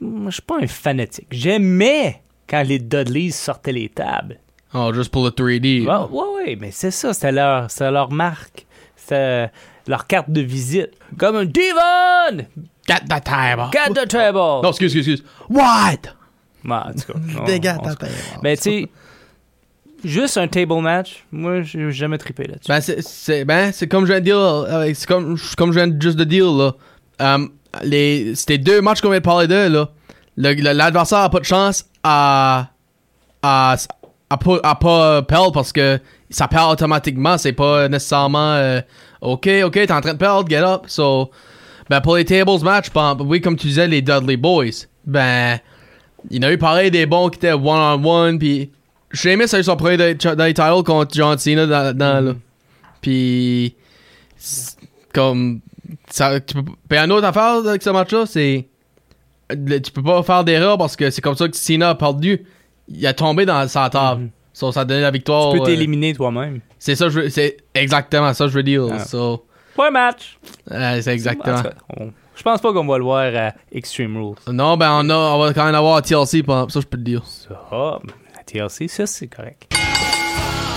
Je 0.00 0.30
suis 0.30 0.42
pas 0.42 0.56
un 0.60 0.66
fanatique. 0.66 1.28
J'aimais 1.30 2.20
quand 2.48 2.62
les 2.66 2.78
Dudleys 2.80 3.30
sortaient 3.30 3.72
les 3.72 3.88
tables. 3.88 4.38
Oh, 4.74 4.92
juste 4.94 5.10
pour 5.10 5.24
le 5.24 5.30
3D. 5.30 5.86
Ouais, 5.86 6.08
ouais, 6.10 6.44
ouais, 6.46 6.56
mais 6.60 6.70
c'est 6.70 6.90
ça, 6.90 7.12
c'était 7.12 7.32
leur, 7.32 7.68
leur 7.80 8.10
marque. 8.10 8.66
C'était 8.96 9.50
leur 9.86 10.06
carte 10.06 10.30
de 10.30 10.40
visite. 10.40 10.90
Comme 11.18 11.36
un 11.36 11.44
Devon! 11.44 12.44
Get 12.88 13.00
the 13.08 13.22
table. 13.22 13.70
Get 13.72 13.92
the 13.94 14.08
table! 14.08 14.38
Non, 14.62 14.70
excuse, 14.70 14.96
excuse, 14.96 15.20
excuse. 15.20 15.24
What? 15.50 16.12
Ouais, 16.64 16.72
en 16.76 16.92
tout 16.92 17.12
cas, 17.12 17.18
se- 17.84 17.94
the 17.94 17.98
table. 17.98 18.12
Mais 18.42 18.56
tu 18.56 18.62
sais, 18.62 18.88
Juste 20.04 20.36
un 20.36 20.48
table 20.48 20.80
match, 20.80 21.22
moi, 21.30 21.62
j'ai 21.62 21.92
jamais 21.92 22.18
trippé 22.18 22.42
là-dessus. 22.44 22.66
Ben, 22.68 22.80
c'est, 22.80 23.00
c'est, 23.02 23.44
ben, 23.44 23.70
c'est 23.72 23.86
comme 23.86 24.04
je 24.04 24.10
viens 24.10 24.18
de 24.20 24.24
dire, 24.24 24.36
euh, 24.36 24.90
c'est 24.94 25.06
comme, 25.06 25.36
comme 25.56 25.70
je 25.72 25.78
viens 25.78 25.96
juste 26.00 26.16
de 26.18 26.24
dire, 26.24 26.50
là. 26.50 26.72
Les, 27.84 28.34
c'était 28.34 28.58
deux 28.58 28.80
matchs 28.82 29.00
qu'on 29.00 29.10
vient 29.10 29.18
de 29.20 29.24
parler 29.24 29.46
d'eux, 29.46 29.68
là. 29.68 29.90
Le- 30.36 30.54
le- 30.54 30.72
l'adversaire 30.72 31.18
a 31.20 31.30
pas 31.30 31.38
de 31.38 31.44
chance 31.44 31.84
à, 32.02 32.70
à, 33.42 33.76
à, 34.32 34.36
pas, 34.36 34.60
à 34.62 34.74
pas 34.74 35.22
perdre 35.22 35.52
parce 35.52 35.72
que 35.72 35.98
ça 36.30 36.48
perd 36.48 36.70
automatiquement. 36.70 37.36
C'est 37.38 37.52
pas 37.52 37.88
nécessairement, 37.88 38.54
euh, 38.54 38.80
OK, 39.20 39.48
OK, 39.64 39.72
t'es 39.72 39.92
en 39.92 40.00
train 40.00 40.14
de 40.14 40.18
perdre, 40.18 40.48
get 40.48 40.62
up. 40.62 40.84
So, 40.86 41.30
ben, 41.90 42.00
pour 42.00 42.16
les 42.16 42.24
tables 42.24 42.62
match, 42.62 42.86
ben, 42.92 43.16
oui, 43.20 43.40
comme 43.40 43.56
tu 43.56 43.66
disais, 43.66 43.86
les 43.86 44.00
Dudley 44.00 44.36
Boys, 44.36 44.86
ben, 45.04 45.58
il 46.30 46.42
y 46.42 46.46
en 46.46 46.48
a 46.48 46.52
eu 46.52 46.58
pareil 46.58 46.90
des 46.90 47.04
bons 47.04 47.28
qui 47.28 47.38
étaient 47.38 47.52
one-on-one, 47.52 48.38
puis 48.38 48.70
j'ai 49.12 49.32
aimé 49.32 49.46
ça, 49.46 49.58
ils 49.58 49.64
sont 49.64 49.76
premier 49.76 50.14
dans 50.14 50.44
les 50.44 50.54
contre 50.54 51.14
John 51.14 51.36
Cena 51.36 51.66
dans, 51.66 51.96
dans 51.96 52.24
là. 52.24 52.32
Puis, 53.02 53.74
comme, 55.12 55.60
ça, 56.08 56.40
tu 56.40 56.54
puis 56.88 56.98
une 56.98 57.12
autre 57.12 57.26
affaire 57.26 57.66
avec 57.66 57.82
ce 57.82 57.90
match-là, 57.90 58.24
c'est, 58.26 58.68
tu 59.50 59.92
peux 59.92 60.02
pas 60.02 60.22
faire 60.22 60.44
d'erreur 60.44 60.78
parce 60.78 60.96
que 60.96 61.10
c'est 61.10 61.20
comme 61.20 61.36
ça 61.36 61.48
que 61.48 61.56
Cena 61.56 61.90
a 61.90 61.94
perdu. 61.94 62.46
Il 62.94 63.06
a 63.06 63.12
tombé 63.14 63.46
dans 63.46 63.66
sa 63.68 63.88
table. 63.90 64.30
So, 64.52 64.70
ça 64.70 64.80
a 64.80 64.84
donné 64.84 65.00
la 65.00 65.10
victoire. 65.10 65.52
tu 65.52 65.58
peux 65.58 65.62
euh, 65.64 65.66
t'éliminer 65.66 66.12
toi-même. 66.14 66.60
c'est 66.78 66.94
ça, 66.94 67.08
je 67.08 67.20
veux- 67.20 67.30
c'est 67.30 67.56
exactement 67.74 68.34
ça 68.34 68.44
que 68.44 68.50
je 68.50 68.54
veux 68.56 68.62
dire. 68.62 68.86
Ah. 68.92 68.98
So, 68.98 69.46
Pas 69.74 69.88
un 69.88 69.90
match. 69.90 70.38
euh, 70.70 71.00
c'est 71.00 71.12
exactement. 71.14 71.62
Je 72.34 72.42
pense 72.42 72.60
pas 72.60 72.72
qu'on 72.72 72.86
va 72.86 72.98
le 72.98 73.04
voir 73.04 73.32
à 73.34 73.52
Extreme 73.72 74.16
Rules. 74.16 74.36
Non, 74.52 74.76
ben 74.76 74.90
on, 74.92 75.08
a, 75.10 75.14
on 75.14 75.38
va 75.38 75.52
quand 75.54 75.64
même 75.64 75.74
avoir 75.74 76.02
TLC, 76.02 76.42
pour- 76.42 76.70
ça 76.70 76.80
je 76.80 76.86
peux 76.86 76.98
te 76.98 77.02
dire. 77.02 77.22
Ça, 77.26 77.60
ah, 77.70 77.98
la 78.36 78.42
TLC, 78.44 78.88
ça, 78.88 79.06
c'est 79.06 79.28
correct. 79.28 79.72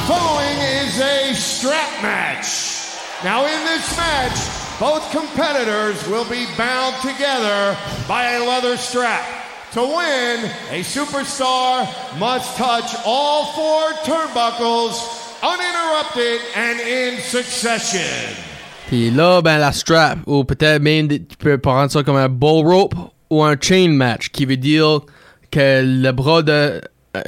Following 0.07 0.57
is 0.61 1.01
a 1.01 1.33
strap 1.33 1.89
match. 2.01 2.83
Now, 3.23 3.41
in 3.43 3.65
this 3.65 3.97
match, 3.97 4.37
both 4.79 5.03
competitors 5.11 6.05
will 6.07 6.25
be 6.29 6.45
bound 6.57 6.93
together 7.01 7.75
by 8.07 8.23
a 8.35 8.39
leather 8.39 8.77
strap. 8.77 9.21
To 9.75 9.81
win, 9.81 10.49
a 10.71 10.81
superstar 10.83 11.85
must 12.17 12.55
touch 12.55 12.95
all 13.05 13.45
four 13.53 13.91
turnbuckles 14.05 14.95
uninterrupted 15.43 16.39
and 16.55 16.79
in 16.79 17.19
succession. 17.19 17.99
Puis 18.87 19.11
là, 19.11 19.41
ben 19.41 19.57
la 19.57 19.73
strap, 19.73 20.19
ou 20.27 20.45
peut-être 20.45 20.81
même 20.81 21.09
tu 21.09 21.19
peux 21.37 21.57
prendre 21.57 21.91
ça 21.91 22.03
comme 22.03 22.15
un 22.15 22.29
bull 22.29 22.65
rope 22.65 22.93
ou 23.29 23.43
un 23.43 23.57
chain 23.59 23.89
match, 23.89 24.29
qui 24.29 24.45
veut 24.45 24.55
dire 24.55 25.01
que 25.51 25.81
le 25.83 26.11
bras 26.13 26.41
de. 26.41 26.79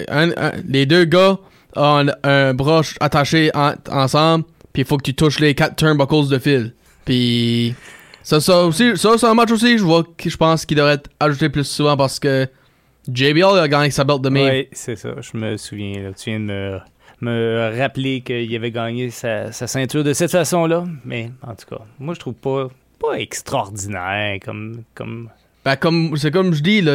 un- 0.09 0.31
les 0.65 0.85
deux 0.85 1.03
gars 1.03 1.37
ont 1.75 2.07
un 2.23 2.53
bras 2.53 2.81
attaché 3.01 3.51
en- 3.55 3.73
ensemble, 3.91 4.45
puis 4.71 4.83
il 4.83 4.85
faut 4.85 4.95
que 4.95 5.03
tu 5.03 5.13
touches 5.15 5.39
les 5.39 5.53
quatre 5.53 5.75
turnbuckles 5.75 6.29
de 6.29 6.39
fil. 6.39 6.73
Puis. 7.03 7.75
Ça, 8.27 8.41
ça 8.41 8.65
aussi, 8.65 8.97
ça, 8.97 9.17
c'est 9.17 9.25
un 9.25 9.33
match 9.33 9.51
aussi, 9.51 9.77
je 9.77 9.83
vois 9.85 10.03
que 10.17 10.29
je 10.29 10.35
pense 10.35 10.65
qu'il 10.65 10.75
devrait 10.75 10.95
être 10.95 11.09
ajouté 11.17 11.47
plus 11.47 11.63
souvent 11.63 11.95
parce 11.95 12.19
que 12.19 12.45
JBL 13.09 13.57
a 13.57 13.69
gagné 13.69 13.89
sa 13.89 14.03
belt 14.03 14.21
de 14.21 14.27
même. 14.27 14.49
Oui, 14.53 14.67
c'est 14.73 14.97
ça. 14.97 15.11
Je 15.21 15.37
me 15.37 15.55
souviens. 15.55 16.03
là. 16.03 16.09
Tu 16.11 16.31
viens 16.31 16.39
de 16.41 16.43
me, 16.43 16.79
me 17.21 17.79
rappeler 17.79 18.19
qu'il 18.19 18.53
avait 18.53 18.71
gagné 18.71 19.11
sa, 19.11 19.53
sa 19.53 19.65
ceinture 19.65 20.03
de 20.03 20.11
cette 20.11 20.31
façon-là. 20.31 20.83
Mais 21.05 21.31
en 21.41 21.55
tout 21.55 21.73
cas, 21.73 21.81
moi, 21.99 22.15
je 22.15 22.19
trouve 22.19 22.33
pas, 22.33 22.67
pas 22.99 23.13
extraordinaire 23.13 24.39
comme. 24.43 24.83
comme... 24.93 25.29
Ben, 25.63 25.77
comme, 25.77 26.17
c'est 26.17 26.31
comme 26.31 26.53
je 26.53 26.61
dis, 26.61 26.85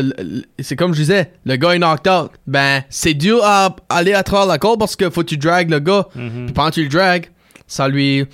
c'est 0.59 0.77
comme 0.77 0.93
je 0.93 1.01
disais, 1.01 1.33
le 1.47 1.57
gars 1.57 1.75
est 1.75 1.79
knocked 1.79 2.13
out. 2.13 2.31
Ben, 2.47 2.83
c'est 2.91 3.15
dur 3.15 3.41
à 3.43 3.75
aller 3.89 4.13
à 4.13 4.23
travers 4.23 4.45
la 4.47 4.59
corde 4.59 4.79
parce 4.81 4.97
que 4.97 5.09
faut 5.09 5.23
que 5.23 5.29
tu 5.29 5.39
dragues 5.39 5.71
le 5.71 5.79
gars. 5.79 6.09
Puis 6.13 6.53
pendant 6.55 6.69
que 6.69 6.75
tu 6.75 6.83
le 6.83 6.91
dragues, 6.91 7.31
ça 7.67 7.89
lui. 7.89 8.27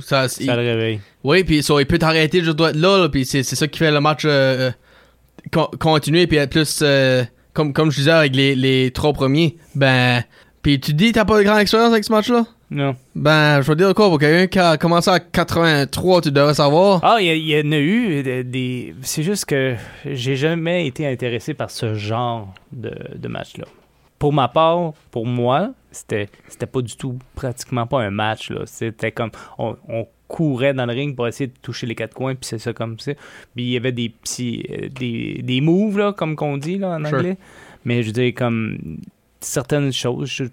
Ça, 0.00 0.28
Ça 0.28 0.54
le 0.54 0.62
réveille. 0.62 1.00
Oui, 1.24 1.44
puis 1.44 1.62
ça, 1.62 1.74
il 1.78 1.86
peut 1.86 1.98
t'arrêter 1.98 2.42
juste 2.42 2.58
là, 2.60 2.72
là 2.72 3.08
puis 3.08 3.24
c'est, 3.24 3.42
ça 3.42 3.66
qui 3.68 3.78
fait 3.78 3.90
le 3.90 4.00
match 4.00 4.24
euh, 4.24 4.28
euh, 4.30 4.70
con- 5.52 5.70
continuer, 5.78 6.26
puis 6.26 6.36
être 6.38 6.50
plus. 6.50 6.80
euh, 6.82 7.24
comme, 7.52 7.72
comme 7.72 7.90
je 7.90 7.96
disais 7.98 8.10
avec 8.12 8.34
les, 8.36 8.54
les 8.54 8.90
trois 8.92 9.12
premiers. 9.12 9.56
Ben, 9.74 10.22
puis 10.62 10.78
tu 10.80 10.94
dis, 10.94 11.12
t'as 11.12 11.24
pas 11.24 11.38
de 11.38 11.42
grande 11.42 11.58
expérience 11.58 11.90
avec 11.92 12.04
ce 12.04 12.12
match-là? 12.12 12.44
Non. 12.70 12.94
Ben, 13.16 13.60
je 13.60 13.66
veux 13.68 13.74
dire 13.74 13.92
quoi, 13.94 14.08
pour 14.08 14.18
quelqu'un 14.20 14.46
qui 14.46 14.58
a 14.60 14.76
commencé 14.76 15.10
à 15.10 15.18
83, 15.18 16.20
tu 16.20 16.30
devrais 16.30 16.54
savoir. 16.54 17.00
Ah, 17.02 17.16
il 17.20 17.26
y, 17.48 17.56
en 17.60 17.72
a 17.72 17.76
eu 17.78 18.22
des. 18.22 18.44
des- 18.44 18.94
C'est 19.02 19.24
juste 19.24 19.46
que 19.46 19.74
j'ai 20.06 20.36
jamais 20.36 20.86
été 20.86 21.06
intéressé 21.06 21.52
par 21.54 21.70
ce 21.70 21.94
genre 21.94 22.54
de, 22.70 22.92
de 23.16 23.28
match-là. 23.28 23.64
Pour 24.20 24.32
ma 24.32 24.46
part, 24.48 24.92
pour 25.10 25.26
moi, 25.26 25.70
c'était 25.90 26.28
c'était 26.46 26.66
pas 26.66 26.82
du 26.82 26.94
tout, 26.96 27.18
pratiquement 27.34 27.86
pas 27.88 28.02
un 28.02 28.10
match. 28.10 28.50
là. 28.50 28.60
C'était 28.66 29.10
comme. 29.10 29.30
On, 29.58 29.74
on 29.88 30.06
courait 30.30 30.72
dans 30.74 30.86
le 30.86 30.92
ring 30.92 31.16
pour 31.16 31.26
essayer 31.26 31.48
de 31.48 31.54
toucher 31.60 31.86
les 31.86 31.94
quatre 31.96 32.14
coins, 32.14 32.34
puis 32.36 32.46
c'est 32.46 32.58
ça 32.58 32.72
comme 32.72 32.98
ça. 33.00 33.12
Puis 33.54 33.64
il 33.64 33.70
y 33.70 33.76
avait 33.76 33.92
des 33.92 34.08
petits. 34.10 34.64
euh, 34.70 34.88
des, 34.88 35.40
des 35.42 35.60
moves, 35.60 35.98
là, 35.98 36.12
comme 36.12 36.36
qu'on 36.36 36.56
dit 36.56 36.78
là, 36.78 36.96
en 36.98 37.04
Sure. 37.04 37.18
anglais. 37.18 37.36
Mais 37.84 38.02
je 38.02 38.06
veux 38.08 38.12
dire, 38.12 38.32
comme. 38.34 38.78
Certaines 39.40 39.92
choses, 39.92 40.28
je. 40.28 40.44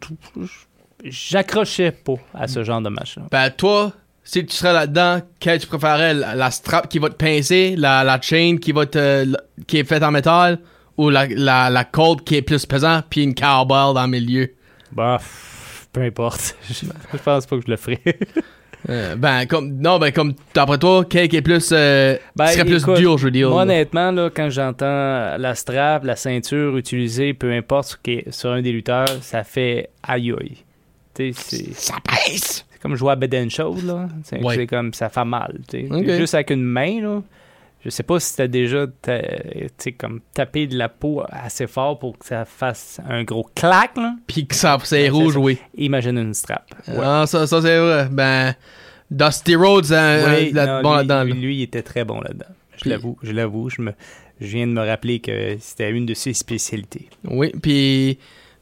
J'accrochais 1.03 1.91
pas 1.91 2.15
à 2.33 2.47
ce 2.47 2.63
genre 2.63 2.81
de 2.81 2.89
match-là. 2.89 3.23
Ben, 3.31 3.49
toi, 3.51 3.93
si 4.23 4.45
tu 4.45 4.55
serais 4.55 4.73
là-dedans, 4.73 5.21
quel 5.39 5.59
tu 5.59 5.67
préférais 5.67 6.13
La, 6.13 6.35
la 6.35 6.51
strap 6.51 6.89
qui 6.89 6.97
va 6.99 7.09
te 7.09 7.15
pincer, 7.15 7.75
la, 7.77 8.03
la 8.03 8.19
chain 8.19 8.57
qui 8.59 8.71
va 8.71 8.85
te, 8.85 9.23
la- 9.25 9.41
qui 9.67 9.77
est 9.77 9.83
faite 9.83 10.03
en 10.03 10.11
métal, 10.11 10.59
ou 10.97 11.09
la, 11.09 11.27
la, 11.27 11.69
la 11.69 11.83
corde 11.83 12.23
qui 12.23 12.35
est 12.35 12.41
plus 12.41 12.65
pesante, 12.65 13.05
puis 13.09 13.23
une 13.23 13.35
cowbell 13.35 13.93
dans 13.93 14.03
le 14.03 14.07
milieu? 14.09 14.49
Bah, 14.91 15.17
pff, 15.19 15.87
peu 15.93 16.01
importe. 16.01 16.55
Je, 16.67 16.73
je 17.13 17.17
pense 17.23 17.45
pas 17.45 17.57
que 17.57 17.63
je 17.65 17.71
le 17.71 17.77
ferai. 17.77 18.01
Euh, 18.89 19.15
ben, 19.15 19.45
comme, 19.47 19.77
non, 19.79 19.99
ben, 19.99 20.11
comme, 20.11 20.33
d'après 20.53 20.77
toi, 20.77 21.03
qui 21.03 21.17
est 21.17 21.41
plus, 21.41 21.69
euh, 21.73 22.15
Ben, 22.35 22.47
serait 22.47 22.63
plus 22.65 22.81
écoute, 22.81 22.97
dur, 22.97 23.17
je 23.17 23.25
veux 23.25 23.31
dire. 23.31 23.49
Moi, 23.49 23.63
honnêtement, 23.63 24.11
là, 24.11 24.29
quand 24.33 24.49
j'entends 24.49 24.85
la 25.37 25.55
strap, 25.55 26.03
la 26.03 26.15
ceinture 26.15 26.77
utilisée, 26.77 27.33
peu 27.33 27.51
importe 27.51 27.87
ce 27.89 27.97
qui 28.01 28.11
est 28.13 28.31
sur 28.31 28.51
un 28.51 28.61
des 28.61 28.71
lutteurs, 28.71 29.09
ça 29.21 29.43
fait 29.43 29.89
aïe 30.03 30.31
aïe. 30.31 30.57
Ça 31.73 31.95
pèse! 32.03 32.63
c'est 32.71 32.81
comme 32.81 32.95
jouer 32.95 33.13
à 33.13 33.15
bed 33.15 33.33
and 33.33 33.49
show, 33.49 33.75
là. 33.83 34.07
C'est 34.23 34.41
Ouais. 34.43 34.67
comme, 34.67 34.93
ça 34.93 35.09
fait 35.09 35.25
mal. 35.25 35.57
Juste 36.05 36.35
avec 36.35 36.51
une 36.51 36.63
main, 36.63 37.01
là. 37.01 37.21
Je 37.87 37.91
sais 37.91 38.03
pas 38.03 38.19
si 38.19 38.35
t'as 38.35 38.47
déjà, 38.47 38.85
comme 39.97 40.19
tapé 40.33 40.67
de 40.67 40.77
la 40.77 40.89
peau 40.89 41.23
assez 41.29 41.67
fort 41.67 41.97
pour 41.97 42.17
que 42.19 42.25
ça 42.25 42.43
fasse 42.43 42.99
un 43.07 43.23
gros 43.23 43.47
clac, 43.55 43.95
là. 43.95 44.13
Puis 44.27 44.45
que 44.45 44.55
ça, 44.55 44.77
c'est 44.83 45.07
rouge, 45.07 45.27
c'est 45.27 45.39
ça. 45.39 45.39
oui. 45.39 45.57
Imagine 45.77 46.17
une 46.17 46.33
strap. 46.33 46.65
Ouais. 46.89 46.95
Ah, 47.01 47.23
ça, 47.25 47.47
ça 47.47 47.61
c'est 47.61 47.79
vrai. 47.79 48.09
Ben, 48.11 48.53
Dusty 49.09 49.55
Rhodes, 49.55 49.93
hein, 49.93 50.19
Oui, 50.27 50.49
euh, 50.49 50.53
là- 50.53 50.65
non, 50.65 50.81
bon 50.81 50.91
lui, 50.91 50.97
là-dedans. 51.07 51.23
lui, 51.23 51.33
là. 51.33 51.39
lui, 51.39 51.55
il 51.59 51.61
était 51.63 51.81
très 51.81 52.03
bon 52.03 52.19
là-dedans. 52.19 52.45
Je 52.83 52.89
l'avoue, 52.89 53.17
je 53.23 53.31
l'avoue. 53.31 53.69
Je, 53.69 53.81
me, 53.81 53.93
je 54.41 54.47
viens 54.47 54.67
de 54.67 54.73
me 54.73 54.85
rappeler 54.85 55.19
que 55.19 55.55
c'était 55.61 55.89
une 55.91 56.05
de 56.05 56.13
ses 56.13 56.33
spécialités. 56.33 57.07
Oui, 57.23 57.53
puis 57.61 58.19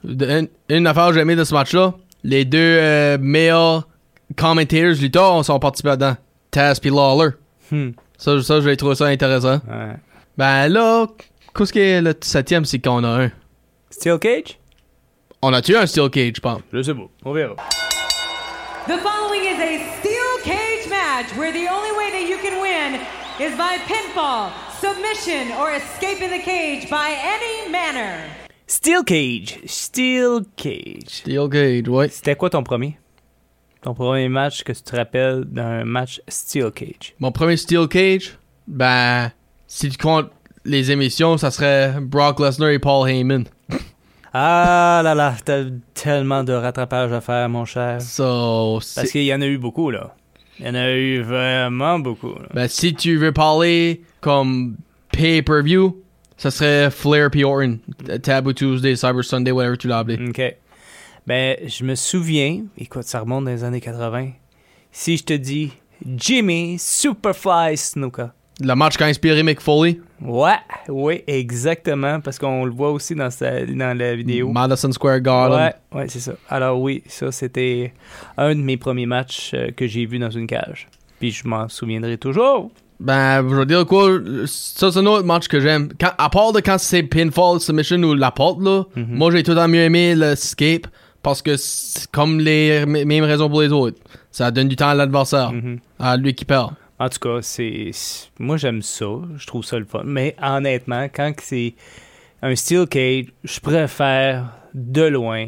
une, 0.07 0.47
une 0.69 0.85
affaire 0.85 1.07
que 1.07 1.13
j'ai 1.15 1.21
aimé 1.21 1.35
de 1.35 1.43
ce 1.43 1.53
match-là, 1.55 1.95
les 2.23 2.45
deux 2.45 2.59
euh, 2.59 3.17
meilleurs 3.19 3.88
commentators 4.35 4.93
lutteurs 5.01 5.43
sont 5.43 5.57
participés 5.59 5.89
là-dedans. 5.89 6.15
Taz 6.51 6.79
puis 6.79 6.91
Lawler. 6.91 7.31
Hmm. 7.71 7.89
Ça, 8.17 8.41
ça 8.41 8.62
j'ai 8.62 8.78
trouvé 8.78 8.95
ça 8.95 9.06
intéressant. 9.06 9.60
Ouais. 9.67 9.95
Ben 10.38 10.67
là, 10.67 11.08
qu'est-ce 11.56 11.73
qui 11.73 11.80
est 11.80 12.01
le 12.01 12.13
septième, 12.21 12.65
c'est 12.65 12.80
qu'on 12.80 13.04
a 13.04 13.25
un? 13.25 13.32
Steel 13.89 14.19
Cage? 14.19 14.60
On 15.41 15.54
a-tu 15.54 15.75
un 15.75 15.86
Steel 15.86 16.10
Cage, 16.10 16.34
je 16.36 16.41
pense? 16.41 16.62
Je 16.73 16.82
sais 16.82 16.93
pas. 16.93 17.08
On 17.23 17.34
verra. 17.34 17.56
The 18.88 18.97
following 18.99 19.43
is 19.43 19.60
a 19.60 19.80
steel 19.99 20.43
cage 20.43 20.88
match 20.89 21.36
where 21.38 21.51
the 21.51 21.67
only 21.67 21.91
way 21.97 22.12
that 22.12 22.28
you 22.30 22.38
can 22.38 22.62
win 22.62 22.99
is 23.39 23.56
by 23.58 23.78
pinfall, 23.88 24.51
submission, 24.80 25.51
or 25.60 25.71
escaping 25.71 26.30
the 26.30 26.43
cage 26.43 26.89
by 26.89 27.15
any 27.15 27.71
manner. 27.71 28.23
Steel 28.67 29.04
Cage. 29.04 29.60
Steel 29.65 30.41
Cage. 30.56 31.08
Steel 31.08 31.49
Cage, 31.49 31.88
ouais. 31.88 32.10
C'était 32.10 32.36
quoi 32.36 32.49
ton 32.49 32.63
premier? 32.63 32.97
Ton 33.85 33.93
premier 33.93 34.29
match 34.29 34.63
que 34.63 34.73
tu 34.73 34.81
te 34.81 34.95
rappelles 34.95 35.43
d'un 35.45 35.85
match 35.85 36.19
Steel 36.27 36.71
Cage? 36.71 37.13
Mon 37.19 37.31
premier 37.31 37.55
Steel 37.55 37.87
Cage, 37.87 38.35
ben, 38.65 39.31
si 39.67 39.89
tu 39.89 39.97
comptes 39.99 40.31
les 40.63 40.89
émissions, 40.89 41.37
ça 41.37 41.51
serait 41.51 41.93
Brock 42.01 42.39
Lesnar 42.39 42.69
et 42.69 42.79
Paul 42.79 43.07
Heyman. 43.07 43.45
Ah 44.38 44.99
là 45.01 45.15
là, 45.15 45.33
t'as 45.45 45.63
tellement 45.93 46.43
de 46.43 46.51
rattrapage 46.51 47.13
à 47.13 47.21
faire, 47.21 47.47
mon 47.47 47.63
cher. 47.63 48.01
So, 48.01 48.81
Parce 48.95 49.09
qu'il 49.11 49.23
y 49.23 49.33
en 49.33 49.39
a 49.39 49.45
eu 49.45 49.57
beaucoup, 49.57 49.91
là. 49.91 50.13
Il 50.59 50.65
y 50.65 50.69
en 50.69 50.75
a 50.75 50.91
eu 50.91 51.21
vraiment 51.21 51.99
beaucoup. 51.99 52.33
là. 52.33 52.47
Ben, 52.53 52.67
si 52.67 52.93
tu 52.93 53.15
veux 53.15 53.31
parler 53.31 54.01
comme 54.19 54.75
pay-per-view, 55.13 56.03
ça 56.36 56.51
serait 56.51 56.91
Flair 56.91 57.29
puis 57.31 57.45
Orton. 57.45 57.79
Taboo 58.23 58.51
Tuesday, 58.51 58.97
Cyber 58.97 59.23
Sunday, 59.23 59.51
whatever 59.51 59.77
tu 59.77 59.88
l'as 59.88 59.99
appelé. 59.99 60.27
OK. 60.27 60.55
Ben, 61.28 61.57
je 61.65 61.84
me 61.84 61.95
souviens, 61.95 62.63
écoute, 62.78 63.03
ça 63.03 63.19
remonte 63.19 63.45
dans 63.45 63.51
les 63.51 63.63
années 63.63 63.82
80. 63.82 64.30
Si 64.91 65.17
je 65.17 65.23
te 65.23 65.34
dis 65.34 65.71
Jimmy 66.05 66.78
Superfly 66.80 67.76
Snuka. 67.78 68.34
Le 68.61 68.73
match 68.73 68.95
qui 68.95 69.03
a 69.03 69.07
inspiré 69.07 69.43
Mick 69.43 69.59
Foley? 69.59 69.99
Ouais, 70.21 70.53
oui, 70.88 71.23
exactement, 71.28 72.21
parce 72.21 72.39
qu'on 72.39 72.63
le 72.63 72.71
voit 72.71 72.91
aussi 72.91 73.13
dans, 73.13 73.30
sa- 73.30 73.65
dans 73.65 73.97
la 73.97 74.15
vidéo. 74.15 74.49
Madison 74.49 74.91
Square 74.93 75.19
Garden. 75.19 75.59
Ouais, 75.59 75.99
ouais, 75.99 76.05
c'est 76.07 76.21
ça. 76.21 76.34
Alors 76.47 76.80
oui, 76.80 77.03
ça 77.07 77.32
c'était 77.34 77.91
un 78.38 78.55
de 78.55 78.61
mes 78.61 78.78
premiers 78.78 79.07
matchs 79.07 79.51
euh, 79.53 79.71
que 79.71 79.88
j'ai 79.88 80.05
vu 80.05 80.19
dans 80.19 80.30
une 80.30 80.47
cage. 80.47 80.88
Puis 81.19 81.32
je 81.32 81.45
m'en 81.47 81.67
souviendrai 81.67 82.17
toujours. 82.17 82.71
Ben, 82.97 83.41
je 83.49 83.55
veux 83.55 83.65
dire 83.65 83.86
quoi, 83.86 84.09
ça 84.45 84.89
c'est 84.89 84.99
un 84.99 85.05
autre 85.05 85.26
match 85.26 85.49
que 85.49 85.59
j'aime. 85.59 85.89
À 86.17 86.30
part 86.30 86.53
de 86.53 86.61
quand 86.61 86.78
c'est 86.78 87.03
pinfall, 87.03 87.59
submission 87.59 87.97
ou 88.03 88.13
la 88.13 88.32
porte, 88.32 88.61
là, 88.61 88.84
moi 88.95 89.32
j'ai 89.32 89.43
tout 89.43 89.51
le 89.51 89.57
temps 89.57 89.67
mieux 89.67 89.82
aimé 89.82 90.15
le 90.15 90.28
escape 90.28 90.88
parce 91.26 91.41
que 91.41 91.57
c'est 91.57 92.09
comme 92.11 92.39
les 92.39 92.86
mêmes 92.86 93.23
raisons 93.23 93.49
pour 93.49 93.61
les 93.61 93.71
autres. 93.71 93.97
Ça 94.32 94.51
donne 94.51 94.67
du 94.69 94.76
temps 94.76 94.89
à 94.89 94.93
l'adversaire, 94.95 95.51
Mhm. 95.51 95.80
à 95.99 96.15
lui 96.17 96.34
qui 96.36 96.45
perd. 96.45 96.71
En 96.99 97.09
tout 97.09 97.19
cas, 97.19 97.39
c'est 97.41 97.91
moi 98.39 98.55
j'aime 98.57 98.82
ça, 98.82 99.05
je 99.36 99.45
trouve 99.47 99.65
ça 99.65 99.78
le 99.80 99.86
fun. 99.86 100.03
Mais 100.05 100.36
honnêtement, 100.41 101.05
quand 101.13 101.34
c'est 101.41 101.73
un 102.41 102.55
steel 102.55 102.88
cage, 102.88 103.26
je 103.43 103.59
préfère 103.59 104.51
de 104.73 105.01
loin 105.01 105.47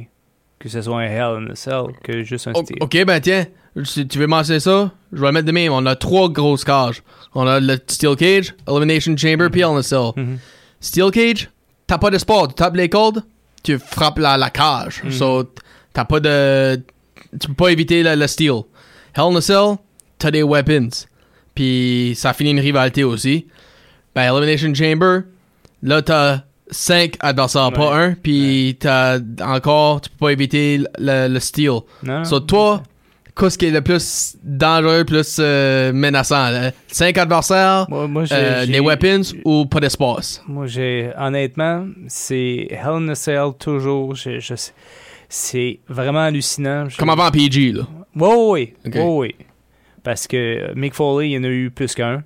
que 0.59 0.67
ce 0.67 0.82
soit 0.82 0.97
un 1.01 1.03
Hell 1.03 1.43
in 1.47 1.51
a 1.51 1.55
Cell 1.55 1.84
que 2.03 2.23
juste 2.23 2.47
un 2.47 2.53
O- 2.53 2.63
steel. 2.63 2.78
ok, 2.82 3.05
ben 3.05 3.19
tiens, 3.21 3.45
si 3.84 4.07
tu 4.07 4.17
veux 4.17 4.25
mentionner 4.28 4.59
ça, 4.59 4.91
je 5.13 5.21
vais 5.21 5.28
le 5.28 5.32
mettre 5.34 5.45
de 5.45 5.51
même. 5.51 5.71
On 5.71 5.86
a 5.86 5.95
trois 5.95 6.28
grosses 6.30 6.63
cages. 6.63 7.03
On 7.36 7.45
a 7.45 7.59
le 7.59 7.78
Steel 7.88 8.15
Cage, 8.15 8.55
Elimination 8.67 9.15
Chamber, 9.15 9.49
puis 9.51 9.61
Hell 9.61 9.67
in 9.67 9.78
a 9.78 9.84
Cell. 9.84 10.11
Mhm. 10.15 10.39
Steel 10.80 11.11
Cage, 11.11 11.49
t'as 11.86 11.99
pas 11.99 12.09
de 12.09 12.17
sport. 12.17 12.47
Tu 12.47 12.55
tapes 12.55 12.75
les 12.75 12.89
cordes, 12.89 13.23
tu 13.74 13.80
frappes 13.80 14.20
la, 14.20 14.38
la 14.38 14.49
cage. 14.49 15.01
So, 15.09 15.51
t'as 15.93 16.05
pas 16.05 16.20
de. 16.20 16.76
Tu 17.39 17.47
peux 17.49 17.53
pas 17.53 17.70
éviter 17.72 18.03
le, 18.03 18.15
le 18.15 18.28
steel. 18.28 18.61
Hell 19.15 19.24
in 19.32 19.36
a 19.36 19.41
Cell, 19.41 19.76
t'as 20.18 20.32
des 20.32 20.43
weapons. 20.43 20.89
Puis 21.55 22.13
ça 22.15 22.34
finit 22.34 22.51
une 22.51 22.59
rivalité 22.59 23.03
aussi. 23.03 23.47
Ben, 24.15 24.32
Elimination 24.34 24.74
Chamber, 24.74 25.22
là, 25.84 26.01
t'as 26.01 26.41
5 26.70 27.15
adversaires, 27.20 27.72
pas 27.72 27.91
Ouais. 27.91 28.03
un. 28.03 28.13
Puis 28.13 28.78
t'as 28.80 29.20
encore, 29.41 30.01
tu 30.01 30.09
peux 30.11 30.18
pas 30.28 30.32
éviter 30.32 30.80
le, 30.99 31.28
le 31.28 31.39
steel. 31.39 31.80
Non, 32.03 32.24
So, 32.26 32.39
toi, 32.41 32.84
qu'est-ce 33.38 33.57
qui 33.57 33.65
est 33.67 33.71
le 33.71 33.81
plus 33.81 34.35
dangereux, 34.43 35.03
plus 35.05 35.38
euh, 35.39 35.91
menaçant? 35.93 36.49
5 36.88 37.17
adversaires, 37.17 37.85
Moi, 37.89 38.07
moi, 38.07 38.25
j'ai- 38.25 38.35
euh, 38.35 38.65
les 38.65 38.79
weapons 38.79 39.21
ou 39.45 39.65
pas 39.65 39.79
d'espace? 39.79 40.41
Moi, 40.47 40.65
j'ai 40.67 41.11
honnêtement, 41.17 41.85
c'est 42.07 42.67
Hell 42.71 42.88
in 43.03 43.09
a 43.09 43.15
Cell 43.15 43.49
toujours. 43.59 44.15
je- 44.15 44.39
je 44.39 44.55
sais- 44.55 44.73
c'est 45.29 45.79
vraiment 45.88 46.21
hallucinant. 46.25 46.89
Je- 46.89 46.97
Comme 46.97 47.09
avant 47.09 47.29
PG, 47.31 47.73
là. 47.73 47.83
Oui, 48.15 48.73
oui, 48.85 48.91
oui. 48.95 49.35
Parce 50.03 50.25
que 50.27 50.73
Mick 50.75 50.93
Foley, 50.93 51.29
il 51.29 51.33
y 51.33 51.38
en 51.38 51.43
a 51.43 51.47
eu 51.47 51.69
plus 51.69 51.93
qu'un. 51.93 52.23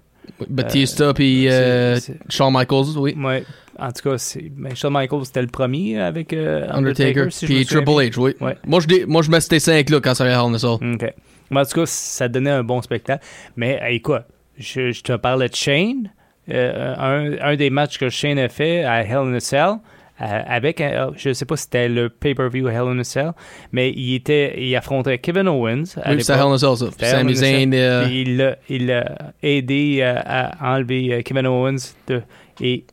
Batista 0.48 1.14
puis 1.14 1.48
euh, 1.50 2.00
Shawn 2.30 2.54
Michaels, 2.54 2.98
oui. 2.98 3.16
Ouais. 3.18 3.44
En 3.82 3.92
tout 3.92 4.10
cas, 4.10 4.18
c'est 4.18 4.50
ben, 4.50 4.76
Shawn 4.76 4.94
Michaels, 4.94 5.26
c'était 5.26 5.42
le 5.42 5.48
premier 5.48 6.00
avec 6.00 6.34
euh, 6.34 6.68
Undertaker, 6.70 6.78
Undertaker. 7.22 7.32
si 7.32 7.46
puis 7.46 7.66
Triple. 7.66 7.90
H, 7.90 8.18
oui. 8.20 8.36
Ouais. 8.40 8.56
Moi, 8.66 8.80
je, 8.80 8.88
dé- 8.88 9.06
moi, 9.08 9.22
je 9.24 9.32
mets 9.32 9.42
ces 9.42 9.60
5 9.60 9.90
là 9.90 10.00
quand 10.00 10.14
ça 10.14 10.24
vient 10.26 10.40
à 10.40 10.44
Hell 10.44 10.52
in 10.52 10.54
a 10.54 10.60
Cell. 10.60 10.70
OK. 10.94 11.14
Mais 11.50 11.60
en 11.60 11.66
tout 11.66 11.80
cas, 11.80 11.86
ça 11.86 12.28
donnait 12.30 12.50
un 12.52 12.64
bon 12.64 12.82
spectacle. 12.82 13.26
Mais, 13.56 13.80
hey, 13.82 14.02
quoi, 14.02 14.24
je, 14.58 14.92
je 14.92 15.02
te 15.02 15.14
parlais 15.18 15.50
de 15.50 15.56
Shane. 15.56 16.12
euh, 16.50 16.96
un, 16.98 17.52
un 17.52 17.56
des 17.56 17.70
matchs 17.70 17.98
que 17.98 18.10
Shane 18.10 18.40
a 18.40 18.50
fait 18.50 18.84
à 18.84 19.04
Hell 19.04 19.18
in 19.18 19.34
a 19.34 19.40
Cell, 19.40 19.74
euh, 20.22 20.42
avec, 20.48 20.84
je 21.18 21.34
sais 21.34 21.46
pas 21.46 21.56
si 21.58 21.64
c'était 21.64 21.90
le 21.90 22.10
pay-per-view 22.10 22.68
Hell 22.68 22.84
in 22.88 23.00
a 23.00 23.04
Cell, 23.04 23.32
mais 23.72 23.92
il 23.92 24.14
était, 24.16 24.54
il 24.64 24.76
affrontait 24.76 25.18
Kevin 25.18 25.48
Owens. 25.48 25.84
à 26.02 26.12
Oui, 26.14 26.24
c'est 26.24 26.34
l'époque. 26.34 26.36
Hell 26.36 26.52
in 26.52 26.54
a 26.54 26.58
Cell, 26.60 26.78
ça. 26.78 26.86
C'était 26.92 27.06
Sami 27.08 27.32
a. 27.32 27.36
Zayn, 27.36 27.72
il 28.12 28.58
il 28.70 28.86
l'a 28.88 29.32
aidé 29.42 30.02
à 30.04 30.52
enlever 30.76 31.24
Kevin 31.24 31.48
Owens 31.48 31.96
de- 32.08 32.22
et 32.62 32.86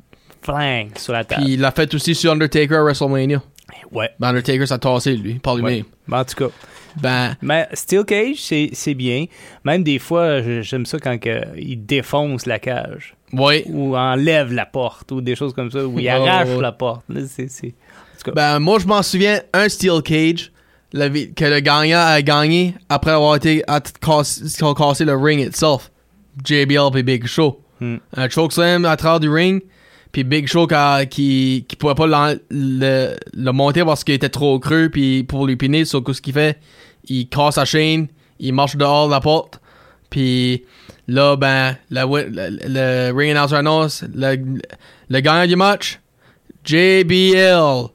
flang 0.53 0.89
sur 0.97 1.13
la 1.13 1.25
table. 1.25 1.43
puis 1.45 1.55
il 1.55 1.61
l'a 1.61 1.71
fait 1.71 1.93
aussi 1.95 2.15
sur 2.15 2.33
Undertaker 2.33 2.77
à 2.77 2.83
WrestleMania. 2.83 3.43
ouais. 3.93 4.11
Ben, 4.19 4.29
Undertaker 4.29 4.67
s'est 4.67 4.79
tassé, 4.79 5.17
lui, 5.17 5.35
par 5.35 5.55
ouais. 5.55 5.63
lui-même. 5.63 5.85
Ben, 6.07 6.21
en 6.21 6.25
tout 6.25 6.37
cas, 6.37 6.53
Ben, 7.01 7.37
mais 7.43 7.69
Steel 7.75 8.05
Cage, 8.05 8.37
c'est 8.73 8.95
bien. 8.95 9.27
Même 9.65 9.83
des 9.83 9.99
fois, 9.99 10.41
j'aime 10.63 10.87
ça 10.87 10.99
quand 10.99 11.17
il 11.57 11.85
défonce 11.85 12.47
la 12.47 12.59
cage 12.59 13.15
oui. 13.33 13.63
ou 13.67 13.97
enlève 13.97 14.53
la 14.53 14.67
porte 14.67 15.13
ou 15.13 15.21
des 15.21 15.37
choses 15.37 15.53
comme 15.53 15.71
ça, 15.71 15.85
ou 15.87 15.99
il 15.99 16.09
arrache 16.09 16.49
la 16.61 16.73
porte. 16.73 17.05
En 17.11 17.15
tout 17.15 18.25
cas, 18.25 18.33
Ben, 18.33 18.59
moi, 18.59 18.79
je 18.79 18.87
m'en 18.87 19.03
souviens, 19.03 19.41
un 19.53 19.69
Steel 19.69 20.03
Cage 20.03 20.51
la 20.93 21.11
que 21.11 21.45
le 21.45 21.61
gagnant 21.61 22.01
a 22.01 22.23
gagné 22.23 22.75
après 22.89 23.11
avoir 23.11 23.37
été 23.37 23.63
à 23.69 23.81
cassé 23.81 25.05
le 25.05 25.15
ring 25.17 25.41
itself. 25.41 25.91
JBL 26.45 26.91
puis 26.93 27.03
Big 27.03 27.27
Show. 27.27 27.61
Hmm. 27.81 27.97
Un 28.17 28.29
chokeslam 28.29 28.85
à 28.85 28.97
travers 28.97 29.21
du 29.21 29.29
ring, 29.29 29.63
puis 30.19 30.25
Big 30.25 30.49
Show 30.49 30.67
qui, 30.67 30.75
qui, 31.09 31.65
qui 31.69 31.77
pouvait 31.77 31.95
pas 31.95 32.07
le, 32.51 33.17
le 33.33 33.53
monter 33.53 33.85
parce 33.85 34.03
qu'il 34.03 34.15
était 34.15 34.29
trop 34.29 34.59
creux, 34.59 34.89
puis 34.89 35.23
pour 35.23 35.47
lui 35.47 35.55
piner, 35.55 35.85
sur 35.85 36.03
ce 36.13 36.21
qu'il 36.21 36.33
fait, 36.33 36.59
il 37.09 37.29
casse 37.29 37.55
sa 37.55 37.65
chaîne, 37.65 38.09
il 38.41 38.53
marche 38.53 38.75
dehors 38.75 39.07
de 39.07 39.13
la 39.13 39.21
porte, 39.21 39.61
puis 40.11 40.65
là, 41.07 41.37
ben, 41.37 41.77
le, 41.91 42.03
le 42.03 43.13
ring 43.17 43.31
announcer 43.31 43.55
annonce, 43.55 44.05
le, 44.13 44.59
le 45.09 45.21
gagnant 45.21 45.47
du 45.47 45.55
match, 45.55 46.01
JBL. 46.65 47.89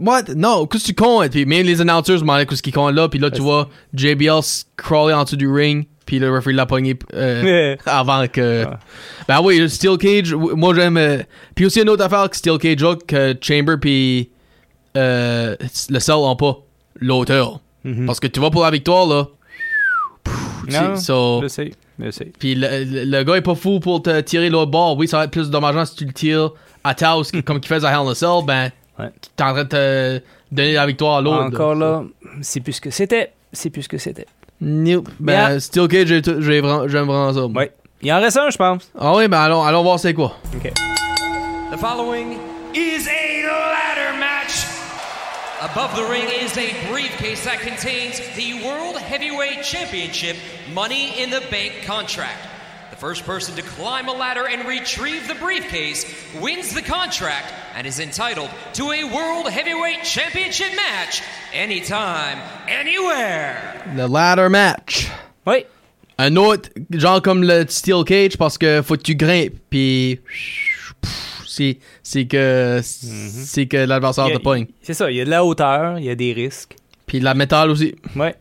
What? 0.00 0.34
Non, 0.34 0.66
qu'est-ce 0.66 0.82
que 0.82 0.88
tu 0.88 0.94
comptes? 0.94 1.30
Puis 1.30 1.46
même 1.46 1.64
les 1.64 1.80
announcers 1.80 2.16
me 2.16 2.20
demandaient 2.22 2.46
qu'est-ce 2.46 2.62
qu'ils 2.62 2.74
comptent 2.74 2.96
là, 2.96 3.08
puis 3.08 3.20
là, 3.20 3.30
tu 3.30 3.40
vois 3.40 3.68
JBL 3.94 4.40
crawler 4.76 5.14
en 5.14 5.22
dessous 5.22 5.36
du 5.36 5.48
ring, 5.48 5.86
puis 6.08 6.18
le 6.18 6.32
referee 6.34 6.54
l'a 6.54 6.64
pogné 6.64 6.98
euh, 7.12 7.76
avant 7.84 8.26
que... 8.28 8.64
Ouais. 8.64 8.70
Ben 9.28 9.42
oui, 9.42 9.58
le 9.58 9.68
Steel 9.68 9.98
Cage, 9.98 10.32
moi 10.34 10.74
j'aime... 10.74 10.96
euh, 10.96 11.18
Puis 11.54 11.66
aussi 11.66 11.82
une 11.82 11.90
autre 11.90 12.02
affaire 12.02 12.30
que 12.30 12.36
Steel 12.36 12.56
Cage 12.56 12.82
a, 12.82 12.94
que 13.06 13.36
Chamber 13.42 13.76
puis 13.78 14.30
euh, 14.96 15.54
le 15.90 15.98
Cell 16.00 16.14
ont 16.14 16.34
pas, 16.34 16.56
l'auteur. 16.98 17.60
Mhm. 17.84 18.06
Parce 18.06 18.20
que 18.20 18.26
tu 18.26 18.40
vas 18.40 18.48
pour 18.50 18.62
la 18.62 18.70
victoire, 18.70 19.06
là. 19.06 19.26
Non, 20.70 20.96
so- 20.96 21.40
je 21.42 21.48
sais, 21.48 21.70
puis 22.38 22.54
le, 22.54 22.84
le- 22.84 23.04
le 23.04 23.22
gars 23.24 23.34
est 23.36 23.42
pas 23.42 23.54
fou 23.54 23.80
pour 23.80 24.02
te 24.02 24.20
tirer 24.22 24.48
l'autre 24.50 24.70
bord. 24.70 24.96
Oui, 24.96 25.08
ça 25.08 25.18
va 25.18 25.24
être 25.24 25.30
plus 25.30 25.50
dommageant 25.50 25.84
si 25.84 25.94
tu 25.96 26.04
le 26.06 26.12
tires 26.12 26.52
à 26.84 26.94
Taos, 26.94 27.24
comme 27.44 27.60
qu'il 27.60 27.68
fait 27.68 27.84
à 27.84 27.90
Hell 27.90 28.06
in 28.06 28.10
a 28.10 28.14
Cell, 28.14 28.44
ben, 28.46 28.70
Ouais. 28.98 29.10
t'es 29.36 29.44
en 29.44 29.52
train 29.52 29.64
de 29.64 29.68
te 29.68 30.20
donner 30.50 30.72
la 30.72 30.86
victoire 30.86 31.18
à 31.18 31.20
l'autre. 31.20 31.42
Encore 31.44 31.74
là, 31.74 32.02
c'est 32.40 32.60
plus 32.60 32.72
ce 32.72 32.80
que 32.80 32.90
c'était. 32.90 33.32
C'est 33.52 33.70
plus 33.70 33.82
ce 33.82 33.88
que 33.88 33.98
c'était. 33.98 34.26
Nope. 34.60 35.08
Ben, 35.20 35.32
Yeah. 35.50 35.60
Steel 35.60 35.88
Cage, 35.88 36.08
j'ai 36.08 36.22
tout- 36.22 36.40
j'ai 36.40 36.60
vraiment- 36.60 36.88
j'aime 36.88 37.06
vraiment 37.06 37.32
ça. 37.32 37.46
Ouais. 37.46 37.72
Il 38.02 38.12
en 38.12 38.20
reste 38.20 38.36
un, 38.36 38.50
je 38.50 38.56
pense. 38.56 38.90
Ah 38.98 39.14
oui, 39.16 39.28
ben 39.28 39.40
allons, 39.40 39.62
allons 39.62 39.82
voir 39.82 39.98
c'est 39.98 40.14
quoi. 40.14 40.36
OK. 40.56 40.72
The 41.72 41.76
following 41.78 42.38
is 42.74 43.06
a 43.08 43.42
ladder 43.46 44.18
match. 44.18 44.66
Above 45.60 45.94
the 45.96 46.08
ring 46.08 46.24
is 46.40 46.56
a 46.58 46.90
briefcase 46.92 47.42
that 47.44 47.58
contains 47.60 48.20
the 48.36 48.64
World 48.64 48.96
Heavyweight 49.10 49.62
Championship 49.64 50.36
Money 50.74 51.12
in 51.20 51.30
the 51.30 51.42
Bank 51.50 51.84
contract. 51.86 52.38
The 52.90 52.96
first 52.96 53.24
person 53.26 53.54
to 53.56 53.62
climb 53.62 54.08
a 54.08 54.12
ladder 54.12 54.46
and 54.50 54.66
retrieve 54.66 55.28
the 55.28 55.34
briefcase 55.34 56.04
wins 56.40 56.74
the 56.74 56.82
contract 56.82 57.52
and 57.76 57.86
is 57.86 58.00
entitled 58.00 58.48
to 58.74 58.90
a 58.92 59.04
World 59.04 59.48
Heavyweight 59.50 60.02
Championship 60.04 60.74
match 60.74 61.22
anytime, 61.54 62.38
anywhere. 62.66 63.84
Le 63.94 64.06
ladder 64.06 64.48
match. 64.48 65.08
Oui. 65.46 65.64
Un 66.18 66.34
autre, 66.36 66.70
genre 66.90 67.22
comme 67.22 67.44
le 67.44 67.66
Steel 67.68 68.02
Cage, 68.04 68.36
parce 68.36 68.58
que 68.58 68.82
faut 68.82 68.96
que 68.96 69.02
tu 69.02 69.14
grimpes, 69.14 69.54
puis 69.70 70.20
c'est 71.46 71.78
c'est 72.02 72.26
que 72.26 72.80
c'est 72.82 73.66
que 73.66 73.76
l'adversaire 73.76 74.26
te 74.32 74.38
pogne. 74.38 74.66
C'est 74.82 74.94
ça, 74.94 75.10
il 75.10 75.16
y 75.18 75.20
a 75.20 75.24
de 75.24 75.30
la 75.30 75.44
hauteur, 75.44 75.98
il 75.98 76.04
y 76.06 76.10
a 76.10 76.14
des 76.16 76.32
risques. 76.32 76.74
Puis 77.06 77.20
la 77.20 77.34
métal 77.34 77.70
aussi. 77.70 77.94
Ouais. 78.16 78.34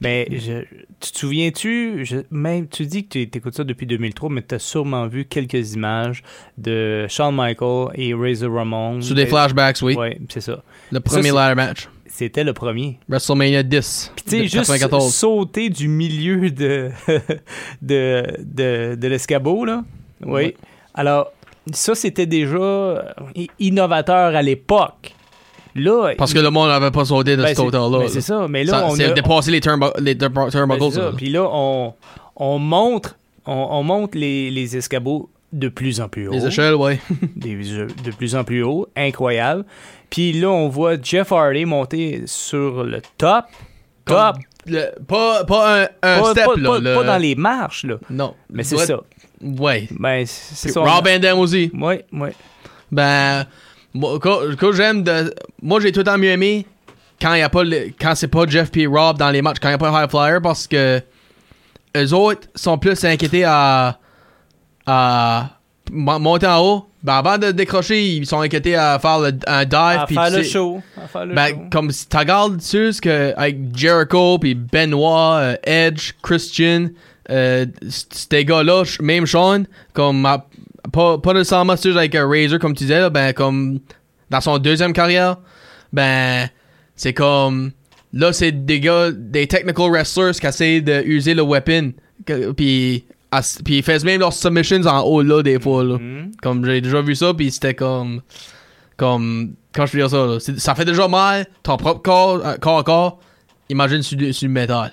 Mais 0.00 0.28
je- 0.30 0.64
tu 1.00 1.12
te 1.12 1.18
souviens-tu, 1.18 2.04
je- 2.04 2.16
même 2.30 2.68
tu 2.68 2.86
dis 2.86 3.04
que 3.06 3.24
tu 3.24 3.38
écoutes 3.38 3.54
ça 3.56 3.64
depuis 3.64 3.86
2003, 3.86 4.28
mais 4.30 4.42
tu 4.42 4.54
as 4.54 4.58
sûrement 4.58 5.06
vu 5.06 5.24
quelques 5.24 5.74
images 5.74 6.22
de 6.58 7.06
Shawn 7.08 7.34
Michael 7.34 7.88
et 7.94 8.14
Razor 8.14 8.52
Ramon. 8.54 9.00
Sous 9.00 9.14
des 9.14 9.26
flashbacks, 9.26 9.78
oui. 9.82 9.94
Ouais, 9.96 10.18
c'est 10.28 10.40
ça. 10.40 10.62
Le 10.92 11.00
premier 11.00 11.30
ladder 11.32 11.54
match. 11.54 11.88
C'était 12.06 12.44
le 12.44 12.52
premier. 12.52 12.98
WrestleMania 13.08 13.62
10. 13.62 14.12
Puis 14.16 14.24
tu 14.24 14.30
sais, 14.30 14.42
juste 14.42 14.54
94. 14.70 15.12
sauter 15.14 15.70
du 15.70 15.88
milieu 15.88 16.50
de, 16.50 16.90
de, 17.82 18.22
de, 18.40 18.94
de 18.96 19.08
l'escabeau, 19.08 19.64
là. 19.64 19.84
Oui. 20.22 20.30
Ouais. 20.32 20.56
Alors, 20.94 21.32
ça, 21.72 21.94
c'était 21.94 22.26
déjà 22.26 23.14
innovateur 23.58 24.34
à 24.34 24.42
l'époque. 24.42 25.14
Là, 25.74 26.12
Parce 26.18 26.32
que 26.32 26.38
le 26.38 26.50
monde 26.50 26.68
n'avait 26.68 26.90
pas 26.90 27.04
sauté 27.04 27.36
de 27.36 27.42
ben, 27.42 27.54
c'est- 27.54 27.60
hauteur-là. 27.60 27.98
ben, 28.00 28.08
c'est 28.08 28.20
ça. 28.20 28.46
Mais 28.48 28.64
là, 28.64 28.72
Ça- 28.72 28.86
on 28.86 28.94
C'est 28.94 29.04
a- 29.04 29.10
dépassé 29.12 29.50
les, 29.50 29.60
Ben, 29.60 29.90
turnbuckles. 30.50 30.92
ça. 30.92 31.12
Puis 31.16 31.30
là, 31.30 31.46
on, 31.50 31.94
on 32.36 32.58
montre, 32.58 33.16
on, 33.46 33.52
on 33.70 33.82
monte 33.82 34.14
les, 34.14 34.50
les 34.50 34.76
escabeaux 34.76 35.28
de 35.52 35.68
plus 35.68 36.00
en 36.00 36.08
plus 36.08 36.28
haut. 36.28 36.32
Les 36.32 36.46
échelles. 36.46 36.74
Des- 37.36 37.54
de 37.56 38.10
plus 38.16 38.34
en 38.34 38.44
plus 38.44 38.62
haut. 38.62 38.88
Incroyable. 38.96 39.64
Puis 40.10 40.32
là, 40.32 40.48
on 40.48 40.68
voit 40.68 40.94
Jeff 41.00 41.30
Hardy 41.32 41.64
monter 41.64 42.22
sur 42.26 42.82
le 42.84 43.00
top. 43.18 43.44
Top. 44.04 44.36
Le- 44.66 44.90
pas, 45.06 45.44
pas 45.44 45.82
un, 45.82 45.88
un 46.02 46.20
Pas, 46.20 46.30
step, 46.32 46.44
pas- 46.46 46.56
là. 46.56 46.68
pas- 46.68 46.78
le- 46.80 46.94
pas 46.94 47.04
dans 47.04 47.16
les 47.18 47.34
marches, 47.34 47.84
là. 47.84 47.94
Non. 48.10 48.34
Mais 48.52 48.62
c'est 48.64 48.76
ça. 48.76 49.00
Ouais. 49.40 49.88
Ben, 49.98 50.24
c'est 50.26 50.68
ça. 50.70 50.80
Rob 50.80 51.06
Van 51.06 51.18
Dam 51.18 51.38
aussi. 51.38 51.70
Ouais, 51.74 52.04
ouais. 52.12 52.32
Ben, 52.92 53.46
moi, 53.94 54.18
j'aime 54.72 55.02
de. 55.02 55.34
Moi, 55.62 55.80
j'ai 55.80 55.92
tout 55.92 56.00
le 56.00 56.04
temps 56.04 56.18
mieux 56.18 56.30
aimé 56.30 56.66
quand 57.20 57.34
y 57.34 57.42
a 57.42 57.48
pas 57.48 57.64
le- 57.64 57.90
quand 58.00 58.14
c'est 58.14 58.28
pas 58.28 58.46
Jeff 58.46 58.70
P. 58.70 58.86
Rob 58.86 59.18
dans 59.18 59.30
les 59.30 59.42
matchs, 59.42 59.58
quand 59.60 59.68
il 59.68 59.72
n'y 59.72 59.74
a 59.74 59.78
pas 59.78 60.04
High 60.04 60.10
Flyer, 60.10 60.40
parce 60.42 60.66
que 60.66 61.00
eux 61.96 62.14
autres 62.14 62.48
sont 62.54 62.78
plus 62.78 63.04
inquiétés 63.04 63.44
à. 63.44 63.98
à 64.86 65.50
mo- 65.90 66.18
monter 66.18 66.46
en 66.46 66.60
haut. 66.60 66.86
Ben, 67.02 67.14
avant 67.14 67.38
de 67.38 67.50
décrocher, 67.50 68.02
ils 68.16 68.26
sont 68.26 68.40
inquiétés 68.40 68.76
à 68.76 68.98
faire 68.98 69.18
le, 69.20 69.32
un 69.46 69.64
dive. 69.64 69.72
À 70.02 70.06
faire 70.06 70.30
le 70.30 70.42
sais- 70.42 70.50
show. 70.50 70.82
À 71.02 71.06
faire 71.08 71.24
le 71.24 71.30
show. 71.30 71.34
Ben, 71.34 71.70
comme 71.70 71.90
si 71.90 72.06
tu 72.06 72.16
regardes 72.16 72.58
dessus, 72.58 72.92
que 73.00 73.32
avec 73.36 73.56
Jericho, 73.74 74.38
puis 74.38 74.54
Benoit, 74.54 75.36
euh, 75.36 75.56
Edge, 75.64 76.12
Christian, 76.22 76.88
euh, 77.30 77.64
ces 77.88 78.44
gars-là, 78.44 78.82
même 79.00 79.26
Sean, 79.26 79.62
comme 79.94 80.26
à- 80.26 80.44
pas, 80.90 81.18
pas 81.18 81.32
nécessairement 81.32 81.76
sûr 81.76 81.96
avec 81.96 82.14
un 82.14 82.28
Razor, 82.28 82.58
comme 82.58 82.74
tu 82.74 82.84
disais, 82.84 83.00
là, 83.00 83.10
ben, 83.10 83.32
comme 83.32 83.80
dans 84.30 84.40
son 84.40 84.58
deuxième 84.58 84.92
carrière, 84.92 85.38
ben, 85.92 86.48
c'est 86.96 87.14
comme 87.14 87.72
là, 88.12 88.32
c'est 88.32 88.52
des 88.52 88.80
gars, 88.80 89.10
des 89.12 89.46
technical 89.46 89.90
wrestlers 89.90 90.32
qui 90.32 90.46
essaient 90.46 90.80
d'user 90.80 91.34
le 91.34 91.42
weapon, 91.42 91.92
puis 92.56 93.04
ils 93.68 93.82
font 93.82 94.04
même 94.04 94.20
leurs 94.20 94.32
submissions 94.32 94.84
en 94.86 95.00
haut 95.02 95.22
là 95.22 95.42
des 95.42 95.60
fois 95.60 95.84
là. 95.84 95.98
Mhm. 95.98 96.32
Comme 96.42 96.64
j'ai 96.64 96.80
déjà 96.80 97.00
vu 97.00 97.14
ça, 97.14 97.32
puis 97.34 97.50
c'était 97.50 97.74
comme. 97.74 98.22
Comme. 98.96 99.54
Quand 99.72 99.86
je 99.86 99.92
veux 99.92 99.98
dire 99.98 100.10
ça, 100.10 100.26
là, 100.26 100.38
ça 100.58 100.74
fait 100.74 100.84
déjà 100.84 101.06
mal, 101.06 101.46
ton 101.62 101.76
propre 101.76 102.02
corps, 102.02 102.44
euh, 102.44 102.56
corps 102.56 102.78
à 102.80 102.82
corps. 102.82 103.20
Imagine 103.68 104.02
sur, 104.02 104.18
sur 104.34 104.48
le 104.48 104.52
métal. 104.52 104.92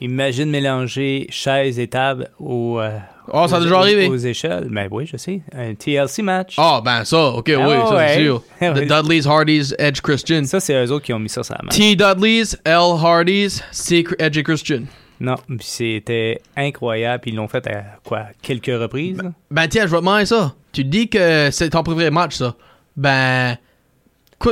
Imagine 0.00 0.50
mélanger 0.50 1.26
chaise 1.30 1.78
et 1.78 1.86
table 1.86 2.28
au, 2.38 2.80
euh, 2.80 2.98
Oh, 3.32 3.46
ça 3.46 3.56
a 3.56 3.60
déjà 3.60 3.78
arrivé. 3.78 4.08
Aux 4.08 4.16
échelles. 4.16 4.68
Ben 4.70 4.88
oui, 4.90 5.06
je 5.06 5.16
sais. 5.16 5.42
Un 5.56 5.74
TLC 5.74 6.22
match. 6.22 6.54
Ah, 6.58 6.80
ben 6.84 7.04
ça, 7.04 7.28
ok, 7.28 7.50
Ah 7.56 7.68
oui, 7.68 7.74
ça 7.88 7.94
ouais. 7.96 8.08
c'est 8.14 8.22
sûr. 8.24 8.42
The. 8.60 8.80
Dudleys, 8.86 9.26
Hardys, 9.28 9.74
Edge 9.78 10.00
Christian. 10.00 10.44
Ça, 10.44 10.58
c'est 10.60 10.74
eux 10.84 10.90
autres 10.90 11.04
qui 11.04 11.12
ont 11.12 11.18
mis 11.18 11.28
ça 11.28 11.42
sur 11.42 11.54
la 11.54 11.62
map. 11.64 11.70
T. 11.70 11.94
Dudleys, 11.94 12.56
L. 12.64 12.96
Hardys, 13.02 13.60
C. 13.70 14.04
Edge 14.18 14.36
et 14.38 14.42
Christian. 14.42 14.82
Non, 15.20 15.36
c'était 15.60 16.40
incroyable. 16.56 17.20
Puis 17.22 17.30
ils 17.30 17.36
l'ont 17.36 17.46
fait 17.48 17.64
à 17.68 17.84
quoi 18.04 18.26
Quelques 18.42 18.66
reprises? 18.66 19.18
là. 19.22 19.30
Ben 19.50 19.68
tiens, 19.68 19.82
je 19.82 19.90
vais 19.92 19.98
te 19.98 20.00
demander 20.02 20.26
ça. 20.26 20.52
Tu 20.72 20.82
dis 20.82 21.08
que 21.08 21.48
c'est 21.52 21.70
ton 21.70 21.82
préféré 21.84 22.10
match, 22.10 22.34
ça. 22.36 22.54
Ben. 22.96 23.56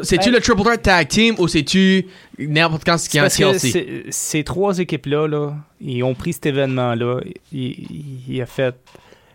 C'est-tu 0.03 0.30
Ben- 0.30 0.34
le 0.36 0.41
Triple 0.41 0.62
Threat 0.62 0.82
Tag 0.82 1.09
Team 1.09 1.34
ou 1.38 1.49
c'est-tu 1.49 2.07
n'importe 2.38 2.84
quand 2.84 2.99
ce 2.99 3.09
qui 3.09 3.18
est 3.18 3.20
en 3.22 3.28
c'est- 3.28 4.05
ces 4.11 4.45
trois 4.45 4.78
équipes-là, 4.78 5.26
là, 5.26 5.55
ils 5.80 6.03
ont 6.03 6.14
pris 6.14 6.32
cet 6.32 6.47
événement-là. 6.47 7.20
Il, 7.53 7.61
il- 7.62 8.20
il 8.28 8.41
a 8.43 8.47
fait. 8.47 8.74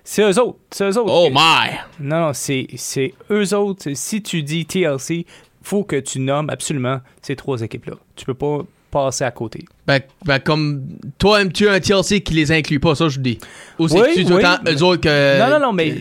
C'est 0.04 0.22
eux 0.22 0.40
autres. 0.40 0.58
C'est 0.72 0.84
eux 0.90 0.98
autres. 1.00 1.12
Oh 1.12 1.30
my! 1.32 1.72
Non, 2.00 2.28
non, 2.28 2.34
c'est 2.34 2.68
c'est 2.76 3.14
eux 3.32 3.54
autres. 3.56 3.90
Si 3.96 4.22
tu 4.22 4.44
dis 4.44 4.66
TLC, 4.66 5.26
faut 5.64 5.84
que 5.84 5.96
tu 6.00 6.20
nommes 6.20 6.50
absolument 6.50 7.00
ces 7.22 7.36
trois 7.36 7.62
équipes-là. 7.62 7.96
Tu 8.16 8.24
peux 8.26 8.36
pas 8.36 8.60
passer 8.92 9.24
à 9.24 9.32
côté. 9.32 9.66
Ben, 9.88 10.00
ben 10.24 10.40
comme 10.40 10.84
toi, 11.18 11.42
aimes-tu 11.42 11.68
un 11.68 11.80
TLC 11.80 12.22
qui 12.22 12.34
les 12.36 12.52
inclut 12.52 12.80
pas, 12.80 12.94
ça 12.96 13.10
je 13.10 13.20
dis. 13.20 13.40
Ou 13.80 13.88
c'est 13.88 14.00
Oui, 14.00 14.08
tu 14.16 14.24
tout 14.24 14.30
le 14.30 14.36
oui. 14.38 14.42
temps 14.44 14.58
eux 14.68 14.84
autres 14.84 15.02
que. 15.02 15.40
non, 15.40 15.50
non, 15.60 15.66
non, 15.68 15.74
mais 15.74 15.92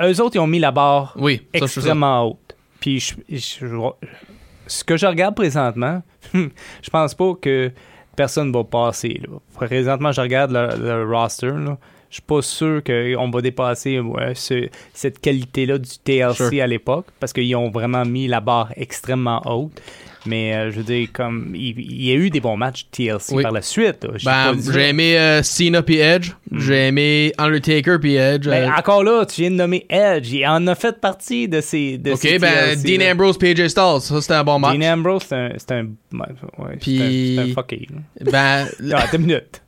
euh, 0.00 0.12
eux 0.12 0.20
autres, 0.20 0.34
ils 0.36 0.40
ont 0.40 0.46
mis 0.48 0.58
la 0.58 0.72
barre 0.72 1.14
Oui, 1.16 1.40
extrêmement 1.54 2.24
haute. 2.26 2.47
Puis 2.80 3.14
ce 3.30 4.84
que 4.84 4.96
je 4.96 5.06
regarde 5.06 5.34
présentement, 5.34 6.02
je 6.34 6.90
pense 6.90 7.14
pas 7.14 7.34
que 7.40 7.72
personne 8.16 8.52
va 8.52 8.64
passer. 8.64 9.20
Présentement, 9.54 10.12
je 10.12 10.20
regarde 10.20 10.52
le, 10.52 10.68
le 10.76 11.04
roster. 11.04 11.52
Là. 11.52 11.78
Je 12.10 12.14
suis 12.16 12.22
pas 12.22 12.40
sûr 12.42 12.82
qu'on 12.82 13.30
va 13.30 13.40
dépasser 13.42 14.00
ouais, 14.00 14.32
ce- 14.34 14.68
cette 14.94 15.20
qualité-là 15.20 15.76
du 15.78 15.90
TLC 16.02 16.34
Sure. 16.50 16.62
à 16.62 16.66
l'époque, 16.66 17.06
parce 17.20 17.32
qu'ils 17.34 17.54
ont 17.54 17.70
vraiment 17.70 18.04
mis 18.06 18.26
la 18.28 18.40
barre 18.40 18.72
extrêmement 18.76 19.42
haute. 19.44 19.80
Mais 20.26 20.52
euh, 20.54 20.70
je 20.70 20.78
veux 20.78 20.82
dire, 20.82 21.08
comme 21.12 21.52
il, 21.54 21.78
il 21.78 22.02
y 22.06 22.10
a 22.10 22.14
eu 22.14 22.28
des 22.28 22.40
bons 22.40 22.56
matchs 22.56 22.86
TLC 22.90 23.34
Oui. 23.34 23.42
par 23.42 23.52
la 23.52 23.62
suite. 23.62 24.06
J'ai 24.16 24.24
Ben, 24.26 24.54
j'ai 24.72 24.88
aimé 24.88 25.16
euh, 25.18 25.42
Cena 25.42 25.80
puis 25.82 25.98
Edge. 25.98 26.32
J'ai 26.52 26.88
aimé 26.88 27.32
Undertaker 27.38 27.98
puis 28.00 28.16
Edge. 28.16 28.46
Ben, 28.46 28.68
euh, 28.68 28.76
encore 28.76 29.04
là, 29.04 29.24
tu 29.24 29.42
viens 29.42 29.50
de 29.50 29.56
nommer 29.56 29.86
Edge. 29.88 30.30
Il 30.32 30.44
en 30.46 30.66
a 30.66 30.74
fait 30.74 31.00
partie 31.00 31.46
de 31.48 31.60
ces. 31.60 31.98
De 31.98 32.12
ok, 32.12 32.18
ces 32.18 32.38
ben, 32.38 32.74
TLC, 32.74 32.82
Dean 32.98 33.04
là. 33.04 33.12
Ambrose 33.12 33.38
puis 33.38 33.50
AJ 33.50 33.68
Styles. 33.68 34.00
Ça, 34.00 34.20
c'était 34.20 34.34
un 34.34 34.44
bon 34.44 34.58
match. 34.58 34.76
Dean 34.78 34.92
Ambrose, 34.94 35.22
c'est 35.28 35.34
un. 35.36 35.50
C'est 35.56 35.70
un. 35.72 35.82
ouais, 36.12 36.76
Puis- 36.80 37.36
un- 37.36 37.44
c'est 37.44 37.50
un 37.50 37.54
fucké. 37.54 37.86
là. 37.90 38.30
Ben, 38.30 38.68
Ah, 38.92 39.02
attends 39.04 39.18
une 39.18 39.26
minute. 39.26 39.62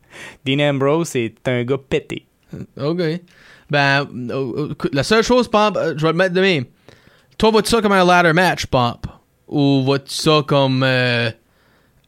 Dean 0.44 0.58
Ambrose, 0.68 1.08
c'est 1.08 1.32
un 1.46 1.62
gars 1.64 1.78
pété. 1.88 2.24
Ok. 2.80 3.02
Ben, 3.70 4.06
euh, 4.30 4.68
euh, 4.70 4.74
la 4.92 5.02
seule 5.02 5.22
chose, 5.22 5.48
Pomp, 5.48 5.76
euh, 5.76 5.94
je 5.96 6.04
vais 6.06 6.12
te 6.12 6.16
mettre 6.16 6.34
de 6.34 6.40
même. 6.40 6.64
Toi, 7.38 7.50
vois-tu 7.50 7.70
ça 7.70 7.80
comme 7.80 7.92
un 7.92 8.04
ladder 8.04 8.32
match, 8.32 8.66
Pomp? 8.66 9.06
Ou 9.48 9.82
vois-tu 9.84 10.12
ça 10.14 10.42
comme 10.46 10.82
euh, 10.82 11.30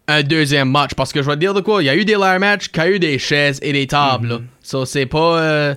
un 0.08 0.22
deuxième 0.22 0.70
match? 0.70 0.94
Parce 0.94 1.12
que 1.12 1.22
je 1.22 1.26
vais 1.28 1.34
te 1.34 1.40
dire 1.40 1.54
de 1.54 1.60
quoi. 1.60 1.82
Il 1.82 1.86
y 1.86 1.88
a 1.88 1.96
eu 1.96 2.04
des 2.04 2.16
ladder 2.16 2.38
matchs, 2.38 2.68
qu'il 2.68 2.82
y 2.82 2.86
a 2.86 2.90
eu 2.90 2.98
des 2.98 3.18
chaises 3.18 3.58
et 3.62 3.72
des 3.72 3.86
tables. 3.86 4.28
là. 4.28 4.38
Ça, 4.60 4.84
c'est 4.86 5.06
pas. 5.06 5.38
euh, 5.40 5.74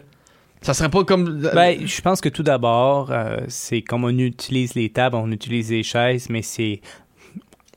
ça 0.62 0.74
serait 0.74 0.90
pas 0.90 1.04
comme. 1.04 1.42
Ben, 1.54 1.86
je 1.86 2.02
pense 2.02 2.22
que 2.22 2.30
tout 2.30 2.42
d'abord, 2.44 3.12
euh, 3.12 3.38
c'est 3.48 3.82
comme 3.84 4.04
on 4.04 4.10
utilise 4.18 4.74
les 4.74 4.90
tables, 4.90 5.16
on 5.16 5.32
utilise 5.32 5.70
les 5.72 5.84
chaises, 5.84 6.28
mais 6.30 6.42
c'est 6.42 6.82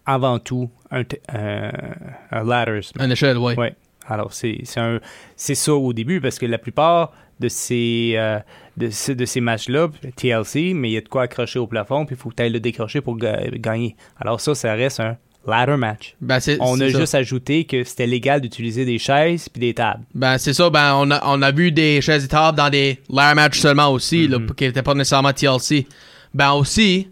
avant 0.07 0.39
tout 0.39 0.71
un, 0.91 1.03
un, 1.29 2.43
ladders. 2.45 2.81
Un 2.99 3.11
échelle, 3.11 3.37
ouais. 3.37 3.57
Ouais. 3.59 3.75
Alors, 4.09 4.33
c'est 4.33 4.59
c'est 4.65 4.81
un- 4.81 5.01
c'est 5.37 5.55
ça 5.55 5.75
au 5.75 5.93
début, 5.93 6.21
parce 6.21 6.39
que 6.39 6.47
la 6.47 6.59
plupart 6.59 7.13
de 7.41 7.49
ces, 7.49 8.15
euh, 8.17 8.39
de, 8.77 8.91
ces- 8.91 9.15
de 9.15 9.25
ces 9.25 9.41
matchs-là, 9.41 9.89
TLC, 10.17 10.73
mais 10.75 10.91
il 10.91 10.93
y 10.95 10.97
a 10.97 11.01
de 11.01 11.09
quoi 11.09 11.23
accrocher 11.23 11.59
au 11.61 11.67
plafond, 11.69 12.05
puis 12.07 12.17
il 12.17 12.19
faut 12.19 12.31
que 12.31 12.35
tu 12.37 12.43
ailles 12.43 12.51
le 12.53 12.59
décrocher 12.61 13.01
pour 13.01 13.17
ga- 13.17 13.39
gagner. 13.53 13.95
Alors, 14.21 14.41
ça, 14.41 14.55
ça 14.57 14.73
reste 14.75 14.99
un 15.01 15.17
ladder 15.47 15.77
match. 15.77 16.17
Ben, 16.21 16.39
On 16.61 16.81
a 16.81 16.91
ça. 16.91 16.99
juste 16.99 17.15
ajouté 17.15 17.65
que 17.65 17.85
c'était 17.85 18.07
légal 18.09 18.41
d'utiliser 18.41 18.85
des 18.85 18.99
chaises 18.99 19.49
puis 19.49 19.61
des 19.61 19.73
tables. 19.75 20.03
Ben, 20.15 20.37
c'est 20.37 20.53
ça. 20.53 20.69
Ben, 20.69 20.95
on 20.97 21.11
a, 21.13 21.21
on 21.25 21.41
a 21.43 21.51
vu 21.53 21.71
des 21.71 22.01
chaises 22.01 22.25
et 22.25 22.29
tables 22.29 22.59
dans 22.59 22.71
des 22.71 22.99
ladder 23.09 23.35
matchs 23.37 23.61
seulement 23.61 23.89
aussi, 23.93 24.27
là, 24.27 24.39
Mhm. 24.41 24.55
qui 24.55 24.65
n'étaient 24.65 24.83
pas 24.83 24.95
nécessairement 24.95 25.33
TLC. 25.33 25.87
Ben, 26.35 26.53
aussi, 26.53 27.09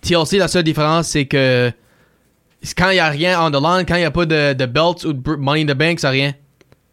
TLC, 0.00 0.38
la 0.38 0.48
seule 0.48 0.62
différence, 0.64 1.08
c'est 1.08 1.26
que 1.26 1.72
quand 2.76 2.90
il 2.90 2.94
n'y 2.94 2.98
a 3.00 3.08
rien 3.10 3.40
on 3.44 3.50
the 3.50 3.54
line, 3.62 3.84
quand 3.86 3.96
il 3.96 4.00
n'y 4.00 4.04
a 4.04 4.10
pas 4.10 4.24
de, 4.26 4.52
de 4.54 4.66
belts 4.66 5.04
ou 5.04 5.12
de 5.12 5.36
money 5.36 5.62
in 5.62 5.66
the 5.66 5.76
bank, 5.76 6.00
c'est 6.00 6.08
rien. 6.08 6.32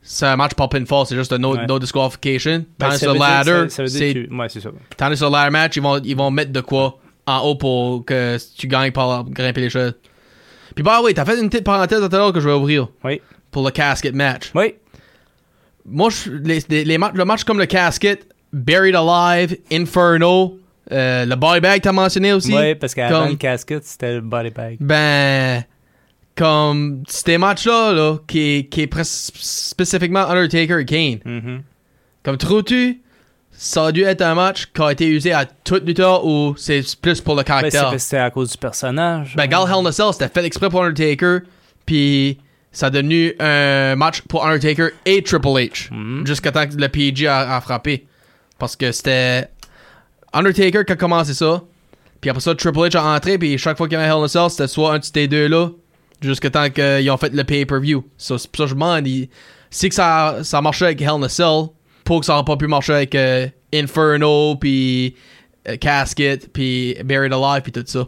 C'est 0.02 0.26
un 0.26 0.36
match 0.36 0.54
pop 0.56 0.74
and 0.74 0.86
fall, 0.88 1.06
c'est 1.06 1.16
juste 1.16 1.32
un 1.32 1.38
no, 1.38 1.56
Ouais. 1.56 1.66
no 1.68 1.78
disqualification. 1.80 2.66
Ben, 2.80 2.88
Tandis 2.88 2.98
ça 2.98 3.06
sur 3.06 3.14
ladder, 3.14 3.70
ça- 3.70 3.88
ça 3.88 3.88
c'est 3.88 4.28
ouais, 4.30 4.50
c'est 4.50 4.60
ça. 4.60 4.70
tandis 4.98 5.16
sur 5.18 5.28
le 5.28 5.34
ladder 5.34 5.52
match, 5.52 5.76
ils 5.78 5.82
vont, 5.84 6.00
ils 6.04 6.18
vont 6.18 6.32
mettre 6.32 6.52
de 6.52 6.62
quoi 6.62 6.98
en 7.28 7.40
haut 7.42 7.56
pour 7.56 8.04
que 8.04 8.38
tu 8.58 8.68
gagnes 8.68 8.92
par 8.92 9.24
grimper 9.26 9.62
les 9.62 9.70
chaises. 9.70 9.94
Puis, 10.74 10.84
bah 10.84 11.00
oui, 11.04 11.14
t'as 11.14 11.24
fait 11.26 11.40
une 11.40 11.50
petite 11.50 11.64
parenthèse 11.66 12.00
tout 12.00 12.16
à 12.16 12.18
l'heure 12.18 12.34
que 12.34 12.40
je 12.40 12.48
vais 12.50 12.56
ouvrir 12.56 12.88
Oui. 13.04 13.22
pour 13.52 13.64
le 13.64 13.70
casket 13.72 14.16
match. 14.16 14.52
Oui. 14.56 14.74
Moi, 15.86 16.10
je- 16.10 16.32
les, 16.32 16.60
les, 16.70 16.84
les 16.84 16.98
matchs, 16.98 17.14
le 17.14 17.26
match 17.26 17.44
comme 17.44 17.60
le 17.60 17.66
casket, 17.68 18.26
Buried 18.54 18.96
Alive, 18.96 19.58
Inferno, 19.72 20.58
euh, 20.92 21.26
le 21.26 21.36
body 21.36 21.60
bag 21.60 21.82
t'as 21.82 21.92
mentionné 21.92 22.34
aussi? 22.34 22.54
Oui, 22.56 22.76
parce 22.76 22.94
qu'avant 22.96 23.22
comme- 23.24 23.30
le 23.32 23.36
casket, 23.36 23.84
c'était 23.84 24.16
le 24.16 24.22
body 24.22 24.50
bag. 24.50 24.78
Ben, 24.80 25.64
comme 26.36 27.04
ces 27.08 27.38
matchs-là, 27.38 27.92
là, 27.94 28.18
qui, 28.28 28.68
qui 28.70 28.82
est 28.82 28.88
presque 28.88 29.34
spécifiquement 29.36 30.28
Undertaker 30.30 30.80
et 30.80 30.86
Kane. 30.86 31.20
Mhm. 31.26 31.62
Comme 32.24 32.38
trouves-tu, 32.38 33.02
ça 33.52 33.88
a 33.88 33.92
dû 33.92 34.04
être 34.04 34.22
un 34.22 34.34
match 34.36 34.68
qui 34.74 34.82
a 34.82 34.92
été 34.92 35.08
usé 35.08 35.34
à 35.34 35.46
tout 35.46 35.82
lutteur 35.86 36.26
ou 36.26 36.56
c'est 36.58 36.84
plus 37.02 37.20
pour 37.22 37.36
le 37.36 37.44
Ben, 37.44 37.46
c'est 37.46 37.48
caractère? 37.72 37.92
que 37.92 37.98
c'était 37.98 38.18
à 38.18 38.30
cause 38.32 38.52
du 38.52 38.58
personnage. 38.58 39.36
Ben, 39.36 39.48
Gal 39.48 39.66
Hell 39.70 39.92
Cell, 39.94 40.08
c'était 40.14 40.30
fait 40.30 40.46
exprès 40.46 40.70
pour 40.70 40.84
Undertaker, 40.84 41.40
puis 41.86 42.40
ça 42.72 42.88
a 42.88 42.90
devenu 42.90 43.34
un 43.40 43.96
match 43.98 44.22
pour 44.22 44.46
Undertaker 44.46 44.90
et 45.06 45.22
Triple 45.22 45.48
H, 45.48 45.94
Mhm. 45.94 46.26
jusqu'à 46.26 46.52
temps 46.52 46.66
que 46.66 46.76
le 46.76 46.88
PG 46.88 47.28
a, 47.28 47.58
a 47.58 47.62
frappé. 47.62 48.06
Parce 48.58 48.76
que 48.76 48.92
c'était 48.92 49.48
Undertaker 50.34 50.86
qui 50.86 50.94
a 50.94 50.96
commencé 50.96 51.34
ça, 51.34 51.64
puis 52.20 52.30
après 52.30 52.42
ça, 52.42 52.56
Triple 52.56 52.80
H 52.80 52.98
a 52.98 53.16
entré, 53.16 53.38
puis 53.38 53.58
chaque 53.58 53.78
fois 53.78 53.88
qu'il 53.88 53.98
y 53.98 54.02
avait 54.02 54.08
Hell 54.10 54.22
in 54.22 54.24
a 54.24 54.28
Cell, 54.28 54.50
c'était 54.50 54.68
soit 54.68 54.94
un 54.94 55.00
de 55.00 55.04
ces 55.04 55.28
deux-là, 55.28 55.70
jusqu'à 56.22 56.50
temps 56.50 56.70
qu'ils 56.70 57.10
ont 57.10 57.18
fait 57.18 57.34
le 57.34 57.44
pay-per-view. 57.44 58.06
So, 58.18 58.38
c'est 58.38 58.50
pour 58.52 58.64
ça 58.64 58.68
je 58.68 58.74
demande, 58.74 59.08
si 59.70 59.92
ça, 59.92 60.40
ça 60.44 60.62
marchait 60.62 60.86
avec 60.86 61.02
Hell 61.02 61.10
in 61.10 61.24
a 61.24 61.30
Cell, 61.30 61.70
pour 62.04 62.20
que 62.20 62.26
ça 62.26 62.34
n'aurait 62.34 62.46
pas 62.46 62.58
pu 62.58 62.68
marcher 62.68 62.94
avec 62.94 63.16
euh, 63.16 63.48
Inferno, 63.74 64.56
puis 64.56 65.16
euh, 65.68 65.78
Casket, 65.78 66.52
puis 66.52 66.96
Buried 67.04 67.34
Alive, 67.34 67.62
puis 67.64 67.72
tout 67.72 67.84
ça. 67.86 68.08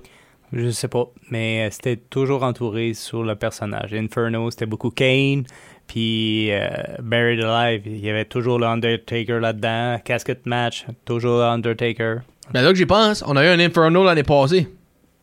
Je 0.52 0.70
sais 0.70 0.88
pas, 0.88 1.08
mais 1.32 1.66
euh, 1.66 1.70
c'était 1.72 1.98
toujours 1.98 2.44
entouré 2.44 2.94
sur 2.94 3.24
le 3.24 3.36
personnage. 3.36 3.94
Inferno, 3.94 4.52
c'était 4.52 4.68
beaucoup 4.68 4.92
Kane, 4.92 5.46
puis 5.94 6.52
euh, 6.52 6.70
Buried 7.04 7.40
Alive, 7.44 7.84
il 7.86 8.00
y 8.00 8.10
avait 8.10 8.26
toujours 8.26 8.58
le 8.58 8.66
Undertaker 8.66 9.40
là-dedans. 9.40 10.00
Casket 10.04 10.44
match, 10.48 10.88
toujours 11.06 11.38
le 11.38 11.44
Undertaker. 11.44 12.22
Ben 12.52 12.64
là 12.64 12.70
que 12.70 12.76
j'y 12.76 12.88
pense, 12.88 13.24
on 13.28 13.36
a 13.36 13.46
eu 13.46 13.50
un 13.50 13.60
Inferno 13.60 14.04
l'année 14.04 14.24
passée. 14.24 14.68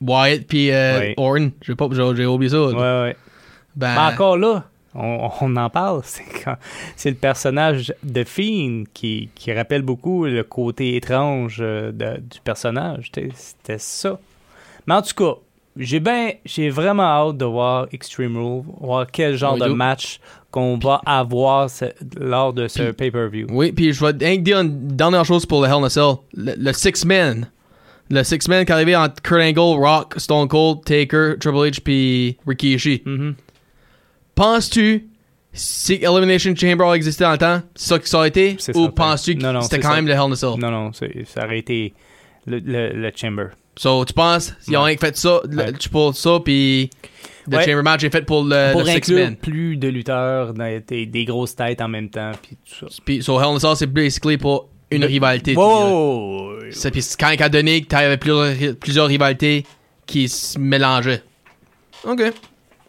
Wyatt 0.00 0.46
puis 0.46 0.70
euh, 0.70 1.00
Oui. 1.00 1.14
Orton. 1.16 1.50
J'ai 1.60 1.74
pas, 1.74 1.88
j'ai, 1.90 2.24
oublié 2.24 2.50
ça. 2.50 2.62
Ouais, 2.62 2.74
ouais. 2.76 3.16
Ben, 3.74 3.94
Mais 3.96 4.14
encore 4.14 4.36
là, 4.38 4.62
on, 4.94 5.28
on 5.40 5.56
en 5.56 5.70
parle. 5.70 6.02
C'est 6.04 6.22
quand- 6.44 6.56
c'est 6.94 7.10
le 7.10 7.16
personnage 7.16 7.92
de 8.04 8.22
Fiend 8.22 8.84
qui, 8.94 9.28
qui 9.34 9.52
rappelle 9.52 9.82
beaucoup 9.82 10.24
le 10.24 10.44
côté 10.44 10.94
étrange 10.94 11.58
euh, 11.60 11.90
de- 11.90 12.20
du 12.20 12.38
personnage. 12.44 13.10
C'était 13.34 13.78
ça. 13.78 14.20
Mais 14.86 14.94
en 14.94 15.02
tout 15.02 15.14
cas, 15.16 15.34
j'ai 15.76 15.98
ben, 15.98 16.32
j'ai 16.44 16.70
vraiment 16.70 17.02
hâte 17.02 17.38
de 17.38 17.44
voir 17.44 17.88
Extreme 17.92 18.36
Rules, 18.36 18.62
voir 18.80 19.06
quel 19.10 19.36
genre 19.36 19.54
Oui, 19.54 19.60
de 19.60 19.66
match 19.66 20.20
qu'on 20.50 20.78
va 20.78 21.00
avoir 21.06 21.70
ce- 21.70 21.84
lors 22.18 22.52
de 22.52 22.66
ce 22.68 22.90
pay-per-view. 22.90 23.46
Oui, 23.50 23.72
puis 23.72 23.92
je 23.92 24.04
vais 24.04 24.12
dire 24.38 24.60
une 24.60 24.88
dernière 24.96 25.24
chose 25.24 25.46
pour 25.46 25.62
le 25.62 25.68
Hell 25.68 25.74
in 25.74 25.84
a 25.84 25.90
Cell. 25.90 26.14
Le, 26.34 26.54
le 26.56 26.72
Six 26.72 27.04
Man. 27.04 27.48
Le 28.10 28.24
Six 28.24 28.48
Man 28.48 28.64
qui 28.64 28.72
est 28.72 28.74
arrivé 28.74 28.96
entre 28.96 29.22
Kurt 29.22 29.40
Angle, 29.40 29.78
Rock, 29.80 30.14
Stone 30.16 30.48
Cold, 30.48 30.84
Taker, 30.84 31.34
Triple 31.38 31.56
H, 31.58 31.80
puis 31.80 32.36
Rikishi. 32.46 33.02
Mhm. 33.06 33.34
Penses-tu 34.34 35.06
si 35.52 35.94
Elimination 36.02 36.54
Chamber 36.54 36.86
a 36.88 36.94
existé 36.94 37.24
dans 37.24 37.32
le 37.32 37.38
temps, 37.38 37.60
c'est 37.74 37.88
ça 37.88 37.98
que 37.98 38.08
ça 38.08 38.22
a 38.22 38.26
été? 38.26 38.56
Ou 38.74 38.88
penses-tu 38.88 39.34
que 39.36 39.60
c'était 39.62 39.80
quand 39.80 39.90
ça. 39.90 39.94
même 39.96 40.06
le 40.06 40.12
Hell 40.12 40.20
in 40.20 40.32
a 40.32 40.36
Cell? 40.36 40.50
Non, 40.58 40.70
non, 40.70 40.92
ça 40.92 41.06
aurait 41.44 41.58
été 41.58 41.92
le, 42.46 42.58
le, 42.58 42.90
le 42.92 43.12
Chamber. 43.14 43.46
So, 43.76 44.04
tu 44.04 44.12
penses, 44.12 44.52
ils 44.68 44.76
ont 44.76 44.82
rien 44.82 44.96
fait 44.96 45.16
ça, 45.16 45.40
Ouais. 45.46 45.72
pour 45.90 46.14
ça, 46.14 46.38
puis 46.44 46.90
le 47.50 47.58
Ouais. 47.58 47.64
Chamber 47.64 47.82
Match 47.82 48.04
est 48.04 48.10
fait 48.10 48.22
pour 48.22 48.44
le, 48.44 48.72
Pour 48.72 48.80
le 48.82 48.86
Six 48.86 48.96
inclure 48.96 49.18
Man. 49.24 49.36
plus 49.36 49.76
de 49.76 49.88
lutteurs, 49.88 50.54
des, 50.54 51.06
des 51.06 51.24
grosses 51.24 51.54
têtes 51.56 51.80
en 51.80 51.88
même 51.88 52.08
temps, 52.10 52.32
puis 52.42 52.56
tout 52.64 52.86
ça. 52.88 52.94
Puis, 53.04 53.22
so, 53.22 53.38
Hell 53.40 53.46
in 53.48 53.56
a 53.56 53.60
Cell, 53.60 53.76
c'est 53.76 53.86
basically 53.86 54.36
pour 54.38 54.68
une 54.90 55.04
rivalité. 55.04 55.54
Wow! 55.54 56.54
C'est 56.70 56.90
puis 56.90 57.04
quand 57.18 57.30
il 57.30 57.42
a 57.42 57.48
donné 57.48 57.82
que 57.82 57.86
t'avais 57.88 58.16
plusieurs, 58.16 58.76
plusieurs 58.76 59.06
rivalités 59.06 59.64
qui 60.06 60.28
se 60.28 60.58
mélangeaient. 60.58 61.22
Ok. 62.04 62.22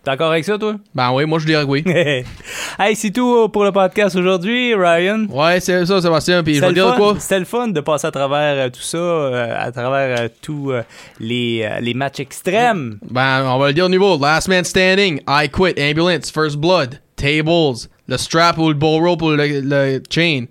D'accord 0.04 0.32
avec 0.32 0.44
ça, 0.46 0.58
toi? 0.58 0.78
Ben 0.96 1.12
oui, 1.12 1.26
moi 1.26 1.38
je 1.38 1.46
dirais 1.46 1.64
que 1.64 1.70
oui. 1.70 1.84
hey, 2.80 2.96
c'est 2.96 3.12
tout 3.12 3.50
pour 3.50 3.64
le 3.64 3.72
podcast 3.72 4.16
aujourd'hui, 4.16 4.74
Ryan. 4.74 5.28
Ouais, 5.30 5.60
c'est 5.60 5.86
ça, 5.86 6.02
Sébastien. 6.02 6.42
Puis 6.44 6.56
je 6.56 6.62
vais 6.62 6.74
dire 6.74 6.88
fun- 6.90 6.98
quoi? 6.98 7.16
c'était 7.20 7.38
le 7.38 7.46
fun 7.46 7.68
de 7.68 7.80
passer 7.82 8.08
à 8.08 8.12
travers 8.12 8.66
euh, 8.66 8.70
tout 8.70 8.82
ça, 8.82 8.98
euh, 8.98 9.56
à 9.60 9.72
travers 9.72 10.22
euh, 10.22 10.28
tous 10.42 10.72
les, 11.20 11.70
les 11.82 11.94
matchs 11.94 12.20
extrêmes. 12.20 12.98
Ben, 13.12 13.44
on 13.46 13.60
va 13.60 13.68
le 13.68 13.74
dire 13.76 13.86
au 13.86 13.90
niveau. 13.90 14.18
Last 14.20 14.48
Man 14.48 14.64
Standing, 14.64 15.22
I 15.28 15.48
Quit, 15.50 15.76
Ambulance, 15.80 16.32
First 16.32 16.58
Blood, 16.58 17.00
Tables, 17.16 17.88
le 18.08 18.18
strap 18.18 18.58
ou 18.58 18.70
le 18.70 18.74
bull 18.74 19.04
rope 19.08 19.22
ou 19.22 19.30
le, 19.30 19.62
le 19.62 20.02
chain, 20.10 20.46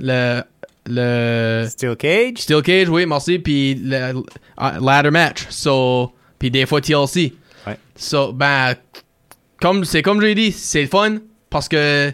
le, 0.00 0.40
le 0.86 1.66
Steel 1.68 1.96
Cage? 1.96 2.38
steel 2.38 2.62
cage, 2.62 2.88
oui, 2.88 3.04
merci, 3.04 3.38
puis 3.38 3.74
le 3.74 4.14
uh, 4.58 4.80
ladder 4.80 5.10
match. 5.10 5.44
So, 5.50 6.10
puis 6.38 6.50
des 6.50 6.64
fois 6.64 6.80
TLC. 6.80 7.34
Ouais. 7.66 7.78
So, 7.96 8.32
ben, 8.32 8.74
comme 9.60 9.84
c'est 9.84 10.02
comme 10.02 10.20
j'ai 10.20 10.34
dit, 10.34 10.52
c'est 10.52 10.82
le 10.82 10.88
fun 10.88 11.18
parce 11.50 11.68
que 11.68 12.12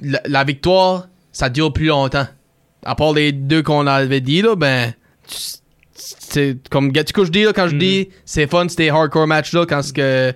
la, 0.00 0.20
la 0.26 0.44
victoire, 0.44 1.08
ça 1.32 1.48
dure 1.48 1.72
plus 1.72 1.86
longtemps. 1.86 2.26
À 2.84 2.94
part 2.94 3.12
les 3.12 3.32
deux 3.32 3.62
qu'on 3.62 3.86
avait 3.86 4.20
dit 4.20 4.42
là, 4.42 4.56
ben, 4.56 4.92
c'est 5.26 6.56
comme 6.70 6.92
tu 6.92 7.12
que 7.12 7.24
je 7.24 7.30
dis 7.30 7.44
là 7.44 7.52
quand 7.52 7.68
je 7.68 7.76
dis 7.76 8.08
c'est 8.24 8.46
fun, 8.46 8.68
c'était 8.68 8.90
hardcore 8.90 9.26
match 9.26 9.52
là 9.52 9.64
quand 9.66 9.80
que 9.92 10.32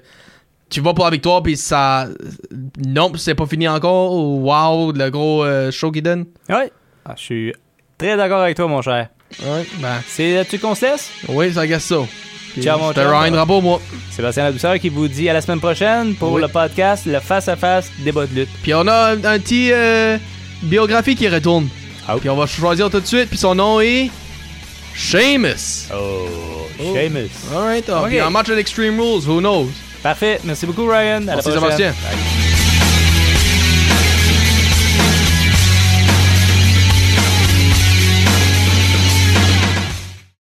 tu 0.70 0.80
vas 0.80 0.94
pour 0.94 1.04
la 1.04 1.10
victoire 1.10 1.42
puis 1.42 1.56
ça 1.56 2.08
non 2.86 3.12
c'est 3.16 3.34
pas 3.34 3.46
fini 3.46 3.66
encore 3.68 4.12
ou 4.14 4.48
wow 4.50 4.92
le 4.92 5.10
gros 5.10 5.44
euh, 5.44 5.70
show 5.70 5.90
qu'il 5.90 6.02
donne 6.02 6.26
Ouais. 6.48 6.70
Ah, 7.04 7.14
je 7.16 7.22
suis 7.22 7.52
très 7.96 8.16
d'accord 8.16 8.40
avec 8.42 8.56
toi, 8.56 8.68
mon 8.68 8.80
cher. 8.82 9.08
ouais 9.42 9.66
ben 9.80 10.00
C'est 10.06 10.34
là-dessus 10.34 10.58
qu'on 10.58 10.74
se 10.74 10.86
laisse? 10.86 11.10
oui 11.28 11.52
ça 11.52 11.66
guess 11.66 11.84
ça 11.84 11.96
Ciao, 12.62 12.78
mon. 12.78 12.88
Ryan 12.92 13.32
Rabot 13.34 13.60
moi 13.60 13.80
Sébastien 14.10 14.44
Ladouceur 14.44 14.78
qui 14.78 14.88
vous 14.88 15.06
dit 15.08 15.28
à 15.28 15.32
la 15.32 15.40
semaine 15.40 15.60
prochaine 15.60 16.14
pour 16.14 16.32
Oui. 16.32 16.42
le 16.42 16.48
podcast 16.48 17.04
Le 17.06 17.20
Face 17.20 17.48
à 17.48 17.56
Face 17.56 17.90
débat 18.00 18.26
de 18.26 18.34
lutte. 18.34 18.48
Puis 18.62 18.74
on 18.74 18.86
a 18.86 19.12
un, 19.12 19.24
un 19.24 19.38
petit 19.38 19.70
euh, 19.72 20.18
biographie 20.62 21.14
qui 21.16 21.28
retourne. 21.28 21.68
Ah 22.06 22.14
oui. 22.14 22.20
Puis 22.20 22.30
on 22.30 22.36
va 22.36 22.46
choisir 22.46 22.90
tout 22.90 23.00
de 23.00 23.06
suite. 23.06 23.28
Puis 23.28 23.38
son 23.38 23.54
nom 23.54 23.80
est 23.80 24.10
Seamus. 24.96 25.88
Oh, 25.94 26.66
Sheamus. 26.78 27.30
Alright. 27.54 27.88
Ok. 27.88 28.08
Puis 28.08 28.20
en 28.22 28.30
match 28.30 28.46
de 28.48 28.56
Extreme 28.58 28.98
Rules, 29.00 29.28
who 29.28 29.38
knows? 29.40 29.68
Parfait. 30.02 30.40
Merci 30.44 30.66
beaucoup, 30.66 30.86
Ryan. 30.86 31.16
À 31.28 31.34
Merci, 31.36 31.50
la 31.50 31.56
prochaine. 31.56 31.76
Sébastien. 31.78 31.90
Bye. 31.90 32.57